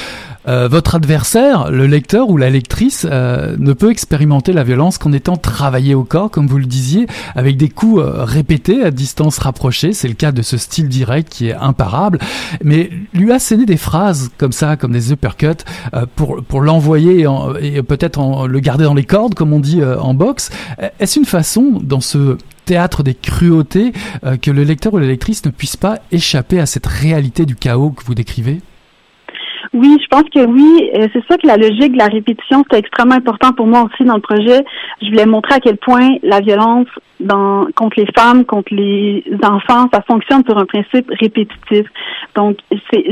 euh, 0.47 0.67
votre 0.67 0.95
adversaire, 0.95 1.71
le 1.71 1.87
lecteur 1.87 2.29
ou 2.29 2.37
la 2.37 2.49
lectrice, 2.49 3.07
euh, 3.09 3.55
ne 3.59 3.73
peut 3.73 3.91
expérimenter 3.91 4.53
la 4.53 4.63
violence 4.63 4.97
qu'en 4.97 5.11
étant 5.11 5.37
travaillé 5.37 5.95
au 5.95 6.03
corps, 6.03 6.31
comme 6.31 6.47
vous 6.47 6.57
le 6.57 6.65
disiez, 6.65 7.07
avec 7.35 7.57
des 7.57 7.69
coups 7.69 8.03
répétés 8.05 8.83
à 8.83 8.91
distance 8.91 9.39
rapprochée. 9.39 9.93
C'est 9.93 10.07
le 10.07 10.13
cas 10.13 10.31
de 10.31 10.41
ce 10.41 10.57
style 10.57 10.87
direct 10.87 11.29
qui 11.29 11.49
est 11.49 11.55
imparable. 11.55 12.19
Mais 12.63 12.89
lui 13.13 13.31
asséner 13.31 13.65
des 13.65 13.77
phrases 13.77 14.31
comme 14.37 14.51
ça, 14.51 14.77
comme 14.77 14.91
des 14.91 15.11
uppercuts, 15.11 15.63
pour, 16.15 16.43
pour 16.43 16.61
l'envoyer 16.61 17.25
et 17.61 17.83
peut-être 17.83 18.47
le 18.47 18.59
garder 18.59 18.83
dans 18.83 18.93
les 18.93 19.05
cordes, 19.05 19.35
comme 19.35 19.53
on 19.53 19.59
dit 19.59 19.83
en 19.83 20.13
boxe, 20.13 20.49
est-ce 20.99 21.19
une 21.19 21.25
façon, 21.25 21.79
dans 21.81 22.01
ce 22.01 22.37
théâtre 22.65 23.03
des 23.03 23.15
cruautés, 23.15 23.91
euh, 24.23 24.37
que 24.37 24.51
le 24.51 24.63
lecteur 24.63 24.93
ou 24.93 24.97
la 24.97 25.07
lectrice 25.07 25.43
ne 25.45 25.51
puisse 25.51 25.75
pas 25.75 25.99
échapper 26.11 26.59
à 26.59 26.65
cette 26.65 26.85
réalité 26.85 27.45
du 27.45 27.55
chaos 27.55 27.91
que 27.91 28.03
vous 28.05 28.15
décrivez? 28.15 28.61
Oui, 29.73 29.97
je 30.01 30.07
pense 30.07 30.23
que 30.23 30.45
oui. 30.45 30.91
Euh, 30.95 31.07
c'est 31.13 31.23
ça 31.29 31.37
que 31.37 31.47
la 31.47 31.55
logique 31.55 31.93
de 31.93 31.97
la 31.97 32.07
répétition, 32.07 32.63
c'était 32.63 32.79
extrêmement 32.79 33.15
important 33.15 33.53
pour 33.53 33.67
moi 33.67 33.83
aussi 33.83 34.03
dans 34.03 34.15
le 34.15 34.21
projet. 34.21 34.65
Je 35.01 35.09
voulais 35.09 35.25
montrer 35.25 35.55
à 35.55 35.59
quel 35.59 35.77
point 35.77 36.15
la 36.23 36.41
violence 36.41 36.87
dans, 37.21 37.67
contre 37.75 37.99
les 37.99 38.07
femmes, 38.17 38.45
contre 38.45 38.73
les 38.73 39.23
enfants, 39.43 39.87
ça 39.93 40.01
fonctionne 40.09 40.43
sur 40.45 40.57
un 40.57 40.65
principe 40.65 41.09
répétitif. 41.19 41.87
Donc, 42.35 42.57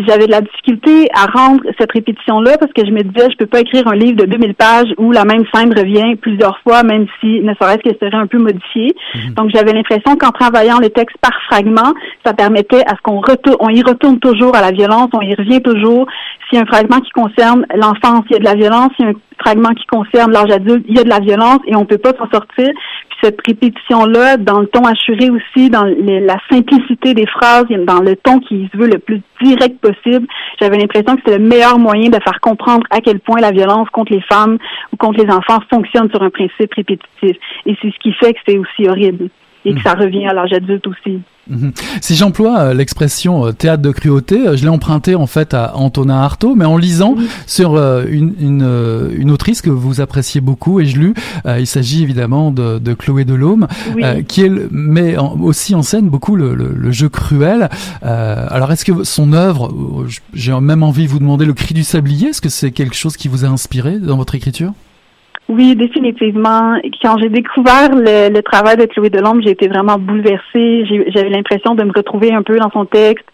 j'avais 0.07 0.25
de 0.25 0.31
la 0.31 0.41
difficulté 0.41 1.07
à 1.13 1.25
rendre 1.25 1.61
cette 1.77 1.91
répétition-là 1.91 2.57
parce 2.57 2.71
que 2.73 2.85
je 2.85 2.91
me 2.91 3.03
disais, 3.03 3.27
je 3.31 3.37
peux 3.37 3.45
pas 3.45 3.61
écrire 3.61 3.87
un 3.87 3.95
livre 3.95 4.17
de 4.17 4.25
2000 4.25 4.55
pages 4.55 4.93
où 4.97 5.11
la 5.11 5.25
même 5.25 5.43
scène 5.53 5.73
revient 5.77 6.15
plusieurs 6.15 6.57
fois, 6.59 6.83
même 6.83 7.05
si 7.19 7.41
ne 7.41 7.53
serait-ce 7.53 7.79
qu'elle 7.79 7.97
serait 8.01 8.21
un 8.21 8.27
peu 8.27 8.39
modifiée. 8.39 8.95
Mhm. 9.15 9.33
Donc, 9.35 9.51
j'avais 9.53 9.73
l'impression 9.73 10.15
qu'en 10.15 10.31
travaillant 10.31 10.79
le 10.79 10.89
texte 10.89 11.17
par 11.21 11.33
fragments, 11.49 11.93
ça 12.25 12.33
permettait 12.33 12.83
à 12.85 12.95
ce 12.95 13.01
qu'on 13.03 13.21
retourne, 13.21 13.57
on 13.59 13.69
y 13.69 13.81
retourne 13.81 14.19
toujours 14.19 14.55
à 14.55 14.61
la 14.61 14.71
violence, 14.71 15.09
on 15.13 15.21
y 15.21 15.35
revient 15.35 15.61
toujours. 15.61 16.07
S'il 16.49 16.57
y 16.57 16.59
a 16.59 16.63
un 16.63 16.65
fragment 16.65 16.99
qui 16.99 17.11
concerne 17.11 17.65
l'enfance, 17.75 18.25
il 18.29 18.33
y 18.33 18.35
a 18.35 18.39
de 18.39 18.45
la 18.45 18.55
violence. 18.55 18.89
S'il 18.95 19.05
y 19.05 19.09
a 19.09 19.11
un 19.11 19.43
fragment 19.43 19.73
qui 19.75 19.85
concerne 19.85 20.31
l'âge 20.31 20.51
adulte, 20.51 20.85
il 20.87 20.97
y 20.97 20.99
a 20.99 21.03
de 21.03 21.09
la 21.09 21.19
violence 21.19 21.59
et 21.67 21.75
on 21.75 21.85
peut 21.85 21.97
pas 21.97 22.13
s'en 22.13 22.29
sortir 22.29 22.69
cette 23.21 23.39
répétition-là, 23.45 24.37
dans 24.37 24.59
le 24.59 24.67
ton 24.67 24.83
assuré 24.85 25.29
aussi, 25.29 25.69
dans 25.69 25.83
la 25.83 26.37
simplicité 26.49 27.13
des 27.13 27.25
phrases, 27.27 27.65
dans 27.85 27.99
le 27.99 28.15
ton 28.15 28.39
qui 28.39 28.69
se 28.71 28.77
veut 28.77 28.87
le 28.87 28.99
plus 28.99 29.21
direct 29.41 29.79
possible, 29.79 30.27
j'avais 30.59 30.77
l'impression 30.77 31.15
que 31.15 31.21
c'est 31.25 31.37
le 31.37 31.45
meilleur 31.45 31.77
moyen 31.79 32.09
de 32.09 32.19
faire 32.23 32.39
comprendre 32.41 32.85
à 32.89 33.01
quel 33.01 33.19
point 33.19 33.39
la 33.39 33.51
violence 33.51 33.89
contre 33.89 34.13
les 34.13 34.21
femmes 34.21 34.57
ou 34.93 34.97
contre 34.97 35.23
les 35.23 35.31
enfants 35.31 35.59
fonctionne 35.69 36.09
sur 36.09 36.21
un 36.21 36.29
principe 36.29 36.73
répétitif. 36.73 37.37
Et 37.65 37.75
c'est 37.81 37.91
ce 37.91 37.99
qui 37.99 38.13
fait 38.13 38.33
que 38.33 38.39
c'est 38.47 38.57
aussi 38.57 38.87
horrible 38.87 39.29
et 39.65 39.73
que 39.73 39.79
hmm. 39.79 39.83
ça 39.83 39.93
revient 39.93 40.27
à 40.27 40.33
l'âge 40.33 40.53
adulte 40.53 40.87
aussi. 40.87 41.19
Mhm. 41.49 41.71
Si 42.01 42.15
j'emploie 42.15 42.59
euh, 42.59 42.73
l'expression 42.73 43.47
euh, 43.47 43.51
théâtre 43.51 43.81
de 43.81 43.91
cruauté, 43.91 44.47
euh, 44.47 44.55
je 44.55 44.63
l'ai 44.63 44.69
emprunté 44.69 45.15
en 45.15 45.25
fait 45.25 45.53
à 45.53 45.75
Antonin 45.75 46.17
Artaud, 46.21 46.55
mais 46.55 46.65
en 46.65 46.77
lisant 46.77 47.15
sur 47.47 47.77
une, 47.77 48.33
une, 48.39 49.09
une, 49.17 49.31
autrice 49.31 49.61
que 49.61 49.69
vous 49.69 50.01
appréciez 50.01 50.41
beaucoup 50.41 50.79
et 50.79 50.85
je 50.85 50.99
lu, 50.99 51.13
il 51.45 51.65
s'agit 51.65 52.03
évidemment 52.03 52.51
de, 52.51 52.77
de 52.79 52.93
Chloé 52.93 53.25
Delhomme, 53.25 53.67
qui 54.27 54.43
est, 54.43 54.51
met 54.71 55.17
aussi 55.17 55.75
en 55.75 55.81
scène 55.81 56.09
beaucoup 56.09 56.35
le, 56.35 56.53
le, 56.55 56.73
le 56.75 56.91
jeu 56.91 57.09
cruel. 57.09 57.69
alors 58.01 58.71
est-ce 58.71 58.85
que 58.85 59.03
son 59.03 59.33
œuvre, 59.33 59.73
j'ai 60.33 60.57
même 60.59 60.83
envie 60.83 61.05
de 61.05 61.09
vous 61.09 61.19
demander 61.19 61.45
le 61.45 61.53
cri 61.53 61.73
du 61.73 61.83
sablier, 61.83 62.29
est-ce 62.29 62.41
que 62.41 62.49
c'est 62.49 62.71
quelque 62.71 62.95
chose 62.95 63.17
qui 63.17 63.27
vous 63.27 63.45
a 63.45 63.47
inspiré 63.47 63.99
dans 63.99 64.17
votre 64.17 64.35
écriture? 64.35 64.73
Oui, 65.49 65.75
définitivement. 65.75 66.75
Quand 67.01 67.17
j'ai 67.17 67.29
découvert 67.29 67.89
le, 67.91 68.39
travail 68.41 68.77
de 68.77 68.85
Chloé 68.85 69.09
Delhomme, 69.09 69.41
j'ai 69.43 69.49
été 69.49 69.67
vraiment 69.67 69.97
bouleversée. 69.97 70.85
J'avais 71.07 71.29
l'impression 71.29 71.73
de 71.73 71.83
me 71.83 71.91
retrouver 71.91 72.31
un 72.31 72.43
peu 72.43 72.57
dans 72.57 72.69
son 72.69 72.85
texte. 72.85 73.25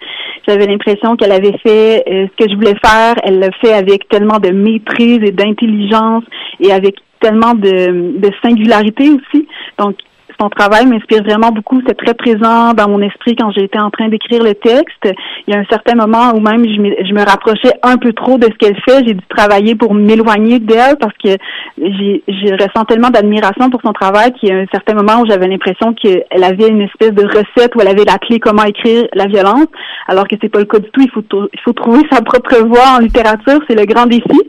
J'avais 0.47 0.65
l'impression 0.65 1.17
qu'elle 1.17 1.33
avait 1.33 1.57
fait 1.57 2.03
euh, 2.07 2.27
ce 2.27 2.43
que 2.43 2.49
je 2.49 2.55
voulais 2.55 2.75
faire. 2.81 3.15
Elle 3.23 3.39
l'a 3.39 3.51
fait 3.59 3.73
avec 3.73 4.07
tellement 4.07 4.39
de 4.39 4.51
maîtrise 4.51 5.19
et 5.23 5.31
d'intelligence 5.31 6.23
et 6.61 6.71
avec 6.71 6.95
tellement 7.19 7.53
de, 7.53 8.17
de 8.17 8.31
singularité 8.41 9.09
aussi. 9.09 9.45
Donc, 9.77 9.97
son 10.39 10.49
travail 10.49 10.85
m'inspire 10.85 11.23
vraiment 11.23 11.51
beaucoup. 11.51 11.81
C'est 11.87 11.97
très 11.97 12.13
présent 12.13 12.73
dans 12.73 12.89
mon 12.89 13.01
esprit 13.01 13.35
quand 13.35 13.51
j'étais 13.51 13.79
en 13.79 13.89
train 13.89 14.09
d'écrire 14.09 14.43
le 14.43 14.53
texte. 14.53 15.13
Il 15.47 15.53
y 15.53 15.57
a 15.57 15.59
un 15.59 15.65
certain 15.69 15.95
moment 15.95 16.33
où 16.35 16.39
même 16.39 16.65
je 16.65 17.13
me, 17.13 17.25
rapprochais 17.25 17.73
un 17.83 17.97
peu 17.97 18.13
trop 18.13 18.37
de 18.37 18.45
ce 18.45 18.57
qu'elle 18.57 18.79
fait. 18.81 19.05
J'ai 19.05 19.13
dû 19.13 19.23
travailler 19.29 19.75
pour 19.75 19.93
m'éloigner 19.93 20.59
d'elle 20.59 20.97
parce 20.99 21.15
que 21.23 21.37
j'ai, 21.77 22.23
je 22.27 22.53
ressens 22.53 22.85
tellement 22.85 23.09
d'admiration 23.09 23.69
pour 23.69 23.81
son 23.81 23.93
travail 23.93 24.33
qu'il 24.33 24.49
y 24.49 24.51
a 24.51 24.57
un 24.57 24.65
certain 24.71 24.93
moment 24.93 25.21
où 25.21 25.25
j'avais 25.27 25.47
l'impression 25.47 25.93
qu'elle 25.93 26.43
avait 26.43 26.67
une 26.67 26.81
espèce 26.81 27.11
de 27.11 27.25
recette 27.25 27.75
où 27.75 27.81
elle 27.81 27.87
avait 27.87 28.05
la 28.05 28.17
clé 28.17 28.39
comment 28.39 28.63
écrire 28.63 29.07
la 29.13 29.27
violence, 29.27 29.67
alors 30.07 30.27
que 30.27 30.35
c'est 30.41 30.49
pas 30.49 30.59
le 30.59 30.65
cas 30.65 30.79
du 30.79 30.89
tout. 30.91 31.01
Il 31.01 31.11
faut, 31.11 31.73
trouver 31.73 32.03
sa 32.11 32.21
propre 32.21 32.57
voix 32.65 32.97
en 32.97 32.99
littérature. 32.99 33.59
C'est 33.67 33.77
le 33.77 33.85
grand 33.85 34.05
défi. 34.05 34.41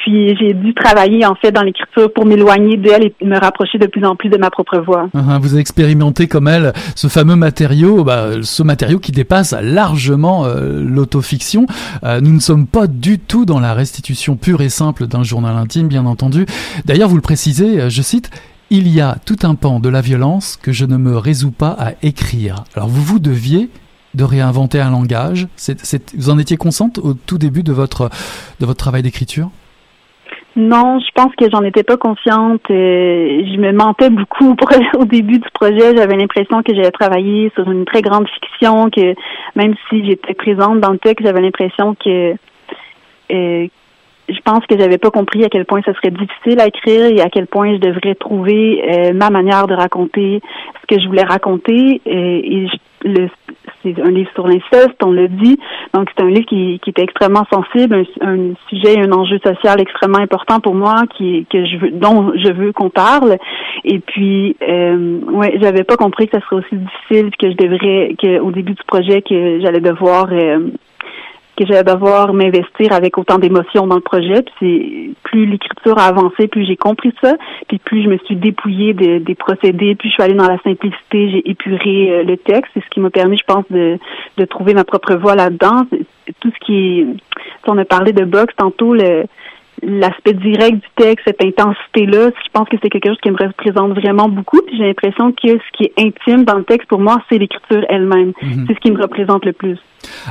Puis 0.00 0.34
j'ai 0.38 0.54
dû 0.54 0.72
travailler 0.72 1.26
en 1.26 1.34
fait 1.34 1.52
dans 1.52 1.62
l'écriture 1.62 2.10
pour 2.12 2.24
m'éloigner 2.24 2.78
d'elle 2.78 3.04
et 3.04 3.14
me 3.22 3.38
rapprocher 3.38 3.78
de 3.78 3.86
plus 3.86 4.04
en 4.04 4.16
plus 4.16 4.30
de 4.30 4.38
ma 4.38 4.50
propre 4.50 4.78
voix. 4.78 5.08
Uh-huh. 5.14 5.40
vous 5.40 5.52
avez 5.52 5.60
expérimenté 5.60 6.26
comme 6.26 6.48
elle 6.48 6.72
ce 6.96 7.08
fameux 7.08 7.36
matériau, 7.36 8.02
bah, 8.02 8.42
ce 8.42 8.62
matériau 8.62 8.98
qui 8.98 9.12
dépasse 9.12 9.54
largement 9.60 10.46
euh, 10.46 10.82
l'autofiction. 10.82 11.66
Euh, 12.02 12.20
nous 12.22 12.32
ne 12.32 12.40
sommes 12.40 12.66
pas 12.66 12.86
du 12.86 13.18
tout 13.18 13.44
dans 13.44 13.60
la 13.60 13.74
restitution 13.74 14.36
pure 14.36 14.62
et 14.62 14.70
simple 14.70 15.06
d'un 15.06 15.22
journal 15.22 15.54
intime, 15.56 15.88
bien 15.88 16.06
entendu. 16.06 16.46
D'ailleurs, 16.86 17.10
vous 17.10 17.16
le 17.16 17.22
précisez, 17.22 17.80
euh, 17.80 17.90
je 17.90 18.00
cite. 18.00 18.30
Il 18.70 18.88
y 18.88 19.00
a 19.00 19.16
tout 19.26 19.38
un 19.42 19.56
pan 19.56 19.80
de 19.80 19.88
la 19.88 20.00
violence 20.00 20.56
que 20.56 20.72
je 20.72 20.84
ne 20.86 20.96
me 20.96 21.16
résous 21.18 21.50
pas 21.50 21.76
à 21.78 21.92
écrire. 22.02 22.64
Alors 22.74 22.88
vous 22.88 23.02
vous 23.02 23.18
deviez 23.18 23.68
de 24.14 24.24
réinventer 24.24 24.80
un 24.80 24.90
langage. 24.90 25.48
vous 26.16 26.30
en 26.30 26.38
étiez 26.38 26.56
consciente 26.56 26.98
au 26.98 27.14
tout 27.14 27.36
début 27.36 27.62
de 27.62 27.72
votre 27.72 28.10
de 28.60 28.66
votre 28.66 28.78
travail 28.78 29.02
d'écriture? 29.02 29.50
Non, 30.56 30.98
je 30.98 31.10
pense 31.14 31.34
que 31.36 31.48
j'en 31.50 31.62
étais 31.62 31.84
pas 31.84 31.96
consciente. 31.96 32.62
je 32.68 33.56
me 33.56 33.72
mentais 33.72 34.10
beaucoup 34.10 34.56
au 34.98 35.04
début 35.04 35.38
du 35.38 35.48
projet. 35.52 35.96
J'avais 35.96 36.16
l'impression 36.16 36.62
que 36.62 36.74
j'allais 36.74 36.90
travailler 36.90 37.52
sur 37.54 37.70
une 37.70 37.84
très 37.84 38.02
grande 38.02 38.28
fiction, 38.28 38.90
que 38.90 39.14
même 39.54 39.74
si 39.88 40.04
j'étais 40.04 40.34
présente 40.34 40.80
dans 40.80 40.90
le 40.90 40.98
texte, 40.98 41.24
j'avais 41.24 41.40
l'impression 41.40 41.94
que 41.94 42.34
euh, 43.32 43.66
je 44.28 44.40
pense 44.44 44.64
que 44.66 44.78
j'avais 44.78 44.98
pas 44.98 45.10
compris 45.10 45.44
à 45.44 45.48
quel 45.48 45.64
point 45.64 45.82
ce 45.84 45.92
serait 45.92 46.10
difficile 46.10 46.60
à 46.60 46.66
écrire 46.66 47.06
et 47.06 47.20
à 47.20 47.28
quel 47.28 47.46
point 47.46 47.74
je 47.74 47.78
devrais 47.78 48.14
trouver 48.14 48.82
euh, 48.88 49.12
ma 49.12 49.30
manière 49.30 49.66
de 49.66 49.74
raconter 49.74 50.40
ce 50.80 50.94
que 50.94 51.00
je 51.00 51.06
voulais 51.06 51.24
raconter. 51.24 52.00
et 52.04 52.66
le, 53.04 53.28
c'est 53.82 53.98
un 54.00 54.10
livre 54.10 54.30
sur 54.34 54.46
l'inceste, 54.46 55.02
on 55.02 55.10
le 55.10 55.28
dit. 55.28 55.58
Donc, 55.94 56.08
c'est 56.14 56.22
un 56.22 56.28
livre 56.28 56.46
qui, 56.46 56.80
qui 56.82 56.90
était 56.90 57.02
extrêmement 57.02 57.46
sensible, 57.52 58.04
un, 58.20 58.54
sujet, 58.68 58.98
un 59.00 59.12
enjeu 59.12 59.38
social 59.44 59.80
extrêmement 59.80 60.18
important 60.18 60.60
pour 60.60 60.74
moi, 60.74 61.04
qui 61.16 61.46
que 61.50 61.64
je 61.64 61.76
veux, 61.76 61.90
dont 61.90 62.32
je 62.36 62.52
veux 62.52 62.72
qu'on 62.72 62.90
parle. 62.90 63.38
Et 63.84 63.98
puis, 63.98 64.56
euh, 64.62 65.20
ouais, 65.32 65.58
j'avais 65.60 65.84
pas 65.84 65.96
compris 65.96 66.28
que 66.28 66.38
ça 66.38 66.44
serait 66.46 66.56
aussi 66.56 66.76
difficile, 66.76 67.30
que 67.36 67.50
je 67.50 67.56
devrais, 67.56 68.14
que 68.20 68.38
au 68.40 68.50
début 68.50 68.72
du 68.72 68.84
projet, 68.86 69.22
que 69.22 69.60
j'allais 69.60 69.80
devoir 69.80 70.28
euh, 70.32 70.70
que 71.56 71.66
j'allais 71.66 71.84
devoir 71.84 72.32
m'investir 72.32 72.92
avec 72.92 73.18
autant 73.18 73.38
d'émotions 73.38 73.86
dans 73.86 73.96
le 73.96 74.00
projet. 74.00 74.42
Puis 74.56 75.14
plus 75.24 75.46
l'écriture 75.46 75.98
a 75.98 76.06
avancé, 76.06 76.48
plus 76.48 76.66
j'ai 76.66 76.76
compris 76.76 77.12
ça, 77.22 77.34
puis 77.68 77.78
plus 77.78 78.02
je 78.02 78.08
me 78.08 78.18
suis 78.18 78.36
dépouillée 78.36 78.94
des 78.94 79.34
procédés, 79.34 79.94
puis 79.94 80.08
je 80.08 80.14
suis 80.14 80.22
allée 80.22 80.34
dans 80.34 80.48
la 80.48 80.58
simplicité, 80.58 81.30
j'ai 81.30 81.50
épuré 81.50 82.10
euh, 82.10 82.24
le 82.24 82.36
texte. 82.36 82.70
C'est 82.74 82.84
ce 82.84 82.90
qui 82.90 83.00
m'a 83.00 83.10
permis, 83.10 83.38
je 83.38 83.44
pense, 83.44 83.64
de, 83.70 83.98
de 84.36 84.44
trouver 84.44 84.74
ma 84.74 84.84
propre 84.84 85.14
voix 85.14 85.34
là-dedans. 85.34 85.86
Tout 86.40 86.50
ce 86.50 86.64
qui 86.64 87.00
est, 87.00 87.06
on 87.66 87.78
a 87.78 87.84
parlé 87.84 88.12
de 88.12 88.24
boxe 88.24 88.54
tantôt, 88.56 88.94
le 88.94 89.24
l'aspect 89.82 90.34
direct 90.34 90.76
du 90.76 90.88
texte, 90.96 91.24
cette 91.26 91.42
intensité-là, 91.42 92.30
je 92.30 92.50
pense 92.52 92.68
que 92.68 92.76
c'est 92.82 92.88
quelque 92.88 93.08
chose 93.08 93.20
qui 93.22 93.30
me 93.30 93.36
représente 93.36 93.92
vraiment 93.92 94.28
beaucoup. 94.28 94.60
Puis 94.66 94.76
j'ai 94.76 94.86
l'impression 94.86 95.32
que 95.32 95.48
ce 95.48 95.76
qui 95.76 95.84
est 95.84 95.92
intime 95.98 96.44
dans 96.44 96.56
le 96.56 96.64
texte, 96.64 96.88
pour 96.88 97.00
moi, 97.00 97.22
c'est 97.28 97.38
l'écriture 97.38 97.84
elle-même. 97.88 98.32
Mhm. 98.42 98.66
C'est 98.66 98.74
ce 98.74 98.80
qui 98.80 98.90
me 98.90 99.00
représente 99.00 99.44
le 99.44 99.52
plus. 99.52 99.78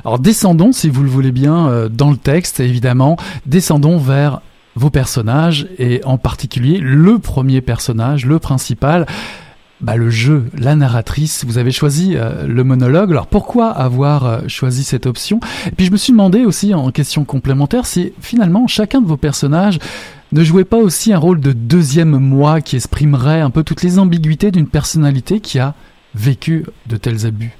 Alors 0.03 0.19
descendons, 0.19 0.71
si 0.71 0.89
vous 0.89 1.03
le 1.03 1.09
voulez 1.09 1.31
bien, 1.31 1.67
euh, 1.67 1.89
dans 1.89 2.09
le 2.09 2.17
texte, 2.17 2.59
évidemment, 2.59 3.17
descendons 3.45 3.97
vers 3.97 4.41
vos 4.75 4.89
personnages 4.89 5.67
et 5.77 6.01
en 6.05 6.17
particulier 6.17 6.79
le 6.81 7.19
premier 7.19 7.61
personnage, 7.61 8.25
le 8.25 8.39
principal 8.39 9.05
bah, 9.81 9.95
le 9.95 10.09
jeu, 10.09 10.45
la 10.57 10.75
narratrice. 10.75 11.45
Vous 11.45 11.57
avez 11.57 11.71
choisi 11.71 12.15
euh, 12.15 12.45
le 12.45 12.63
monologue. 12.63 13.11
Alors 13.11 13.27
pourquoi 13.27 13.69
avoir 13.69 14.25
euh, 14.25 14.39
choisi 14.47 14.83
cette 14.83 15.05
option? 15.05 15.39
Et 15.67 15.71
puis 15.71 15.85
je 15.85 15.91
me 15.91 15.97
suis 15.97 16.11
demandé 16.11 16.45
aussi 16.45 16.73
en 16.73 16.91
question 16.91 17.23
complémentaire 17.23 17.85
si 17.85 18.13
finalement 18.19 18.67
chacun 18.67 19.01
de 19.01 19.07
vos 19.07 19.17
personnages 19.17 19.79
ne 20.31 20.43
jouait 20.43 20.65
pas 20.65 20.77
aussi 20.77 21.13
un 21.13 21.17
rôle 21.17 21.39
de 21.39 21.53
deuxième 21.53 22.17
moi 22.19 22.61
qui 22.61 22.75
exprimerait 22.75 23.41
un 23.41 23.49
peu 23.49 23.63
toutes 23.63 23.81
les 23.81 23.97
ambiguïtés 23.99 24.51
d'une 24.51 24.67
personnalité 24.67 25.39
qui 25.39 25.59
a 25.59 25.73
vécu 26.13 26.65
de 26.87 26.97
tels 26.97 27.25
abus? 27.25 27.51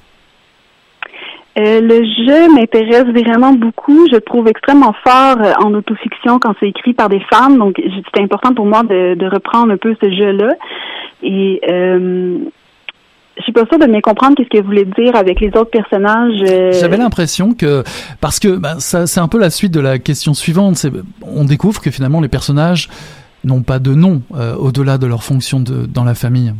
Euh, 1.58 1.82
le 1.82 2.04
jeu 2.04 2.54
m'intéresse 2.54 3.06
vraiment 3.06 3.54
beaucoup. 3.54 4.08
Je 4.12 4.18
trouve 4.18 4.48
extrêmement 4.48 4.94
fort 5.04 5.38
en 5.62 5.74
autofiction 5.74 6.40
quand 6.40 6.54
c'est 6.60 6.70
écrit 6.70 6.94
par 6.94 7.10
des 7.10 7.22
femmes. 7.32 7.58
Donc, 7.58 7.82
c'était 8.06 8.24
important 8.24 8.54
pour 8.54 8.66
moi 8.66 8.84
de, 8.84 9.16
de, 9.16 9.26
reprendre 9.26 9.74
un 9.74 9.78
peu 9.78 9.96
ce 10.02 10.10
jeu-là. 10.10 10.54
Et 11.24 11.60
euh, 11.70 12.38
je 13.40 13.44
suis 13.44 13.52
pas 13.54 13.66
sûre 13.66 13.80
de 13.80 13.86
bien 13.86 14.02
comprendre 14.02 14.36
qu'est-ce 14.36 14.50
que 14.50 14.58
vous 14.58 14.68
voulez 14.68 14.86
dire 14.86 15.16
avec 15.16 15.40
les 15.40 15.48
autres 15.50 15.72
personnages. 15.72 16.42
Euh. 16.48 16.72
J'avais 16.74 16.98
l'impression 16.98 17.54
que 17.54 17.84
parce 18.20 18.40
que 18.40 18.58
bah, 18.58 18.76
ça 18.80 19.08
c'est 19.08 19.22
un 19.22 19.28
peu 19.28 19.40
la 19.40 19.50
suite 19.50 19.74
de 19.74 19.80
la 19.80 19.98
question 19.98 20.34
suivante. 20.34 20.86
On 21.24 21.46
découvre 21.46 21.82
que 21.82 21.90
finalement 21.90 22.20
les 22.22 22.28
personnages 22.28 22.90
n'ont 23.46 23.64
pas 23.64 23.80
de 23.80 23.94
nom 23.94 24.22
euh, 24.36 24.56
au-delà 24.56 24.98
de 24.98 25.08
leur 25.08 25.24
fonction 25.24 25.62
de, 25.62 25.86
dans 25.86 26.04
la 26.04 26.16
famille. 26.16 26.54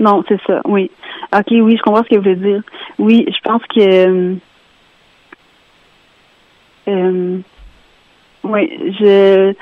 Non, 0.00 0.24
c'est 0.28 0.40
ça. 0.46 0.60
Oui. 0.64 0.90
Ok, 1.34 1.46
oui, 1.50 1.76
je 1.76 1.82
comprends 1.82 2.04
ce 2.04 2.08
que 2.08 2.16
vous 2.16 2.22
voulez 2.22 2.36
dire. 2.36 2.62
Oui, 2.98 3.26
je 3.28 3.40
pense 3.42 3.62
que. 3.74 4.36
Euh, 6.86 7.38
oui, 8.44 8.94
je 9.00 9.54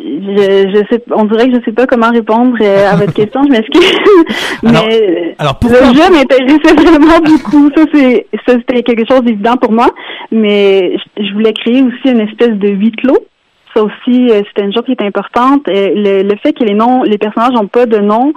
je, 0.00 0.72
je 0.74 0.84
sais, 0.90 1.02
on 1.12 1.24
dirait 1.24 1.48
que 1.48 1.56
je 1.56 1.64
sais 1.64 1.72
pas 1.72 1.86
comment 1.86 2.10
répondre 2.10 2.56
euh, 2.60 2.90
à 2.90 2.96
votre 2.96 3.12
question. 3.12 3.42
Je 3.44 3.50
m'excuse, 3.50 3.94
mais 4.62 5.34
alors, 5.38 5.58
le 5.62 5.94
jeu 5.94 6.10
m'intéressait 6.10 6.74
vraiment 6.74 7.18
beaucoup. 7.20 7.70
Ça 7.76 7.84
c'est, 7.92 8.26
ça 8.46 8.54
c'était 8.54 8.82
quelque 8.82 9.06
chose 9.08 9.22
d'évident 9.22 9.56
pour 9.56 9.72
moi. 9.72 9.88
Mais 10.32 10.96
je, 11.16 11.32
voulais 11.32 11.52
créer 11.52 11.82
aussi 11.82 12.12
une 12.12 12.20
espèce 12.20 12.56
de 12.56 12.68
huis 12.68 12.92
clos. 12.92 13.24
Ça 13.74 13.82
aussi, 13.82 14.30
euh, 14.30 14.42
c'était 14.48 14.64
une 14.64 14.72
chose 14.72 14.84
qui 14.84 14.92
est 14.92 15.02
importante. 15.02 15.62
Le, 15.66 16.22
le 16.22 16.36
fait 16.42 16.52
que 16.52 16.64
les 16.64 16.74
noms, 16.74 17.02
les 17.02 17.18
personnages 17.18 17.52
n'ont 17.52 17.68
pas 17.68 17.86
de 17.86 17.98
nom, 17.98 18.32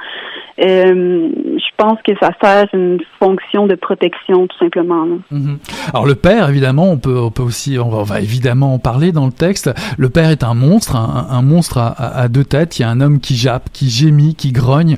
euh, 0.60 1.30
je 1.56 1.76
pense 1.78 2.00
que 2.04 2.14
ça 2.20 2.32
sert 2.42 2.66
une 2.74 3.00
fonction 3.20 3.68
de 3.68 3.76
protection 3.76 4.48
tout 4.48 4.58
simplement. 4.58 5.06
Mhm. 5.30 5.60
Alors 5.94 6.08
le 6.08 6.16
père, 6.16 6.50
évidemment, 6.50 6.90
on 6.90 6.98
peut, 6.98 7.20
on 7.20 7.30
peut 7.30 7.44
aussi, 7.44 7.78
on 7.80 7.90
va, 8.04 8.20
évidemment 8.20 8.74
en 8.74 8.80
parler 8.80 9.12
dans 9.12 9.28
le 9.28 9.32
texte. 9.32 9.72
Le 9.98 10.10
père 10.10 10.32
est 10.32 10.44
un 10.44 10.56
monstre, 10.56 10.96
un, 10.96 11.42
monstre 11.44 11.78
à, 11.78 11.92
à, 11.92 12.28
deux 12.28 12.44
têtes. 12.44 12.80
Il 12.80 12.82
y 12.82 12.86
a 12.86 12.90
un 12.90 13.02
homme 13.02 13.20
qui 13.20 13.36
jappe, 13.36 13.70
qui 13.72 13.90
gémit, 13.90 14.34
qui 14.34 14.52
grogne, 14.52 14.98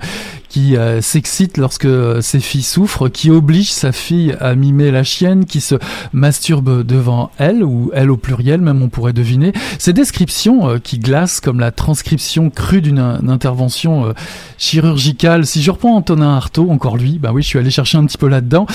qui 0.50 0.76
euh, 0.76 1.00
s'excite 1.02 1.58
lorsque 1.58 1.86
euh, 1.86 2.22
ses 2.22 2.40
filles 2.40 2.64
souffrent, 2.64 3.08
qui 3.08 3.30
oblige 3.30 3.72
sa 3.72 3.92
fille 3.92 4.36
à 4.40 4.56
mimer 4.56 4.92
la 4.92 5.04
chienne, 5.04 5.46
qui 5.46 5.62
se 5.62 5.76
masturbe 6.12 6.84
devant 6.84 7.32
elle, 7.38 7.64
ou 7.64 7.92
elle 7.94 8.10
au 8.10 8.18
pluriel, 8.18 8.60
même 8.60 8.82
on 8.82 8.90
pourrait 8.90 9.14
deviner. 9.14 9.54
Ces 9.78 9.94
descriptions 9.94 10.68
euh, 10.68 10.80
qui 10.80 10.98
glacent 10.98 11.40
comme 11.40 11.60
la 11.60 11.72
transcription 11.72 12.50
crue 12.50 12.82
d'une 12.82 13.00
intervention 13.00 14.14
chirurgicale. 14.58 15.46
Si 15.46 15.62
je 15.62 15.70
reprends 15.70 15.96
Antonin 15.96 16.36
Artaud, 16.36 16.72
encore 16.72 16.98
lui, 16.98 17.20
bah 17.20 17.32
oui, 17.32 17.44
je 17.44 17.48
suis 17.48 17.60
allé 17.60 17.70
chercher 17.70 17.98
un 17.98 18.06
petit 18.06 18.18
peu 18.18 18.28
là-dedans. 18.28 18.66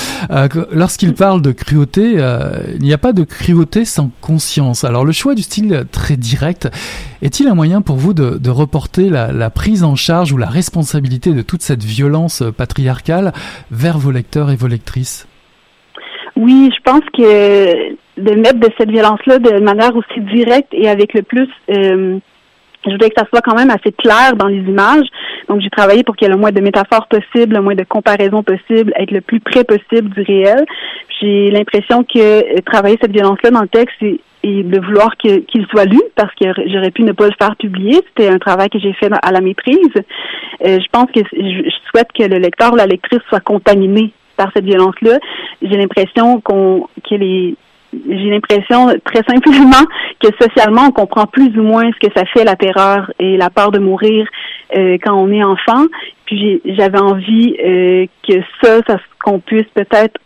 Lorsqu'il 0.70 1.14
parle 1.14 1.42
de 1.42 1.52
cruauté, 1.52 2.18
il 2.74 2.82
n'y 2.82 2.92
a 2.92 2.98
pas 2.98 3.12
de 3.12 3.24
cruauté 3.24 3.84
sans 3.84 4.10
conscience. 4.20 4.84
Alors 4.84 5.04
le 5.04 5.12
choix 5.12 5.34
du 5.34 5.42
style 5.42 5.86
très 5.90 6.16
direct 6.16 6.68
Est-il 7.24 7.48
un 7.48 7.54
moyen 7.54 7.80
pour 7.80 7.96
vous 7.96 8.12
de, 8.12 8.50
reporter 8.50 9.08
la, 9.08 9.48
prise 9.48 9.82
en 9.82 9.96
charge 9.96 10.30
ou 10.32 10.36
la 10.36 10.46
responsabilité 10.46 11.32
de 11.32 11.40
toute 11.40 11.62
cette 11.62 11.82
violence 11.82 12.42
patriarcale 12.54 13.32
vers 13.70 13.96
vos 13.96 14.10
lecteurs 14.10 14.50
et 14.50 14.56
vos 14.56 14.66
lectrices? 14.66 15.26
Oui, 16.36 16.70
je 16.76 16.82
pense 16.82 17.00
que 17.16 17.94
de 18.20 18.34
mettre 18.34 18.60
de 18.60 18.68
cette 18.78 18.90
violence-là 18.90 19.38
de 19.38 19.58
manière 19.60 19.96
aussi 19.96 20.20
directe 20.34 20.68
et 20.72 20.86
avec 20.86 21.14
le 21.14 21.22
plus 21.22 21.48
euh, 21.70 22.18
je 22.84 22.90
voulais 22.90 23.08
que 23.08 23.18
ça 23.18 23.26
soit 23.30 23.40
quand 23.40 23.56
même 23.56 23.70
assez 23.70 23.92
clair 23.92 24.36
dans 24.36 24.48
les 24.48 24.60
images. 24.60 25.06
Donc, 25.48 25.62
j'ai 25.62 25.70
travaillé 25.70 26.04
pour 26.04 26.16
qu'il 26.16 26.28
y 26.28 26.30
ait 26.30 26.34
le 26.34 26.38
moins 26.38 26.52
de 26.52 26.60
métaphores 26.60 27.06
possible, 27.08 27.54
le 27.54 27.62
moins 27.62 27.74
de 27.74 27.84
comparaisons 27.84 28.42
possibles, 28.42 28.92
être 28.98 29.10
le 29.10 29.22
plus 29.22 29.40
près 29.40 29.64
possible 29.64 30.10
du 30.10 30.20
réel. 30.20 30.66
J'ai 31.18 31.50
l'impression 31.50 32.04
que 32.04 32.18
euh, 32.18 32.60
travailler 32.66 32.98
cette 33.00 33.12
violence-là 33.12 33.50
dans 33.50 33.62
le 33.62 33.68
texte 33.68 33.96
et, 34.44 34.62
de 34.62 34.78
vouloir 34.80 35.16
qu'il 35.16 35.66
soit 35.70 35.86
lu, 35.86 36.00
parce 36.14 36.32
que 36.34 36.46
j'aurais 36.66 36.90
pu 36.90 37.02
ne 37.02 37.12
pas 37.12 37.26
le 37.26 37.34
faire 37.40 37.56
publier, 37.56 38.00
c'était 38.08 38.28
un 38.28 38.38
travail 38.38 38.68
que 38.68 38.78
j'ai 38.78 38.92
fait 38.92 39.10
à 39.22 39.32
la 39.32 39.40
maîtrise. 39.40 39.78
Euh, 39.96 40.78
je 40.80 40.86
pense 40.92 41.10
que 41.10 41.20
je 41.32 41.70
souhaite 41.90 42.08
que 42.12 42.24
le 42.24 42.38
lecteur 42.38 42.72
ou 42.72 42.76
la 42.76 42.86
lectrice 42.86 43.22
soit 43.28 43.40
contaminé 43.40 44.12
par 44.36 44.50
cette 44.54 44.64
violence-là. 44.64 45.18
J'ai 45.62 45.76
l'impression 45.76 46.40
qu'on 46.40 46.86
que 47.08 47.14
les 47.14 47.56
j'ai 48.08 48.28
l'impression 48.30 48.88
très 49.04 49.22
simplement 49.22 49.84
que 50.20 50.28
socialement, 50.40 50.86
on 50.88 50.90
comprend 50.90 51.26
plus 51.26 51.56
ou 51.56 51.62
moins 51.62 51.88
ce 51.92 52.08
que 52.08 52.12
ça 52.12 52.24
fait 52.26 52.42
la 52.42 52.56
terreur 52.56 53.12
et 53.20 53.36
la 53.36 53.50
peur 53.50 53.70
de 53.70 53.78
mourir 53.78 54.26
euh, 54.76 54.98
quand 55.00 55.14
on 55.14 55.30
est 55.30 55.44
enfant. 55.44 55.84
Puis 56.26 56.60
j'avais 56.64 56.98
envie 56.98 57.56
euh, 57.64 58.06
que 58.28 58.34
ça, 58.60 58.80
ça 58.86 58.98
qu'on 59.22 59.38
puisse 59.38 59.68
peut-être 59.74 60.18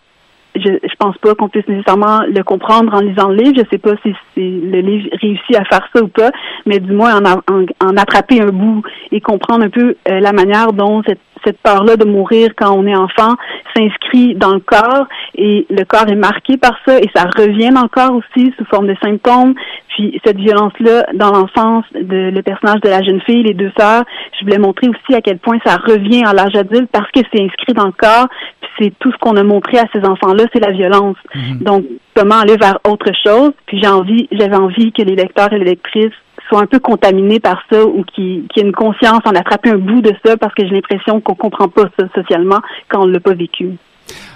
je, 0.61 0.95
pense 0.99 1.17
pas 1.19 1.35
qu'on 1.35 1.49
puisse 1.49 1.67
nécessairement 1.69 2.21
le 2.27 2.43
comprendre 2.43 2.95
en 2.95 3.01
lisant 3.01 3.29
le 3.29 3.37
livre. 3.37 3.55
Je 3.57 3.71
sais 3.71 3.79
pas 3.79 3.95
si, 4.03 4.15
le 4.37 4.81
livre 4.81 5.09
réussit 5.21 5.57
à 5.57 5.65
faire 5.65 5.89
ça 5.95 6.03
ou 6.03 6.09
pas, 6.09 6.31
mais 6.67 6.79
du 6.79 6.93
moins 6.93 7.21
en, 7.23 7.41
en, 7.49 7.97
attraper 7.97 8.41
un 8.41 8.51
bout 8.51 8.83
et 9.13 9.21
comprendre 9.21 9.65
un 9.65 9.71
peu 9.71 9.97
euh, 10.09 10.21
la 10.21 10.33
manière 10.33 10.73
dont 10.73 11.03
cette, 11.07 11.21
cette 11.45 11.59
peur-là 11.59 11.97
de 11.97 12.05
mourir 12.05 12.51
quand 12.57 12.73
on 12.73 12.87
est 12.87 12.97
enfant 12.97 13.35
s'inscrit 13.77 14.35
dans 14.35 14.55
le 14.55 14.61
corps 14.61 15.07
et 15.35 15.67
le 15.71 15.85
corps 15.85 16.09
est 16.09 16.17
marqué 16.17 16.57
par 16.57 16.77
ça 16.87 16.99
et 16.99 17.09
ça 17.15 17.25
revient 17.25 17.71
dans 17.71 17.83
le 17.83 17.89
corps 17.89 18.15
aussi 18.15 18.53
sous 18.57 18.65
forme 18.67 18.87
de 18.87 18.97
symptômes. 19.03 19.55
Puis 19.89 20.21
cette 20.25 20.39
violence-là 20.39 21.07
dans 21.15 21.31
l'enfance 21.31 21.85
de 21.95 22.31
le 22.31 22.43
personnage 22.43 22.81
de 22.81 22.89
la 22.89 23.03
jeune 23.03 23.21
fille, 23.23 23.43
les 23.43 23.55
deux 23.55 23.73
sœurs, 23.79 24.05
je 24.39 24.45
voulais 24.45 24.59
montrer 24.59 24.89
aussi 24.89 25.15
à 25.15 25.21
quel 25.21 25.39
point 25.39 25.59
ça 25.65 25.77
revient 25.77 26.25
à 26.25 26.33
l'âge 26.33 26.55
adulte 26.55 26.91
parce 26.93 27.11
que 27.11 27.21
c'est 27.33 27.43
inscrit 27.43 27.75
dans 27.75 27.87
le 27.87 27.93
corps. 27.93 28.29
Puis 28.61 28.71
c'est 28.79 28.99
tout 28.99 29.13
ce 29.13 29.19
qu'on 29.19 29.37
a 29.37 29.43
montré 29.43 29.79
à 29.79 29.85
ces 29.93 30.05
enfants-là, 30.05 30.45
c'est 30.53 30.61
la 30.61 30.73
violence. 30.73 31.17
Mhm. 31.35 31.59
Donc 31.61 31.85
comment 32.15 32.41
aller 32.41 32.57
vers 32.57 32.79
autre 32.89 33.11
chose? 33.25 33.53
Puis 33.67 33.81
j'ai 33.81 33.89
envie, 33.89 34.29
j'avais 34.33 34.57
envie 34.57 34.93
que 34.93 35.03
les 35.03 35.15
lecteurs 35.15 35.53
et 35.53 35.59
les 35.59 35.65
lectrices 35.65 36.13
soient 36.49 36.63
un 36.63 36.67
peu 36.67 36.79
contaminés 36.79 37.41
par 37.41 37.63
ça 37.71 37.85
ou 37.85 38.05
qui, 38.05 38.47
qui 38.53 38.61
aient 38.61 38.65
une 38.65 38.73
conscience 38.73 39.21
en 39.25 39.31
attraper 39.31 39.71
un 39.71 39.79
bout 39.79 40.01
de 40.01 40.13
ça 40.25 40.37
parce 40.37 40.55
que 40.55 40.67
j'ai 40.67 40.75
l'impression 40.75 41.21
qu'on 41.21 41.35
comprend 41.35 41.69
pas 41.69 41.89
ça 41.99 42.07
socialement 42.15 42.61
quand 42.89 43.03
on 43.03 43.07
l'a 43.07 43.21
pas 43.21 43.35
vécu. 43.35 43.77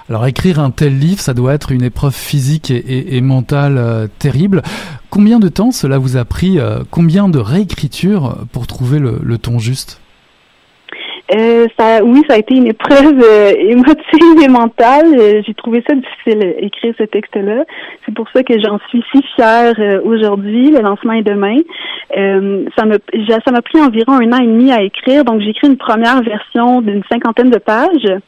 Alors 0.08 0.26
écrire 0.26 0.60
un 0.60 0.70
tel 0.70 0.98
livre, 0.98 1.20
ça 1.20 1.32
doit 1.32 1.54
être 1.54 1.72
une 1.72 1.82
épreuve 1.82 2.14
physique 2.14 2.70
et, 2.70 3.20
mentale 3.22 3.78
euh, 3.78 4.06
terrible. 4.18 4.62
Combien 5.08 5.38
de 5.38 5.48
temps 5.48 5.70
cela 5.70 5.96
vous 5.96 6.16
a 6.16 6.24
pris 6.24 6.58
euh, 6.58 6.80
Combien 6.90 7.28
de 7.28 7.38
réécriture 7.38 8.36
pour 8.52 8.66
trouver 8.66 8.98
le 8.98 9.38
ton 9.38 9.58
juste? 9.58 10.01
Euh, 11.34 11.66
ça, 11.78 12.04
oui, 12.04 12.22
ça 12.28 12.34
a 12.34 12.38
été 12.38 12.54
une 12.54 12.66
épreuve 12.66 13.20
euh, 13.22 13.52
émotive 13.58 14.42
et 14.42 14.48
mentale. 14.48 15.06
Euh, 15.18 15.42
j'ai 15.46 15.54
trouvé 15.54 15.82
ça 15.86 15.94
difficile 15.94 16.54
écrire 16.58 16.94
ce 16.98 17.04
texte-là. 17.04 17.64
C'est 18.04 18.14
pour 18.14 18.28
ça 18.34 18.42
que 18.42 18.54
j'en 18.60 18.78
suis 18.88 19.02
si 19.12 19.22
fière 19.34 19.74
aujourd'hui. 20.04 20.70
Le 20.70 20.80
lancement 20.80 21.12
est 21.12 21.22
demain. 21.22 21.56
ça 22.76 22.84
ça 23.44 23.50
m'a 23.50 23.62
pris 23.62 23.80
environ 23.80 24.12
un 24.12 24.32
an 24.32 24.42
et 24.42 24.46
demi 24.46 24.72
à 24.72 24.82
écrire. 24.82 25.24
Donc 25.24 25.40
j'ai 25.40 25.50
écrit 25.50 25.68
une 25.68 25.78
première 25.78 26.22
version 26.22 26.80
d'une 26.82 27.02
cinquantaine 27.10 27.50
de 27.50 27.58
pages. 27.58 28.20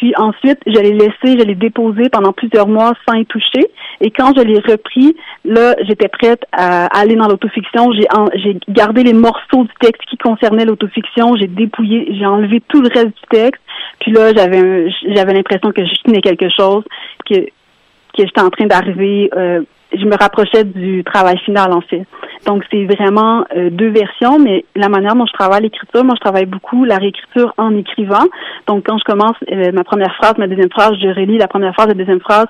Puis 0.00 0.14
ensuite, 0.16 0.58
je 0.66 0.80
l'ai 0.80 0.94
laissé, 0.94 1.38
je 1.38 1.44
l'ai 1.44 1.54
déposé 1.54 2.08
pendant 2.08 2.32
plusieurs 2.32 2.66
mois 2.66 2.94
sans 3.06 3.16
y 3.16 3.26
toucher. 3.26 3.66
Et 4.00 4.10
quand 4.10 4.32
je 4.34 4.40
l'ai 4.40 4.58
repris, 4.58 5.14
là, 5.44 5.74
j'étais 5.86 6.08
prête 6.08 6.42
à 6.52 6.86
aller 6.98 7.16
dans 7.16 7.28
l'autofiction. 7.28 7.92
J'ai 7.92 8.56
gardé 8.70 9.02
les 9.02 9.12
morceaux 9.12 9.64
du 9.64 9.74
texte 9.78 10.02
qui 10.08 10.16
concernaient 10.16 10.64
l'autofiction. 10.64 11.36
J'ai 11.36 11.48
dépouillé, 11.48 12.16
j'ai 12.18 12.24
enlevé 12.24 12.62
tout 12.66 12.80
le 12.80 12.88
reste 12.88 13.08
du 13.08 13.28
texte. 13.28 13.60
Puis 14.00 14.12
là, 14.12 14.32
j'avais 14.34 14.90
j'avais 15.14 15.34
l'impression 15.34 15.70
que 15.70 15.84
je 15.84 16.02
tenais 16.02 16.22
quelque 16.22 16.48
chose, 16.48 16.82
que 17.28 17.34
que 17.34 18.24
j'étais 18.24 18.40
en 18.40 18.48
train 18.48 18.68
d'arriver. 18.68 19.28
Euh, 19.36 19.60
je 19.92 20.04
me 20.04 20.16
rapprochais 20.16 20.64
du 20.64 21.04
travail 21.04 21.38
final 21.38 21.72
en 21.72 21.80
fait. 21.80 22.04
Donc 22.46 22.64
c'est 22.70 22.84
vraiment 22.84 23.44
euh, 23.54 23.70
deux 23.70 23.90
versions, 23.90 24.38
mais 24.38 24.64
la 24.74 24.88
manière 24.88 25.14
dont 25.14 25.26
je 25.26 25.32
travaille 25.32 25.62
l'écriture, 25.62 26.04
moi 26.04 26.14
je 26.16 26.20
travaille 26.20 26.46
beaucoup 26.46 26.84
la 26.84 26.96
réécriture 26.96 27.52
en 27.58 27.76
écrivant. 27.76 28.24
Donc 28.66 28.86
quand 28.86 28.98
je 28.98 29.04
commence 29.04 29.36
euh, 29.52 29.72
ma 29.72 29.84
première 29.84 30.14
phrase, 30.16 30.34
ma 30.38 30.46
deuxième 30.46 30.70
phrase, 30.70 30.92
je 31.00 31.08
relis 31.08 31.38
la 31.38 31.48
première 31.48 31.74
phrase, 31.74 31.88
la 31.88 31.94
deuxième 31.94 32.20
phrase, 32.20 32.46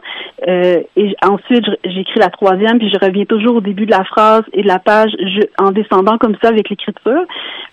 euh, 0.47 0.81
et 0.97 1.15
ensuite 1.27 1.65
j'écris 1.85 2.21
la 2.21 2.31
troisième, 2.31 2.79
puis 2.79 2.91
je 2.91 3.05
reviens 3.05 3.25
toujours 3.25 3.57
au 3.57 3.61
début 3.61 3.87
de 3.87 3.91
la 3.91 4.05
phrase 4.05 4.43
et 4.53 4.63
de 4.63 4.69
la 4.69 4.79
page 4.79 5.11
je, 5.19 5.41
en 5.59 5.73
descendant 5.73 6.19
comme 6.19 6.37
ça 6.43 6.49
avec 6.49 6.69
l'écriture. 6.69 7.23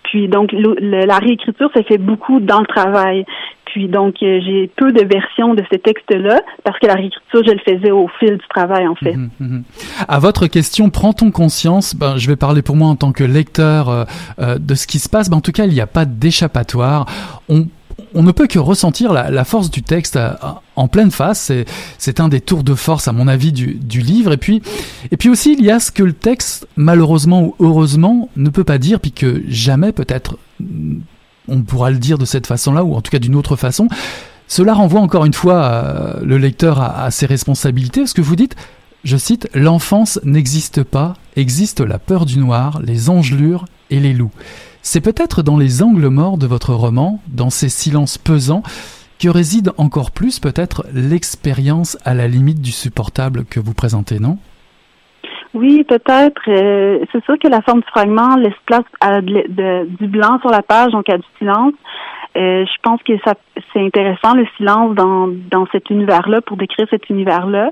Puis 0.02 0.28
donc 0.28 0.50
la 0.52 1.18
réécriture 1.18 1.70
ça 1.74 1.82
fait 1.82 1.98
beaucoup 1.98 2.40
dans 2.40 2.60
le 2.60 2.66
travail. 2.66 3.24
Puis 3.72 3.88
donc, 3.88 4.16
euh, 4.22 4.40
j'ai 4.44 4.70
peu 4.76 4.92
de 4.92 5.04
versions 5.04 5.54
de 5.54 5.62
ces 5.70 5.78
textes-là 5.78 6.40
parce 6.64 6.78
que 6.78 6.86
la 6.86 6.94
réécriture, 6.94 7.42
je 7.46 7.52
le 7.52 7.58
faisais 7.58 7.90
au 7.90 8.08
fil 8.18 8.36
du 8.36 8.48
travail, 8.48 8.86
en 8.86 8.94
fait. 8.94 9.14
Mhm. 9.14 9.62
À 10.08 10.18
votre 10.18 10.46
question, 10.46 10.88
prend-on 10.90 11.30
conscience 11.30 11.94
ben, 11.94 12.16
Je 12.16 12.28
vais 12.28 12.36
parler 12.36 12.62
pour 12.62 12.76
moi 12.76 12.88
en 12.88 12.96
tant 12.96 13.12
que 13.12 13.24
lecteur 13.24 13.90
euh, 13.90 14.04
euh, 14.40 14.58
de 14.58 14.74
ce 14.74 14.86
qui 14.86 14.98
se 14.98 15.08
passe. 15.08 15.28
Ben, 15.28 15.36
en 15.36 15.40
tout 15.42 15.52
cas, 15.52 15.66
il 15.66 15.72
n'y 15.72 15.80
a 15.80 15.86
pas 15.86 16.06
d'échappatoire. 16.06 17.06
On 17.48 17.66
on 18.14 18.22
ne 18.22 18.30
peut 18.30 18.46
que 18.46 18.60
ressentir 18.60 19.12
la, 19.12 19.44
force 19.44 19.70
du 19.70 19.82
texte 19.82 20.18
en 20.76 20.88
pleine 20.88 21.10
face. 21.10 21.52
C'est 21.98 22.20
un 22.20 22.28
des 22.28 22.40
tours 22.40 22.62
de 22.62 22.74
force, 22.74 23.08
à 23.08 23.12
mon 23.12 23.26
avis, 23.26 23.52
du, 23.52 23.74
du, 23.74 24.00
livre. 24.00 24.32
Et 24.32 24.36
puis, 24.36 24.62
et 25.10 25.16
puis 25.16 25.28
aussi, 25.28 25.56
il 25.58 25.64
y 25.64 25.70
a 25.70 25.80
ce 25.80 25.90
que 25.90 26.04
le 26.04 26.12
texte, 26.12 26.68
malheureusement 26.76 27.42
ou 27.42 27.56
heureusement, 27.58 28.30
ne 28.36 28.50
peut 28.50 28.64
pas 28.64 28.78
dire, 28.78 29.00
puis 29.00 29.12
que 29.12 29.42
jamais 29.48 29.92
peut-être 29.92 30.38
on 31.48 31.62
pourra 31.62 31.90
le 31.90 31.98
dire 31.98 32.18
de 32.18 32.24
cette 32.24 32.46
façon-là, 32.46 32.84
ou 32.84 32.94
en 32.94 33.00
tout 33.00 33.10
cas 33.10 33.18
d'une 33.18 33.34
autre 33.34 33.56
façon. 33.56 33.88
Cela 34.46 34.74
renvoie 34.74 35.00
encore 35.00 35.26
une 35.26 35.34
fois 35.34 35.62
euh, 35.64 36.20
le 36.22 36.38
lecteur 36.38 36.80
à, 36.80 37.10
ses 37.10 37.26
responsabilités, 37.26 38.06
ce 38.06 38.14
que 38.14 38.22
vous 38.22 38.36
dites, 38.36 38.56
je 39.04 39.16
cite, 39.16 39.48
L'enfance 39.54 40.18
n'existe 40.24 40.82
pas, 40.82 41.14
existe 41.36 41.80
la 41.80 41.98
peur 41.98 42.26
du 42.26 42.38
noir, 42.38 42.80
les 42.82 43.10
engelures 43.10 43.66
et 43.90 44.00
les 44.00 44.14
loups. 44.14 44.32
C'est 44.82 45.00
peut-être 45.00 45.42
dans 45.42 45.58
les 45.58 45.82
angles 45.82 46.08
morts 46.08 46.38
de 46.38 46.46
votre 46.46 46.72
roman, 46.72 47.20
dans 47.28 47.50
ces 47.50 47.68
silences 47.68 48.16
pesants, 48.16 48.62
que 49.18 49.28
réside 49.28 49.72
encore 49.76 50.12
plus 50.12 50.38
peut-être 50.38 50.86
l'expérience 50.94 51.98
à 52.04 52.14
la 52.14 52.28
limite 52.28 52.62
du 52.62 52.72
supportable 52.72 53.44
que 53.44 53.60
vous 53.60 53.74
présentez, 53.74 54.18
non? 54.18 54.38
Oui, 55.54 55.84
peut-être. 55.84 56.42
Euh, 56.48 57.04
c'est 57.12 57.24
sûr 57.24 57.38
que 57.38 57.48
la 57.48 57.62
forme 57.62 57.80
du 57.80 57.88
fragment 57.88 58.36
laisse 58.36 58.52
place 58.66 58.84
à 59.00 59.20
du 59.20 60.06
blanc 60.06 60.38
sur 60.40 60.50
la 60.50 60.62
page, 60.62 60.92
donc 60.92 61.08
à 61.08 61.16
du 61.16 61.24
silence. 61.38 61.74
Euh, 62.36 62.64
je 62.66 62.80
pense 62.82 63.02
que 63.02 63.14
ça 63.24 63.34
c'est 63.72 63.80
intéressant 63.80 64.34
le 64.34 64.46
silence 64.56 64.94
dans, 64.94 65.28
dans 65.50 65.66
cet 65.72 65.90
univers-là 65.90 66.42
pour 66.42 66.56
décrire 66.56 66.86
cet 66.90 67.08
univers-là. 67.08 67.70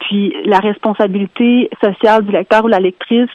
Puis 0.00 0.34
la 0.44 0.58
responsabilité 0.58 1.68
sociale 1.82 2.24
du 2.24 2.32
lecteur 2.32 2.64
ou 2.64 2.68
la 2.68 2.80
lectrice, 2.80 3.28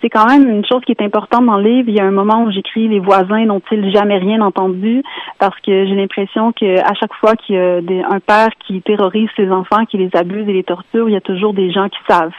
c'est 0.00 0.10
quand 0.10 0.26
même 0.26 0.48
une 0.48 0.64
chose 0.66 0.82
qui 0.84 0.92
est 0.92 1.02
importante 1.02 1.46
dans 1.46 1.56
le 1.56 1.68
livre. 1.68 1.88
Il 1.88 1.94
y 1.94 2.00
a 2.00 2.04
un 2.04 2.10
moment 2.10 2.42
où 2.42 2.50
j'écris 2.50 2.88
les 2.88 3.00
voisins 3.00 3.44
n'ont-ils 3.44 3.92
jamais 3.92 4.18
rien 4.18 4.40
entendu 4.40 5.02
parce 5.38 5.58
que 5.60 5.86
j'ai 5.86 5.94
l'impression 5.94 6.52
que 6.52 6.78
à 6.80 6.94
chaque 6.94 7.14
fois 7.14 7.34
qu'il 7.36 7.54
y 7.54 7.58
a 7.58 8.08
un 8.10 8.20
père 8.20 8.50
qui 8.66 8.82
terrorise 8.82 9.28
ses 9.36 9.50
enfants, 9.50 9.84
qui 9.86 9.98
les 9.98 10.10
abuse 10.14 10.48
et 10.48 10.52
les 10.52 10.64
torture, 10.64 11.08
il 11.08 11.12
y 11.12 11.16
a 11.16 11.20
toujours 11.20 11.54
des 11.54 11.70
gens 11.70 11.88
qui 11.88 11.98
savent. 12.08 12.32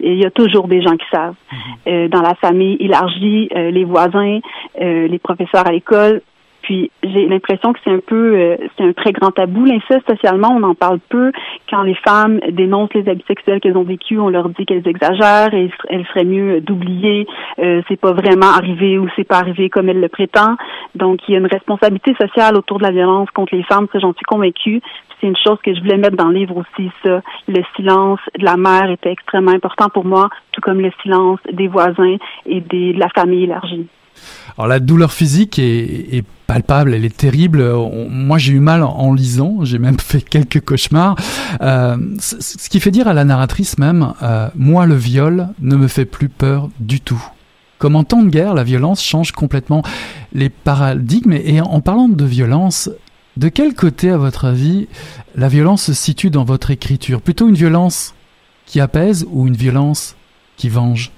Et 0.00 0.12
il 0.12 0.18
y 0.18 0.26
a 0.26 0.30
toujours 0.30 0.68
des 0.68 0.82
gens 0.82 0.96
qui 0.96 1.06
savent. 1.10 1.34
Mhm. 1.52 1.58
Euh, 1.88 2.08
dans 2.08 2.22
la 2.22 2.34
famille 2.34 2.76
élargie, 2.80 3.48
euh, 3.54 3.70
les 3.70 3.84
voisins, 3.84 4.40
euh, 4.80 5.08
les 5.08 5.18
professeurs 5.18 5.66
à 5.66 5.72
l'école, 5.72 6.20
puis 6.66 6.90
j'ai 7.04 7.28
l'impression 7.28 7.72
que 7.72 7.78
c'est 7.84 7.92
un 7.92 8.00
peu, 8.04 8.34
euh, 8.34 8.56
c'est 8.76 8.82
un 8.82 8.92
très 8.92 9.12
grand 9.12 9.30
tabou. 9.30 9.64
L'inceste 9.64 10.04
socialement, 10.10 10.48
on 10.48 10.64
en 10.64 10.74
parle 10.74 10.98
peu. 10.98 11.30
Quand 11.70 11.84
les 11.84 11.94
femmes 11.94 12.40
dénoncent 12.50 12.92
les 12.92 13.08
abus 13.08 13.22
sexuels 13.28 13.60
qu'elles 13.60 13.76
ont 13.76 13.84
vécus, 13.84 14.18
on 14.18 14.28
leur 14.28 14.48
dit 14.48 14.66
qu'elles 14.66 14.86
exagèrent 14.88 15.54
et 15.54 15.70
elles 15.88 16.04
feraient 16.06 16.24
mieux 16.24 16.60
d'oublier. 16.60 17.28
Euh, 17.60 17.82
c'est 17.86 18.00
pas 18.00 18.10
vraiment 18.10 18.50
arrivé 18.50 18.98
ou 18.98 19.06
c'est 19.14 19.22
pas 19.22 19.38
arrivé 19.38 19.70
comme 19.70 19.88
elles 19.88 20.00
le 20.00 20.08
prétendent. 20.08 20.56
Donc 20.96 21.20
il 21.28 21.32
y 21.32 21.34
a 21.36 21.38
une 21.38 21.46
responsabilité 21.46 22.16
sociale 22.20 22.56
autour 22.56 22.78
de 22.78 22.82
la 22.82 22.90
violence 22.90 23.30
contre 23.30 23.54
les 23.54 23.62
femmes. 23.62 23.86
Ça, 23.92 24.00
j'en 24.00 24.12
suis 24.14 24.24
convaincue. 24.24 24.82
C'est 25.20 25.28
une 25.28 25.36
chose 25.36 25.58
que 25.64 25.74
je 25.74 25.80
voulais 25.80 25.96
mettre 25.96 26.16
dans 26.16 26.28
le 26.28 26.38
livre 26.38 26.56
aussi. 26.58 26.90
Ça, 27.02 27.22
le 27.48 27.62
silence 27.74 28.20
de 28.38 28.44
la 28.44 28.56
mère 28.56 28.90
était 28.90 29.12
extrêmement 29.12 29.52
important 29.52 29.88
pour 29.88 30.04
moi, 30.04 30.28
tout 30.52 30.60
comme 30.60 30.80
le 30.80 30.90
silence 31.02 31.40
des 31.52 31.68
voisins 31.68 32.16
et 32.44 32.60
de 32.60 32.98
la 32.98 33.08
famille 33.10 33.44
élargie. 33.44 33.86
Alors 34.56 34.68
la 34.68 34.80
douleur 34.80 35.12
physique 35.12 35.58
est, 35.58 36.24
palpable, 36.46 36.94
elle 36.94 37.04
est 37.04 37.16
terrible. 37.16 37.62
moi 38.08 38.38
j'ai 38.38 38.52
eu 38.52 38.60
mal 38.60 38.82
en, 38.82 39.12
lisant, 39.12 39.64
j'ai 39.64 39.78
même 39.78 39.98
fait 39.98 40.22
quelques 40.22 40.60
cauchemars. 40.60 41.16
Euh, 41.60 41.96
ce 42.20 42.68
qui 42.68 42.80
fait 42.80 42.92
dire 42.92 43.08
à 43.08 43.14
la 43.14 43.24
narratrice 43.24 43.78
même, 43.78 44.14
euh, 44.22 44.48
moi 44.54 44.86
le 44.86 44.94
viol 44.94 45.48
ne 45.60 45.76
me 45.76 45.88
fait 45.88 46.04
plus 46.04 46.28
peur 46.28 46.68
du 46.78 47.00
tout. 47.00 47.22
Comme 47.78 47.94
en 47.94 48.04
temps 48.04 48.22
de 48.22 48.30
guerre, 48.30 48.54
la 48.54 48.64
violence 48.64 49.02
change 49.04 49.32
complètement 49.32 49.82
les 50.32 50.48
paradigmes. 50.48 51.34
Et 51.34 51.60
en 51.60 51.80
parlant 51.80 52.08
de 52.08 52.24
violence, 52.24 52.90
de 53.36 53.48
quel 53.48 53.74
côté, 53.74 54.10
à 54.10 54.16
votre 54.16 54.46
avis, 54.46 54.88
la 55.34 55.48
violence 55.48 55.84
se 55.84 55.92
situe 55.92 56.30
dans 56.30 56.44
votre 56.44 56.70
écriture? 56.70 57.20
Plutôt 57.20 57.48
une 57.48 57.54
violence 57.54 58.14
qui 58.64 58.80
apaise 58.80 59.26
ou 59.30 59.46
une 59.46 59.56
violence 59.56 60.16
qui 60.56 60.70
venge? 60.70 61.10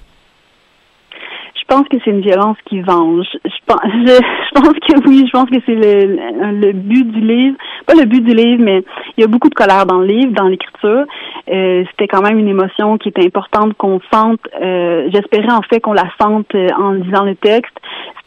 Je 1.54 1.74
pense 1.74 1.86
que 1.88 1.98
c'est 2.02 2.10
une 2.10 2.22
violence 2.22 2.56
qui 2.64 2.80
venge. 2.80 3.26
Je 3.44 3.50
pense, 3.66 3.80
je, 3.84 4.54
pense 4.54 4.72
que 4.72 5.08
oui, 5.08 5.24
je 5.26 5.30
pense 5.30 5.50
que 5.50 5.58
c'est 5.66 5.74
le, 5.74 6.72
but 6.72 7.04
du 7.12 7.20
livre. 7.20 7.56
Pas 7.86 7.94
le 7.94 8.06
but 8.06 8.24
du 8.24 8.34
livre, 8.34 8.62
mais 8.64 8.82
il 9.16 9.20
y 9.20 9.24
a 9.24 9.26
beaucoup 9.26 9.50
de 9.50 9.54
colère 9.54 9.84
dans 9.84 9.98
le 9.98 10.06
livre, 10.06 10.32
dans 10.32 10.48
l'écriture. 10.48 11.04
Euh, 11.50 11.84
c'était 11.90 12.08
quand 12.08 12.22
même 12.22 12.38
une 12.38 12.48
émotion 12.48 12.96
qui 12.96 13.10
était 13.10 13.26
importante 13.26 13.74
qu'on 13.74 14.00
sente. 14.10 14.40
Euh, 14.60 15.08
J'espérais 15.12 15.52
en 15.52 15.62
fait 15.62 15.80
qu'on 15.80 15.92
la 15.92 16.08
sente 16.20 16.54
euh, 16.54 16.68
en 16.78 16.92
lisant 16.92 17.24
le 17.24 17.34
texte. 17.34 17.76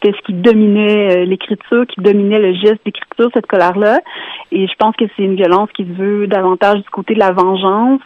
C'était 0.02 0.16
ce 0.16 0.22
qui 0.24 0.32
dominait 0.32 1.18
euh, 1.18 1.24
l'écriture, 1.24 1.86
qui 1.86 2.00
dominait 2.00 2.38
le 2.38 2.54
geste 2.54 2.80
d'écriture, 2.84 3.30
cette 3.34 3.46
colère-là. 3.46 4.00
Et 4.50 4.66
je 4.66 4.74
pense 4.78 4.96
que 4.96 5.04
c'est 5.16 5.22
une 5.22 5.36
violence 5.36 5.70
qui 5.74 5.84
veut 5.84 6.26
davantage 6.26 6.78
du 6.82 6.90
côté 6.90 7.14
de 7.14 7.20
la 7.20 7.32
vengeance. 7.32 8.00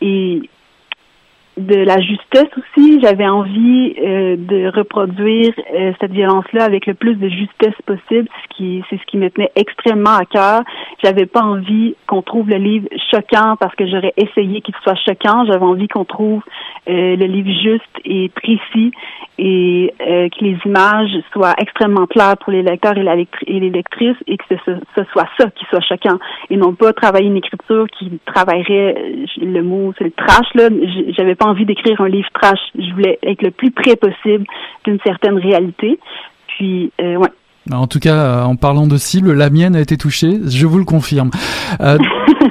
Et 0.00 0.42
de 1.56 1.76
la 1.76 2.00
justesse 2.00 2.50
aussi. 2.58 3.00
J'avais 3.00 3.26
envie 3.26 3.94
euh, 3.98 4.36
de 4.36 4.70
reproduire 4.76 5.54
euh, 5.74 5.92
cette 6.00 6.12
violence-là 6.12 6.64
avec 6.64 6.84
le 6.84 6.92
plus 6.92 7.14
de 7.14 7.30
justesse 7.30 7.74
possible. 7.86 8.28
C'est 8.58 8.98
ce 8.98 9.06
qui, 9.06 9.16
me 9.16 9.30
tenait 9.30 9.52
extrêmement 9.56 10.16
à 10.16 10.26
cœur. 10.26 10.62
J'avais 11.02 11.24
pas 11.24 11.40
envie 11.40 11.94
qu'on 12.06 12.20
trouve 12.20 12.50
le 12.50 12.56
livre 12.56 12.88
choquant 13.10 13.56
parce 13.58 13.74
que 13.74 13.86
j'aurais 13.86 14.12
essayé 14.18 14.60
qu'il 14.60 14.74
soit 14.82 14.98
choquant. 15.06 15.46
J'avais 15.46 15.64
envie 15.64 15.88
qu'on 15.88 16.04
trouve 16.04 16.42
le 16.86 17.26
livre 17.26 17.50
juste 17.62 18.00
et 18.04 18.28
précis 18.28 18.92
et 19.38 19.94
que 19.98 20.44
les 20.44 20.58
images 20.64 21.10
soient 21.32 21.54
extrêmement 21.58 22.06
claires 22.06 22.36
pour 22.38 22.52
les 22.52 22.62
lecteurs 22.62 22.96
et, 22.96 23.02
la 23.02 23.16
et 23.16 23.26
les 23.46 23.70
lectrices 23.70 24.16
et 24.26 24.36
que 24.36 24.44
ce, 24.48 24.54
ce, 24.96 25.04
soit 25.12 25.28
ça 25.38 25.50
qui 25.50 25.64
soit 25.66 25.80
choquant 25.80 26.18
et 26.50 26.56
non 26.56 26.74
pas 26.74 26.92
travailler 26.92 27.26
une 27.26 27.36
écriture 27.36 27.86
qui 27.98 28.18
travaillerait 28.24 28.94
le 29.40 29.62
mot 29.62 29.92
c'est 29.98 30.04
le 30.04 30.10
trash 30.12 30.46
là. 30.54 30.68
J'avais 31.16 31.34
pas 31.34 31.46
envie 31.46 31.64
d'écrire 31.64 32.00
un 32.00 32.08
livre 32.08 32.28
trash. 32.32 32.58
Je 32.78 32.92
voulais 32.92 33.18
être 33.22 33.42
le 33.42 33.50
plus 33.50 33.70
près 33.70 33.96
possible 33.96 34.44
d'une 34.84 34.98
certaine 35.04 35.38
réalité. 35.38 35.98
Puis, 36.48 36.92
euh, 37.00 37.16
ouais. 37.16 37.28
En 37.72 37.86
tout 37.86 37.98
cas, 37.98 38.14
euh, 38.14 38.42
en 38.42 38.56
parlant 38.56 38.86
de 38.86 38.96
cible, 38.96 39.32
la 39.32 39.50
mienne 39.50 39.74
a 39.74 39.80
été 39.80 39.96
touchée, 39.96 40.40
je 40.46 40.66
vous 40.66 40.78
le 40.78 40.84
confirme. 40.84 41.30
Euh, 41.80 41.98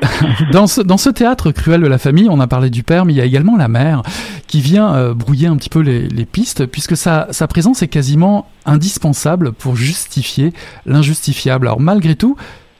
dans, 0.51 0.67
ce, 0.67 0.81
dans 0.81 0.97
ce 0.97 1.09
théâtre 1.09 1.51
cruel 1.51 1.81
de 1.81 1.87
la 1.87 1.97
famille, 1.97 2.27
on 2.29 2.39
a 2.39 2.47
parlé 2.47 2.69
du 2.69 2.83
père, 2.83 3.05
mais 3.05 3.13
il 3.13 3.17
y 3.17 3.21
a 3.21 3.25
également 3.25 3.55
la 3.55 3.67
mère 3.67 4.01
qui 4.47 4.61
vient 4.61 5.13
brouiller 5.13 5.47
un 5.47 5.55
petit 5.55 5.69
peu 5.69 5.79
les, 5.79 6.07
les 6.07 6.25
pistes, 6.25 6.65
puisque 6.65 6.97
sa, 6.97 7.27
sa 7.31 7.47
présence 7.47 7.81
est 7.81 7.87
quasiment 7.87 8.47
indispensable 8.65 9.53
pour 9.53 9.75
justifier 9.75 10.53
l'injustifiable. 10.85 11.67
Alors 11.67 11.79
malgré 11.79 12.15
tout, 12.15 12.35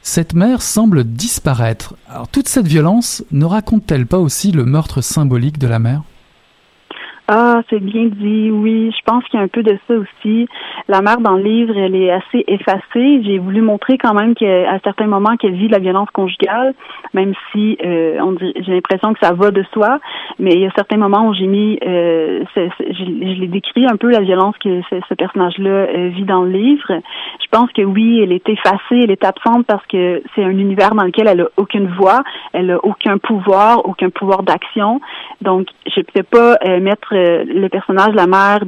cette 0.06 0.34
mère 0.34 0.62
semble 0.62 1.02
disparaître. 1.04 1.96
Alors 2.08 2.28
toute 2.28 2.48
cette 2.48 2.68
violence 2.68 3.24
ne 3.32 3.44
raconte-t-elle 3.44 4.06
pas 4.06 4.18
aussi 4.18 4.52
le 4.52 4.64
meurtre 4.64 5.00
symbolique 5.00 5.58
de 5.58 5.66
la 5.66 5.80
mère? 5.80 6.02
Ah, 7.28 7.62
c'est 7.68 7.80
bien 7.80 8.04
dit, 8.04 8.50
oui. 8.52 8.92
Je 8.96 9.02
pense 9.04 9.24
qu'il 9.24 9.38
y 9.38 9.42
a 9.42 9.44
un 9.44 9.48
peu 9.48 9.64
de 9.64 9.76
ça 9.88 9.94
aussi. 9.94 10.46
La 10.86 11.02
mère 11.02 11.18
dans 11.18 11.34
le 11.34 11.42
livre, 11.42 11.76
elle 11.76 11.96
est 11.96 12.10
assez 12.10 12.44
effacée. 12.46 13.22
J'ai 13.24 13.38
voulu 13.38 13.62
montrer 13.62 13.98
quand 13.98 14.14
même 14.14 14.36
qu'à 14.36 14.78
certains 14.84 15.08
moments 15.08 15.36
qu'elle 15.36 15.54
vit 15.54 15.66
de 15.66 15.72
la 15.72 15.80
violence 15.80 16.08
conjugale, 16.10 16.72
même 17.14 17.34
si 17.50 17.78
euh, 17.84 18.20
j'ai 18.60 18.74
l'impression 18.74 19.12
que 19.12 19.18
ça 19.20 19.32
va 19.32 19.50
de 19.50 19.64
soi. 19.72 19.98
Mais 20.38 20.52
il 20.52 20.60
y 20.60 20.66
a 20.66 20.70
certains 20.76 20.98
moments 20.98 21.26
où 21.26 21.34
j'ai 21.34 21.48
mis, 21.48 21.80
euh, 21.84 22.44
je, 22.54 23.40
l'ai 23.40 23.48
décrit 23.48 23.86
un 23.86 23.96
peu 23.96 24.10
la 24.10 24.20
violence 24.20 24.56
que 24.58 24.82
ce, 24.88 25.14
personnage-là 25.14 25.70
euh, 25.70 26.10
vit 26.14 26.24
dans 26.24 26.42
le 26.42 26.50
livre. 26.50 26.92
Je 27.40 27.46
pense 27.50 27.72
que 27.72 27.82
oui, 27.82 28.20
elle 28.22 28.32
est 28.32 28.48
effacée, 28.48 29.00
elle 29.02 29.10
est 29.10 29.24
absente 29.24 29.66
parce 29.66 29.84
que 29.86 30.22
c'est 30.34 30.44
un 30.44 30.50
univers 30.50 30.94
dans 30.94 31.04
lequel 31.04 31.26
elle 31.26 31.40
a 31.40 31.48
aucune 31.56 31.88
voix, 31.88 32.22
elle 32.52 32.70
a 32.70 32.84
aucun 32.84 33.18
pouvoir, 33.18 33.84
aucun 33.84 34.10
pouvoir 34.10 34.44
d'action. 34.44 35.00
Donc, 35.40 35.66
je 35.86 36.00
ne 36.00 36.04
peux 36.04 36.22
pas 36.22 36.56
mettre 36.80 37.15
euh, 37.15 37.15
le 37.16 37.68
personnage 37.68 38.12
de 38.12 38.16
la 38.16 38.26
mère 38.26 38.60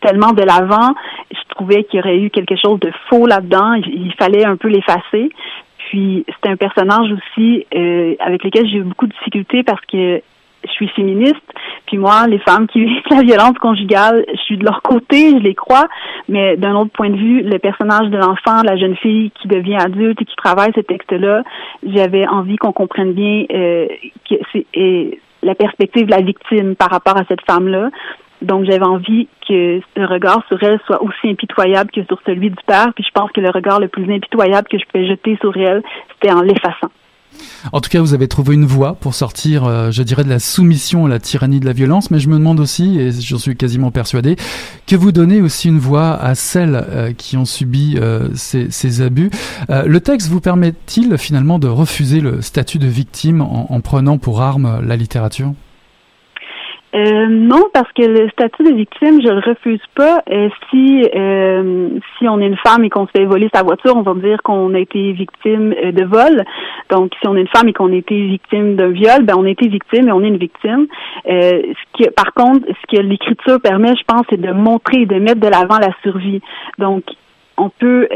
tellement 0.00 0.32
de 0.32 0.42
l'avant, 0.42 0.94
je 1.30 1.54
trouvais 1.54 1.84
qu'il 1.84 1.98
y 1.98 2.02
aurait 2.02 2.18
eu 2.18 2.30
quelque 2.30 2.56
chose 2.56 2.80
de 2.80 2.90
faux 3.08 3.26
là-dedans. 3.26 3.74
Il, 3.74 4.12
fallait 4.18 4.44
un 4.44 4.56
peu 4.56 4.68
l'effacer. 4.68 5.30
Puis 5.78 6.24
c'est 6.26 6.50
un 6.50 6.56
personnage 6.56 7.12
aussi 7.12 7.64
euh, 7.74 8.14
avec 8.18 8.42
lequel 8.42 8.66
j'ai 8.68 8.78
eu 8.78 8.82
beaucoup 8.82 9.06
de 9.06 9.12
difficultés 9.12 9.62
parce 9.62 9.84
que 9.86 10.20
je 10.64 10.72
suis 10.72 10.88
féministe. 10.88 11.42
Puis 11.86 11.96
moi, 11.96 12.26
les 12.26 12.40
femmes 12.40 12.66
qui 12.66 12.84
vivent 12.84 13.02
la 13.10 13.22
violence 13.22 13.56
conjugale, 13.58 14.24
je 14.28 14.40
suis 14.40 14.56
de 14.56 14.64
leur 14.64 14.82
côté, 14.82 15.30
je 15.30 15.42
les 15.42 15.54
crois. 15.54 15.86
Mais 16.28 16.56
d'un 16.56 16.74
autre 16.74 16.90
point 16.90 17.10
de 17.10 17.16
vue, 17.16 17.42
le 17.42 17.58
personnage 17.58 18.08
de 18.08 18.16
l'enfant, 18.16 18.62
la 18.64 18.76
jeune 18.76 18.96
fille 18.96 19.30
qui 19.40 19.46
devient 19.46 19.76
adulte 19.76 20.20
et 20.20 20.24
qui 20.24 20.34
travaille 20.34 20.72
ce 20.74 20.80
texte-là, 20.80 21.42
j'avais 21.84 22.26
envie 22.26 22.56
qu'on 22.56 22.72
comprenne 22.72 23.12
bien 23.12 23.44
euh, 23.52 23.86
que 24.28 24.34
c'est 24.52 25.20
la 25.46 25.54
perspective 25.54 26.06
de 26.06 26.10
la 26.10 26.22
victime 26.22 26.76
par 26.76 26.90
rapport 26.90 27.16
à 27.16 27.24
cette 27.28 27.44
femme-là. 27.48 27.90
Donc, 28.42 28.66
j'avais 28.66 28.84
envie 28.84 29.28
que 29.48 29.80
le 29.96 30.06
regard 30.06 30.44
sur 30.48 30.62
elle 30.62 30.78
soit 30.86 31.02
aussi 31.02 31.30
impitoyable 31.30 31.90
que 31.90 32.04
sur 32.04 32.20
celui 32.26 32.50
du 32.50 32.62
père. 32.66 32.92
Puis 32.94 33.04
je 33.04 33.10
pense 33.12 33.30
que 33.32 33.40
le 33.40 33.50
regard 33.50 33.80
le 33.80 33.88
plus 33.88 34.12
impitoyable 34.12 34.68
que 34.68 34.78
je 34.78 34.84
pouvais 34.84 35.06
jeter 35.06 35.38
sur 35.40 35.56
elle, 35.56 35.82
c'était 36.12 36.34
en 36.34 36.42
l'effaçant. 36.42 36.90
En 37.72 37.80
tout 37.80 37.90
cas, 37.90 38.00
vous 38.00 38.14
avez 38.14 38.28
trouvé 38.28 38.54
une 38.54 38.64
voie 38.64 38.94
pour 38.94 39.14
sortir, 39.14 39.64
euh, 39.64 39.90
je 39.90 40.02
dirais, 40.02 40.24
de 40.24 40.28
la 40.28 40.38
soumission 40.38 41.06
à 41.06 41.08
la 41.08 41.18
tyrannie 41.18 41.60
de 41.60 41.66
la 41.66 41.72
violence, 41.72 42.10
mais 42.10 42.18
je 42.18 42.28
me 42.28 42.34
demande 42.34 42.60
aussi, 42.60 42.98
et 42.98 43.12
j'en 43.12 43.38
suis 43.38 43.56
quasiment 43.56 43.90
persuadé, 43.90 44.36
que 44.86 44.96
vous 44.96 45.12
donnez 45.12 45.40
aussi 45.40 45.68
une 45.68 45.78
voix 45.78 46.14
à 46.14 46.34
celles 46.34 46.84
euh, 46.88 47.12
qui 47.12 47.36
ont 47.36 47.44
subi 47.44 47.96
euh, 47.98 48.28
ces, 48.34 49.00
abus. 49.00 49.30
le 49.68 50.00
texte 50.00 50.28
vous 50.28 50.40
permet-il 50.40 51.18
finalement 51.18 51.58
de 51.58 51.68
refuser 51.68 52.20
le 52.20 52.40
statut 52.40 52.78
de 52.78 52.86
victime 52.86 53.40
en 53.40 53.80
prenant 53.80 54.16
pour 54.16 54.40
arme 54.40 54.80
la 54.86 54.96
littérature? 54.96 55.52
Euh, 56.94 57.26
non, 57.28 57.64
parce 57.74 57.90
que 57.92 58.02
le 58.02 58.28
statut 58.30 58.62
de 58.62 58.72
victime, 58.72 59.20
je 59.20 59.28
le 59.28 59.40
refuse 59.40 59.82
pas. 59.94 60.22
Euh, 60.30 60.48
si 60.70 61.04
euh, 61.14 61.88
si 62.16 62.28
on 62.28 62.40
est 62.40 62.46
une 62.46 62.56
femme 62.56 62.84
et 62.84 62.90
qu'on 62.90 63.06
se 63.06 63.12
fait 63.14 63.24
voler 63.24 63.50
sa 63.52 63.62
voiture, 63.62 63.96
on 63.96 64.02
va 64.02 64.14
dire 64.14 64.42
qu'on 64.42 64.72
a 64.72 64.78
été 64.78 65.12
victime 65.12 65.70
de 65.70 66.04
vol. 66.04 66.44
Donc, 66.90 67.12
si 67.20 67.28
on 67.28 67.36
est 67.36 67.42
une 67.42 67.48
femme 67.48 67.68
et 67.68 67.72
qu'on 67.72 67.92
a 67.92 67.96
été 67.96 68.14
victime 68.26 68.76
d'un 68.76 68.88
viol, 68.88 69.24
ben 69.24 69.34
on 69.36 69.44
a 69.44 69.50
été 69.50 69.68
victime 69.68 70.08
et 70.08 70.12
on 70.12 70.22
est 70.22 70.28
une 70.28 70.38
victime. 70.38 70.86
ce 71.26 71.74
qui, 71.94 72.08
par 72.10 72.32
contre, 72.32 72.66
ce 72.66 72.96
que 72.96 73.02
l'écriture 73.02 73.60
permet, 73.60 73.94
je 73.96 74.04
pense, 74.06 74.22
c'est 74.30 74.40
de 74.40 74.52
montrer, 74.52 75.06
de 75.06 75.18
mettre 75.18 75.40
de 75.40 75.48
l'avant 75.48 75.78
la 75.78 75.90
survie. 76.02 76.40
Donc, 76.78 77.04
on 77.58 77.68
peut 77.68 78.08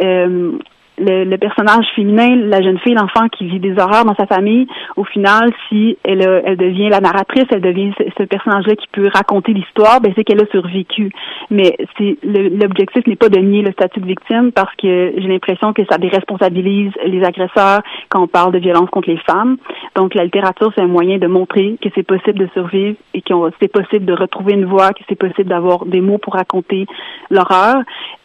le, 0.99 1.37
personnage 1.37 1.87
féminin, 1.95 2.37
la 2.37 2.61
jeune 2.63 2.79
fille, 2.79 2.95
l'enfant 2.95 3.29
qui 3.29 3.47
vit 3.47 3.59
des 3.59 3.79
horreurs 3.79 4.05
dans 4.05 4.15
sa 4.15 4.27
famille, 4.27 4.67
au 4.97 5.05
final, 5.05 5.51
si 5.69 5.97
elle, 6.05 6.43
elle 6.45 6.57
devient 6.57 6.89
la 6.89 7.01
narratrice, 7.01 7.45
elle 7.51 7.61
devient 7.61 7.93
ce, 7.99 8.23
personnage-là 8.25 8.77
qui 8.77 8.87
peut 8.93 9.09
raconter 9.13 9.53
l'histoire, 9.53 10.01
ben 10.01 10.13
c'est 10.17 10.25
qu'elle 10.25 10.43
a 10.43 10.47
survécu. 10.51 11.11
Mais 11.51 11.77
c'est 11.99 12.19
l'objectif 12.23 13.07
n'est 13.07 13.17
pas 13.17 13.29
de 13.29 13.39
nier 13.39 13.63
le 13.63 13.73
statut 13.73 14.01
de 14.01 14.07
victime 14.07 14.53
parce 14.53 14.75
que 14.77 15.13
j'ai 15.17 15.29
l'impression 15.29 15.73
que 15.73 15.83
ça 15.91 15.99
déresponsabilise 15.99 16.93
les 17.05 17.25
agresseurs 17.25 17.83
quand 18.09 18.23
on 18.23 18.29
parle 18.29 18.53
de 18.53 18.59
violence 18.59 18.91
contre 18.91 19.11
les 19.11 19.19
femmes. 19.19 19.57
Donc 19.97 20.15
la 20.15 20.25
littérature, 20.25 20.71
c'est 20.75 20.83
un 20.83 20.87
moyen 20.87 21.19
de 21.19 21.27
montrer 21.27 21.77
que 21.83 21.89
c'est 21.95 22.07
possible 22.07 22.39
de 22.39 22.49
survivre 22.53 22.97
et 23.15 23.23
que 23.23 23.35
c'est 23.61 23.73
possible 23.73 24.05
de 24.05 24.13
retrouver 24.13 24.53
une 24.55 24.67
voix, 24.67 24.93
que 24.93 25.03
c'est 25.09 25.19
possible 25.19 25.49
d'avoir 25.49 25.87
des 25.87 26.01
mots 26.01 26.19
pour 26.19 26.35
raconter 26.35 26.87
l'horreur. 27.31 27.77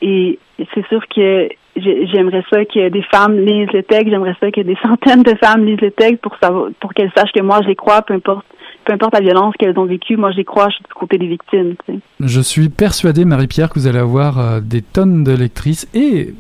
Et 0.01 0.39
c'est 0.57 0.85
sûr 0.87 1.01
que 1.13 1.49
j'aimerais 1.75 2.43
ça 2.49 2.63
que 2.65 2.89
des 2.89 3.01
femmes 3.03 3.39
lisent 3.39 3.71
le 3.73 3.83
texte, 3.83 4.09
j'aimerais 4.09 4.35
ça 4.39 4.51
que 4.51 4.61
des 4.61 4.77
centaines 4.83 5.23
de 5.23 5.35
femmes 5.35 5.65
lisent 5.65 5.81
le 5.81 5.91
texte 5.91 6.21
pour 6.21 6.35
savoir, 6.41 6.69
pour 6.79 6.93
qu'elles 6.93 7.11
sachent 7.15 7.31
que 7.33 7.41
moi 7.41 7.59
je 7.63 7.67
les 7.67 7.75
crois, 7.75 8.01
peu 8.01 8.13
importe 8.13 8.45
peu 8.85 8.93
importe 8.93 9.15
la 9.15 9.21
violence 9.21 9.55
qu'elles 9.57 9.77
ont 9.77 9.85
vécue, 9.85 10.15
moi 10.15 10.31
je 10.31 10.37
les 10.37 10.43
crois, 10.45 10.69
je 10.69 10.75
suis 10.75 10.83
du 10.83 10.93
côté 10.93 11.17
des 11.17 11.27
victimes. 11.27 11.75
Je 12.19 12.39
suis 12.39 12.69
persuadée, 12.69 13.25
Marie-Pierre, 13.25 13.69
que 13.69 13.79
vous 13.79 13.87
allez 13.87 13.99
avoir 13.99 14.39
euh, 14.39 14.59
des 14.61 14.81
tonnes 14.81 15.23
de 15.23 15.35
lectrices 15.35 15.89
et 15.93 16.33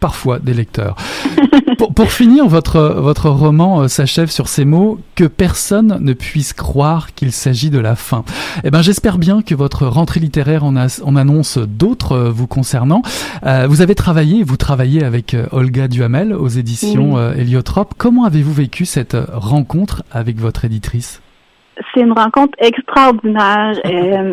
parfois 0.00 0.38
des 0.38 0.54
lecteurs. 0.54 0.96
pour, 1.94 2.10
finir, 2.10 2.48
votre, 2.48 2.80
votre 2.98 3.28
roman 3.28 3.82
euh, 3.82 3.88
s'achève 3.88 4.30
sur 4.30 4.48
ces 4.48 4.64
mots 4.64 4.98
que 5.14 5.24
personne 5.24 5.98
ne 6.00 6.12
puisse 6.12 6.52
croire 6.52 7.14
qu'il 7.14 7.32
s'agit 7.32 7.70
de 7.70 7.78
la 7.78 7.96
fin. 7.96 8.24
Eh 8.64 8.70
ben, 8.70 8.82
j'espère 8.82 9.18
bien 9.18 9.42
que 9.42 9.54
votre 9.54 9.86
rentrée 9.86 10.20
littéraire 10.20 10.64
en, 10.64 10.74
en 10.76 11.16
annonce 11.16 11.58
d'autres 11.58 12.12
euh, 12.12 12.30
vous 12.30 12.46
concernant. 12.46 13.02
Euh, 13.44 13.66
vous 13.68 13.82
avez 13.82 13.94
travaillé, 13.94 14.42
vous 14.42 14.56
travaillez 14.56 15.04
avec 15.04 15.36
Olga 15.52 15.88
Duhamel 15.88 16.32
aux 16.32 16.48
éditions 16.48 17.32
Héliotrope. 17.32 17.94
Comment 17.96 18.24
avez-vous 18.24 18.52
vécu 18.52 18.86
cette 18.86 19.16
rencontre 19.32 20.02
avec 20.10 20.38
votre 20.38 20.64
éditrice? 20.64 21.20
C'est 21.92 22.00
une 22.00 22.12
rencontre 22.12 22.54
extraordinaire. 22.58 23.72
Euh, 23.90 24.32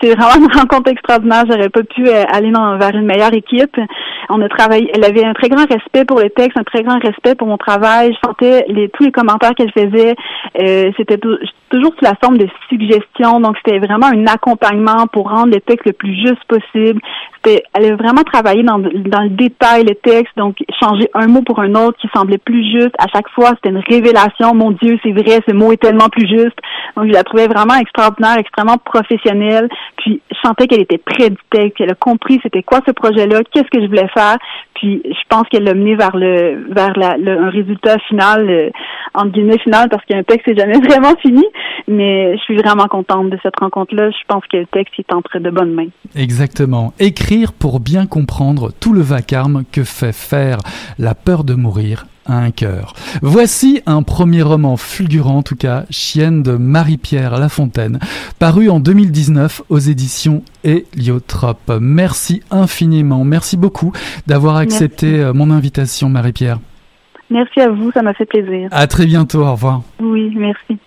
c'est 0.00 0.14
vraiment 0.14 0.46
une 0.46 0.58
rencontre 0.58 0.90
extraordinaire. 0.90 1.44
J'aurais 1.48 1.68
pas 1.68 1.82
pu 1.82 2.06
euh, 2.06 2.24
aller 2.30 2.50
dans, 2.50 2.78
vers 2.78 2.94
une 2.94 3.06
meilleure 3.06 3.32
équipe. 3.34 3.76
On 4.28 4.40
a 4.40 4.48
travaillé. 4.48 4.90
Elle 4.94 5.04
avait 5.04 5.24
un 5.24 5.32
très 5.32 5.48
grand 5.48 5.66
respect 5.66 6.04
pour 6.04 6.20
le 6.20 6.30
texte, 6.30 6.56
un 6.58 6.62
très 6.62 6.82
grand 6.82 6.98
respect 6.98 7.34
pour 7.34 7.48
mon 7.48 7.56
travail. 7.56 8.12
Je 8.12 8.28
sentais 8.28 8.64
les, 8.68 8.88
tous 8.90 9.04
les 9.04 9.12
commentaires 9.12 9.54
qu'elle 9.54 9.72
faisait. 9.72 10.14
Euh, 10.60 10.90
c'était 10.96 11.18
toujours 11.18 11.92
sous 11.98 12.04
la 12.04 12.14
forme 12.22 12.38
de 12.38 12.46
suggestions. 12.68 13.40
Donc 13.40 13.56
c'était 13.64 13.78
vraiment 13.78 14.06
un 14.06 14.26
accompagnement 14.26 15.06
pour 15.12 15.30
rendre 15.30 15.52
le 15.54 15.60
texte 15.60 15.86
le 15.86 15.92
plus 15.92 16.14
juste 16.14 16.44
possible. 16.46 17.00
Elle 17.74 17.92
a 17.92 17.96
vraiment 17.96 18.22
travaillé 18.22 18.62
dans, 18.62 18.78
dans 18.78 19.22
le 19.22 19.30
détail 19.30 19.84
le 19.84 19.94
texte. 19.94 20.32
Donc 20.36 20.56
changer 20.80 21.08
un 21.14 21.26
mot 21.26 21.42
pour 21.42 21.60
un 21.60 21.74
autre 21.74 21.98
qui 21.98 22.08
semblait 22.14 22.38
plus 22.38 22.64
juste. 22.72 22.94
À 22.98 23.06
chaque 23.12 23.28
fois, 23.30 23.50
c'était 23.56 23.70
une 23.70 23.82
révélation. 23.88 24.54
Mon 24.54 24.72
Dieu, 24.72 24.98
c'est 25.02 25.12
vrai, 25.12 25.40
ce 25.46 25.52
mot 25.52 25.72
est 25.72 25.82
tellement 25.82 26.08
plus 26.08 26.26
juste. 26.28 26.56
Donc 26.96 27.06
je 27.06 27.12
la 27.12 27.24
trouvais 27.24 27.46
vraiment 27.46 27.74
extraordinaire, 27.76 28.38
extrêmement 28.38 28.78
professionnelle. 28.78 29.68
Puis 29.98 30.20
je 30.30 30.36
sentais 30.44 30.66
qu'elle 30.66 30.82
était 30.82 30.98
près 30.98 31.30
du 31.30 31.38
texte, 31.50 31.76
qu'elle 31.76 31.90
a 31.90 31.94
compris 31.94 32.40
c'était 32.42 32.62
quoi 32.62 32.80
ce 32.86 32.92
projet-là, 32.92 33.40
qu'est-ce 33.52 33.70
que 33.70 33.82
je 33.82 33.86
voulais 33.86 34.08
faire. 34.14 34.36
Puis 34.76 35.02
je 35.04 35.28
pense 35.28 35.48
qu'elle 35.48 35.64
l'a 35.64 35.74
mené 35.74 35.96
vers 35.96 36.16
le 36.16 36.72
vers 36.72 36.92
la, 36.96 37.14
un 37.14 37.50
résultat 37.50 37.98
final, 38.08 38.48
euh, 38.48 38.70
entre 39.14 39.32
guillemets 39.32 39.58
final, 39.58 39.88
parce 39.88 40.04
qu'un 40.04 40.22
texte 40.22 40.46
n'est 40.48 40.56
jamais 40.56 40.78
vraiment 40.86 41.14
fini. 41.20 41.44
Mais 41.88 42.36
je 42.36 42.42
suis 42.42 42.56
vraiment 42.56 42.86
contente 42.86 43.30
de 43.30 43.38
cette 43.42 43.58
rencontre-là. 43.58 44.10
Je 44.10 44.24
pense 44.28 44.44
que 44.46 44.58
le 44.58 44.66
texte 44.66 44.94
est 44.98 45.12
entre 45.12 45.38
de 45.38 45.50
bonnes 45.50 45.72
mains. 45.72 45.88
Exactement. 46.14 46.92
Écrire 46.98 47.52
pour 47.52 47.80
bien 47.80 48.06
comprendre 48.06 48.70
tout 48.80 48.92
le 48.92 49.00
vacarme 49.00 49.64
que 49.72 49.84
fait 49.84 50.14
faire 50.14 50.58
la 50.98 51.14
peur 51.14 51.44
de 51.44 51.54
mourir 51.54 52.06
un 52.28 52.50
cœur. 52.50 52.94
Voici 53.22 53.82
un 53.86 54.02
premier 54.02 54.42
roman 54.42 54.76
fulgurant, 54.76 55.38
en 55.38 55.42
tout 55.42 55.56
cas, 55.56 55.84
Chienne 55.90 56.42
de 56.42 56.52
Marie-Pierre 56.52 57.38
Lafontaine, 57.38 57.98
paru 58.38 58.68
en 58.68 58.80
2019 58.80 59.62
aux 59.68 59.78
éditions 59.78 60.42
Héliotrope. 60.64 61.72
Merci 61.80 62.42
infiniment, 62.50 63.24
merci 63.24 63.56
beaucoup 63.56 63.92
d'avoir 64.26 64.56
accepté 64.56 65.20
euh, 65.20 65.32
mon 65.32 65.50
invitation, 65.50 66.08
Marie-Pierre. 66.08 66.58
Merci 67.30 67.60
à 67.60 67.68
vous, 67.70 67.90
ça 67.92 68.02
m'a 68.02 68.14
fait 68.14 68.24
plaisir. 68.24 68.68
À 68.70 68.86
très 68.86 69.06
bientôt, 69.06 69.40
au 69.40 69.52
revoir. 69.52 69.82
Oui, 70.00 70.32
merci. 70.36 70.78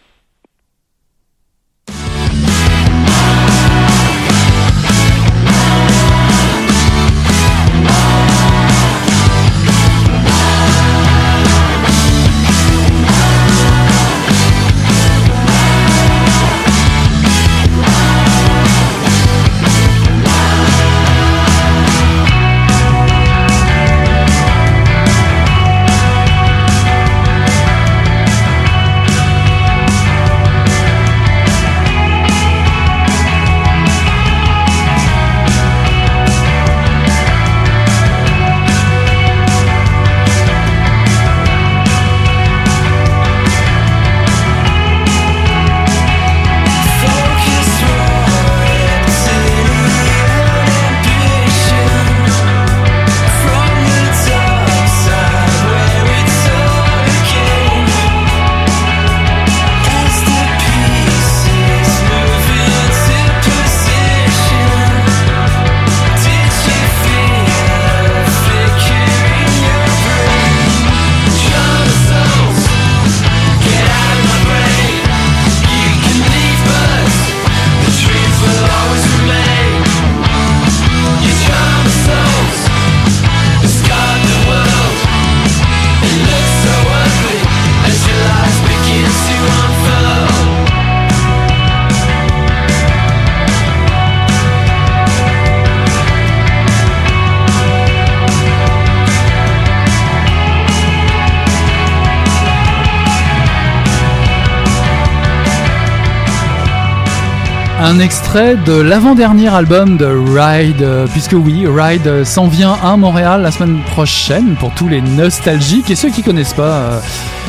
Extrait 108.02 108.56
de 108.56 108.80
l'avant-dernier 108.80 109.50
album 109.50 109.98
de 109.98 110.06
Ride, 110.06 110.82
euh, 110.82 111.06
puisque 111.08 111.34
oui, 111.34 111.68
Ride 111.68 112.08
euh, 112.08 112.24
s'en 112.24 112.48
vient 112.48 112.78
à 112.82 112.96
Montréal 112.96 113.42
la 113.42 113.52
semaine 113.52 113.82
prochaine 113.92 114.56
pour 114.56 114.74
tous 114.74 114.88
les 114.88 115.02
nostalgiques 115.02 115.90
et 115.92 115.96
ceux 115.96 116.10
qui 116.10 116.24
connaissent 116.24 116.54
pas. 116.54 116.78
Euh, 116.78 117.00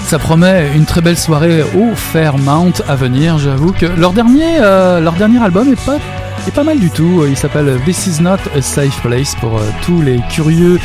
ça 0.03 0.19
promet 0.19 0.73
une 0.75 0.87
très 0.87 1.03
belle 1.03 1.17
soirée 1.17 1.63
au 1.63 1.95
Fairmount 1.95 2.73
à 2.89 2.97
venir. 2.97 3.39
J'avoue 3.39 3.73
que 3.73 3.87
leur 3.87 4.13
dernier, 4.13 4.59
leur 4.59 5.13
dernier 5.13 5.41
album 5.41 5.71
est 5.73 5.85
pas 5.85 5.99
et 6.47 6.51
pas 6.51 6.65
mal 6.65 6.79
du 6.79 6.91
tout. 6.91 7.25
Il 7.29 7.37
s'appelle 7.37 7.79
This 7.85 8.07
is 8.07 8.23
not 8.23 8.39
a 8.57 8.63
safe 8.63 9.01
place 9.03 9.35
pour 9.37 9.57
euh, 9.57 9.63
tous 9.83 10.01
les 10.03 10.21
curieux 10.31 10.79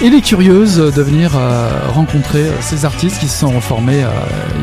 et 0.00 0.10
les 0.10 0.20
curieuses 0.20 0.76
de 0.76 1.02
venir 1.02 1.32
euh, 1.36 1.68
rencontrer 1.92 2.44
ces 2.60 2.84
artistes 2.84 3.18
qui 3.18 3.28
se 3.28 3.40
sont 3.40 3.50
reformés 3.50 4.02
euh, 4.02 4.08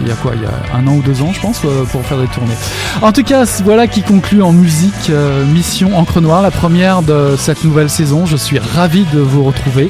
il 0.02 0.08
y 0.08 0.12
a 0.12 0.16
quoi? 0.16 0.34
Il 0.36 0.42
y 0.42 0.46
a 0.46 0.78
un 0.78 0.88
an 0.88 0.96
ou 0.96 1.02
deux 1.02 1.22
ans, 1.22 1.32
je 1.34 1.40
pense, 1.40 1.60
pour 1.92 2.06
faire 2.06 2.18
des 2.18 2.28
tournées. 2.28 2.54
En 3.02 3.12
tout 3.12 3.24
cas, 3.24 3.46
voilà 3.64 3.88
qui 3.88 4.02
conclut 4.02 4.42
en 4.42 4.52
musique 4.52 5.12
Mission 5.54 5.98
Encre 5.98 6.22
Noire, 6.22 6.42
la 6.42 6.52
première 6.52 7.02
de 7.02 7.36
cette 7.38 7.64
nouvelle 7.64 7.90
saison. 7.90 8.26
Je 8.26 8.38
suis 8.38 8.60
ravi 8.60 9.06
de 9.14 9.20
vous 9.20 9.44
retrouver. 9.44 9.90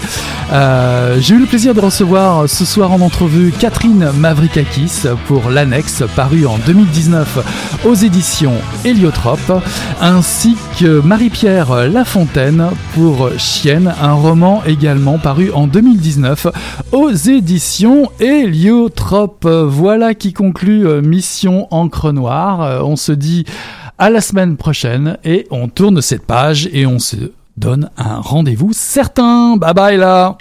J'ai 1.19 1.35
eu 1.35 1.39
le 1.39 1.45
plaisir 1.45 1.73
de 1.73 1.79
recevoir 1.79 2.49
ce 2.49 2.65
soir 2.65 2.91
en 2.91 3.01
entrevue 3.01 3.51
Catherine 3.51 4.11
Mavrikakis 4.15 5.03
pour 5.27 5.49
l'annexe 5.49 6.03
paru 6.15 6.45
en 6.45 6.57
2019 6.57 7.83
aux 7.85 7.93
éditions 7.93 8.55
Héliotrope, 8.83 9.61
ainsi 10.01 10.55
que 10.79 11.01
Marie-Pierre 11.01 11.87
Lafontaine 11.87 12.69
pour 12.93 13.29
Chienne, 13.37 13.93
un 14.01 14.13
roman 14.13 14.63
également 14.65 15.17
paru 15.17 15.51
en 15.51 15.67
2019 15.67 16.47
aux 16.91 17.11
éditions 17.11 18.09
Héliotrope. 18.19 19.45
Voilà 19.45 20.13
qui 20.13 20.33
conclut 20.33 20.87
euh, 20.87 21.01
Mission 21.01 21.67
Encre 21.71 22.13
Noire. 22.13 22.61
Euh, 22.61 22.81
on 22.81 22.95
se 22.95 23.11
dit 23.11 23.45
à 23.97 24.09
la 24.09 24.21
semaine 24.21 24.57
prochaine 24.57 25.17
et 25.23 25.47
on 25.51 25.67
tourne 25.67 26.01
cette 26.01 26.25
page 26.25 26.69
et 26.71 26.85
on 26.85 26.99
se 26.99 27.17
donne 27.57 27.89
un 27.97 28.21
rendez-vous 28.21 28.71
certain. 28.73 29.57
Bye 29.57 29.73
bye 29.73 29.97
là 29.97 30.37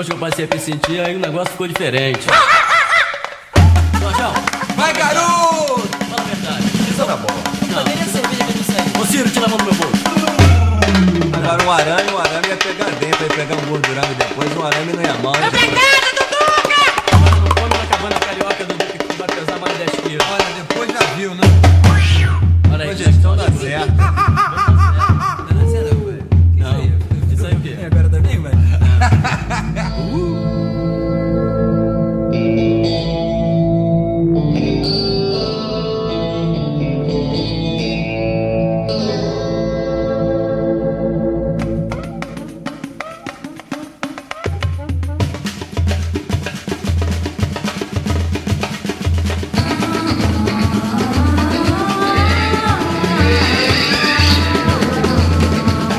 Depois 0.00 0.08
que 0.08 0.14
eu 0.14 0.18
passei 0.18 0.44
a 0.46 0.54
me 0.54 0.58
sentir, 0.58 1.00
aí 1.00 1.14
o 1.14 1.18
negócio 1.18 1.52
ficou 1.52 1.68
diferente. 1.68 2.26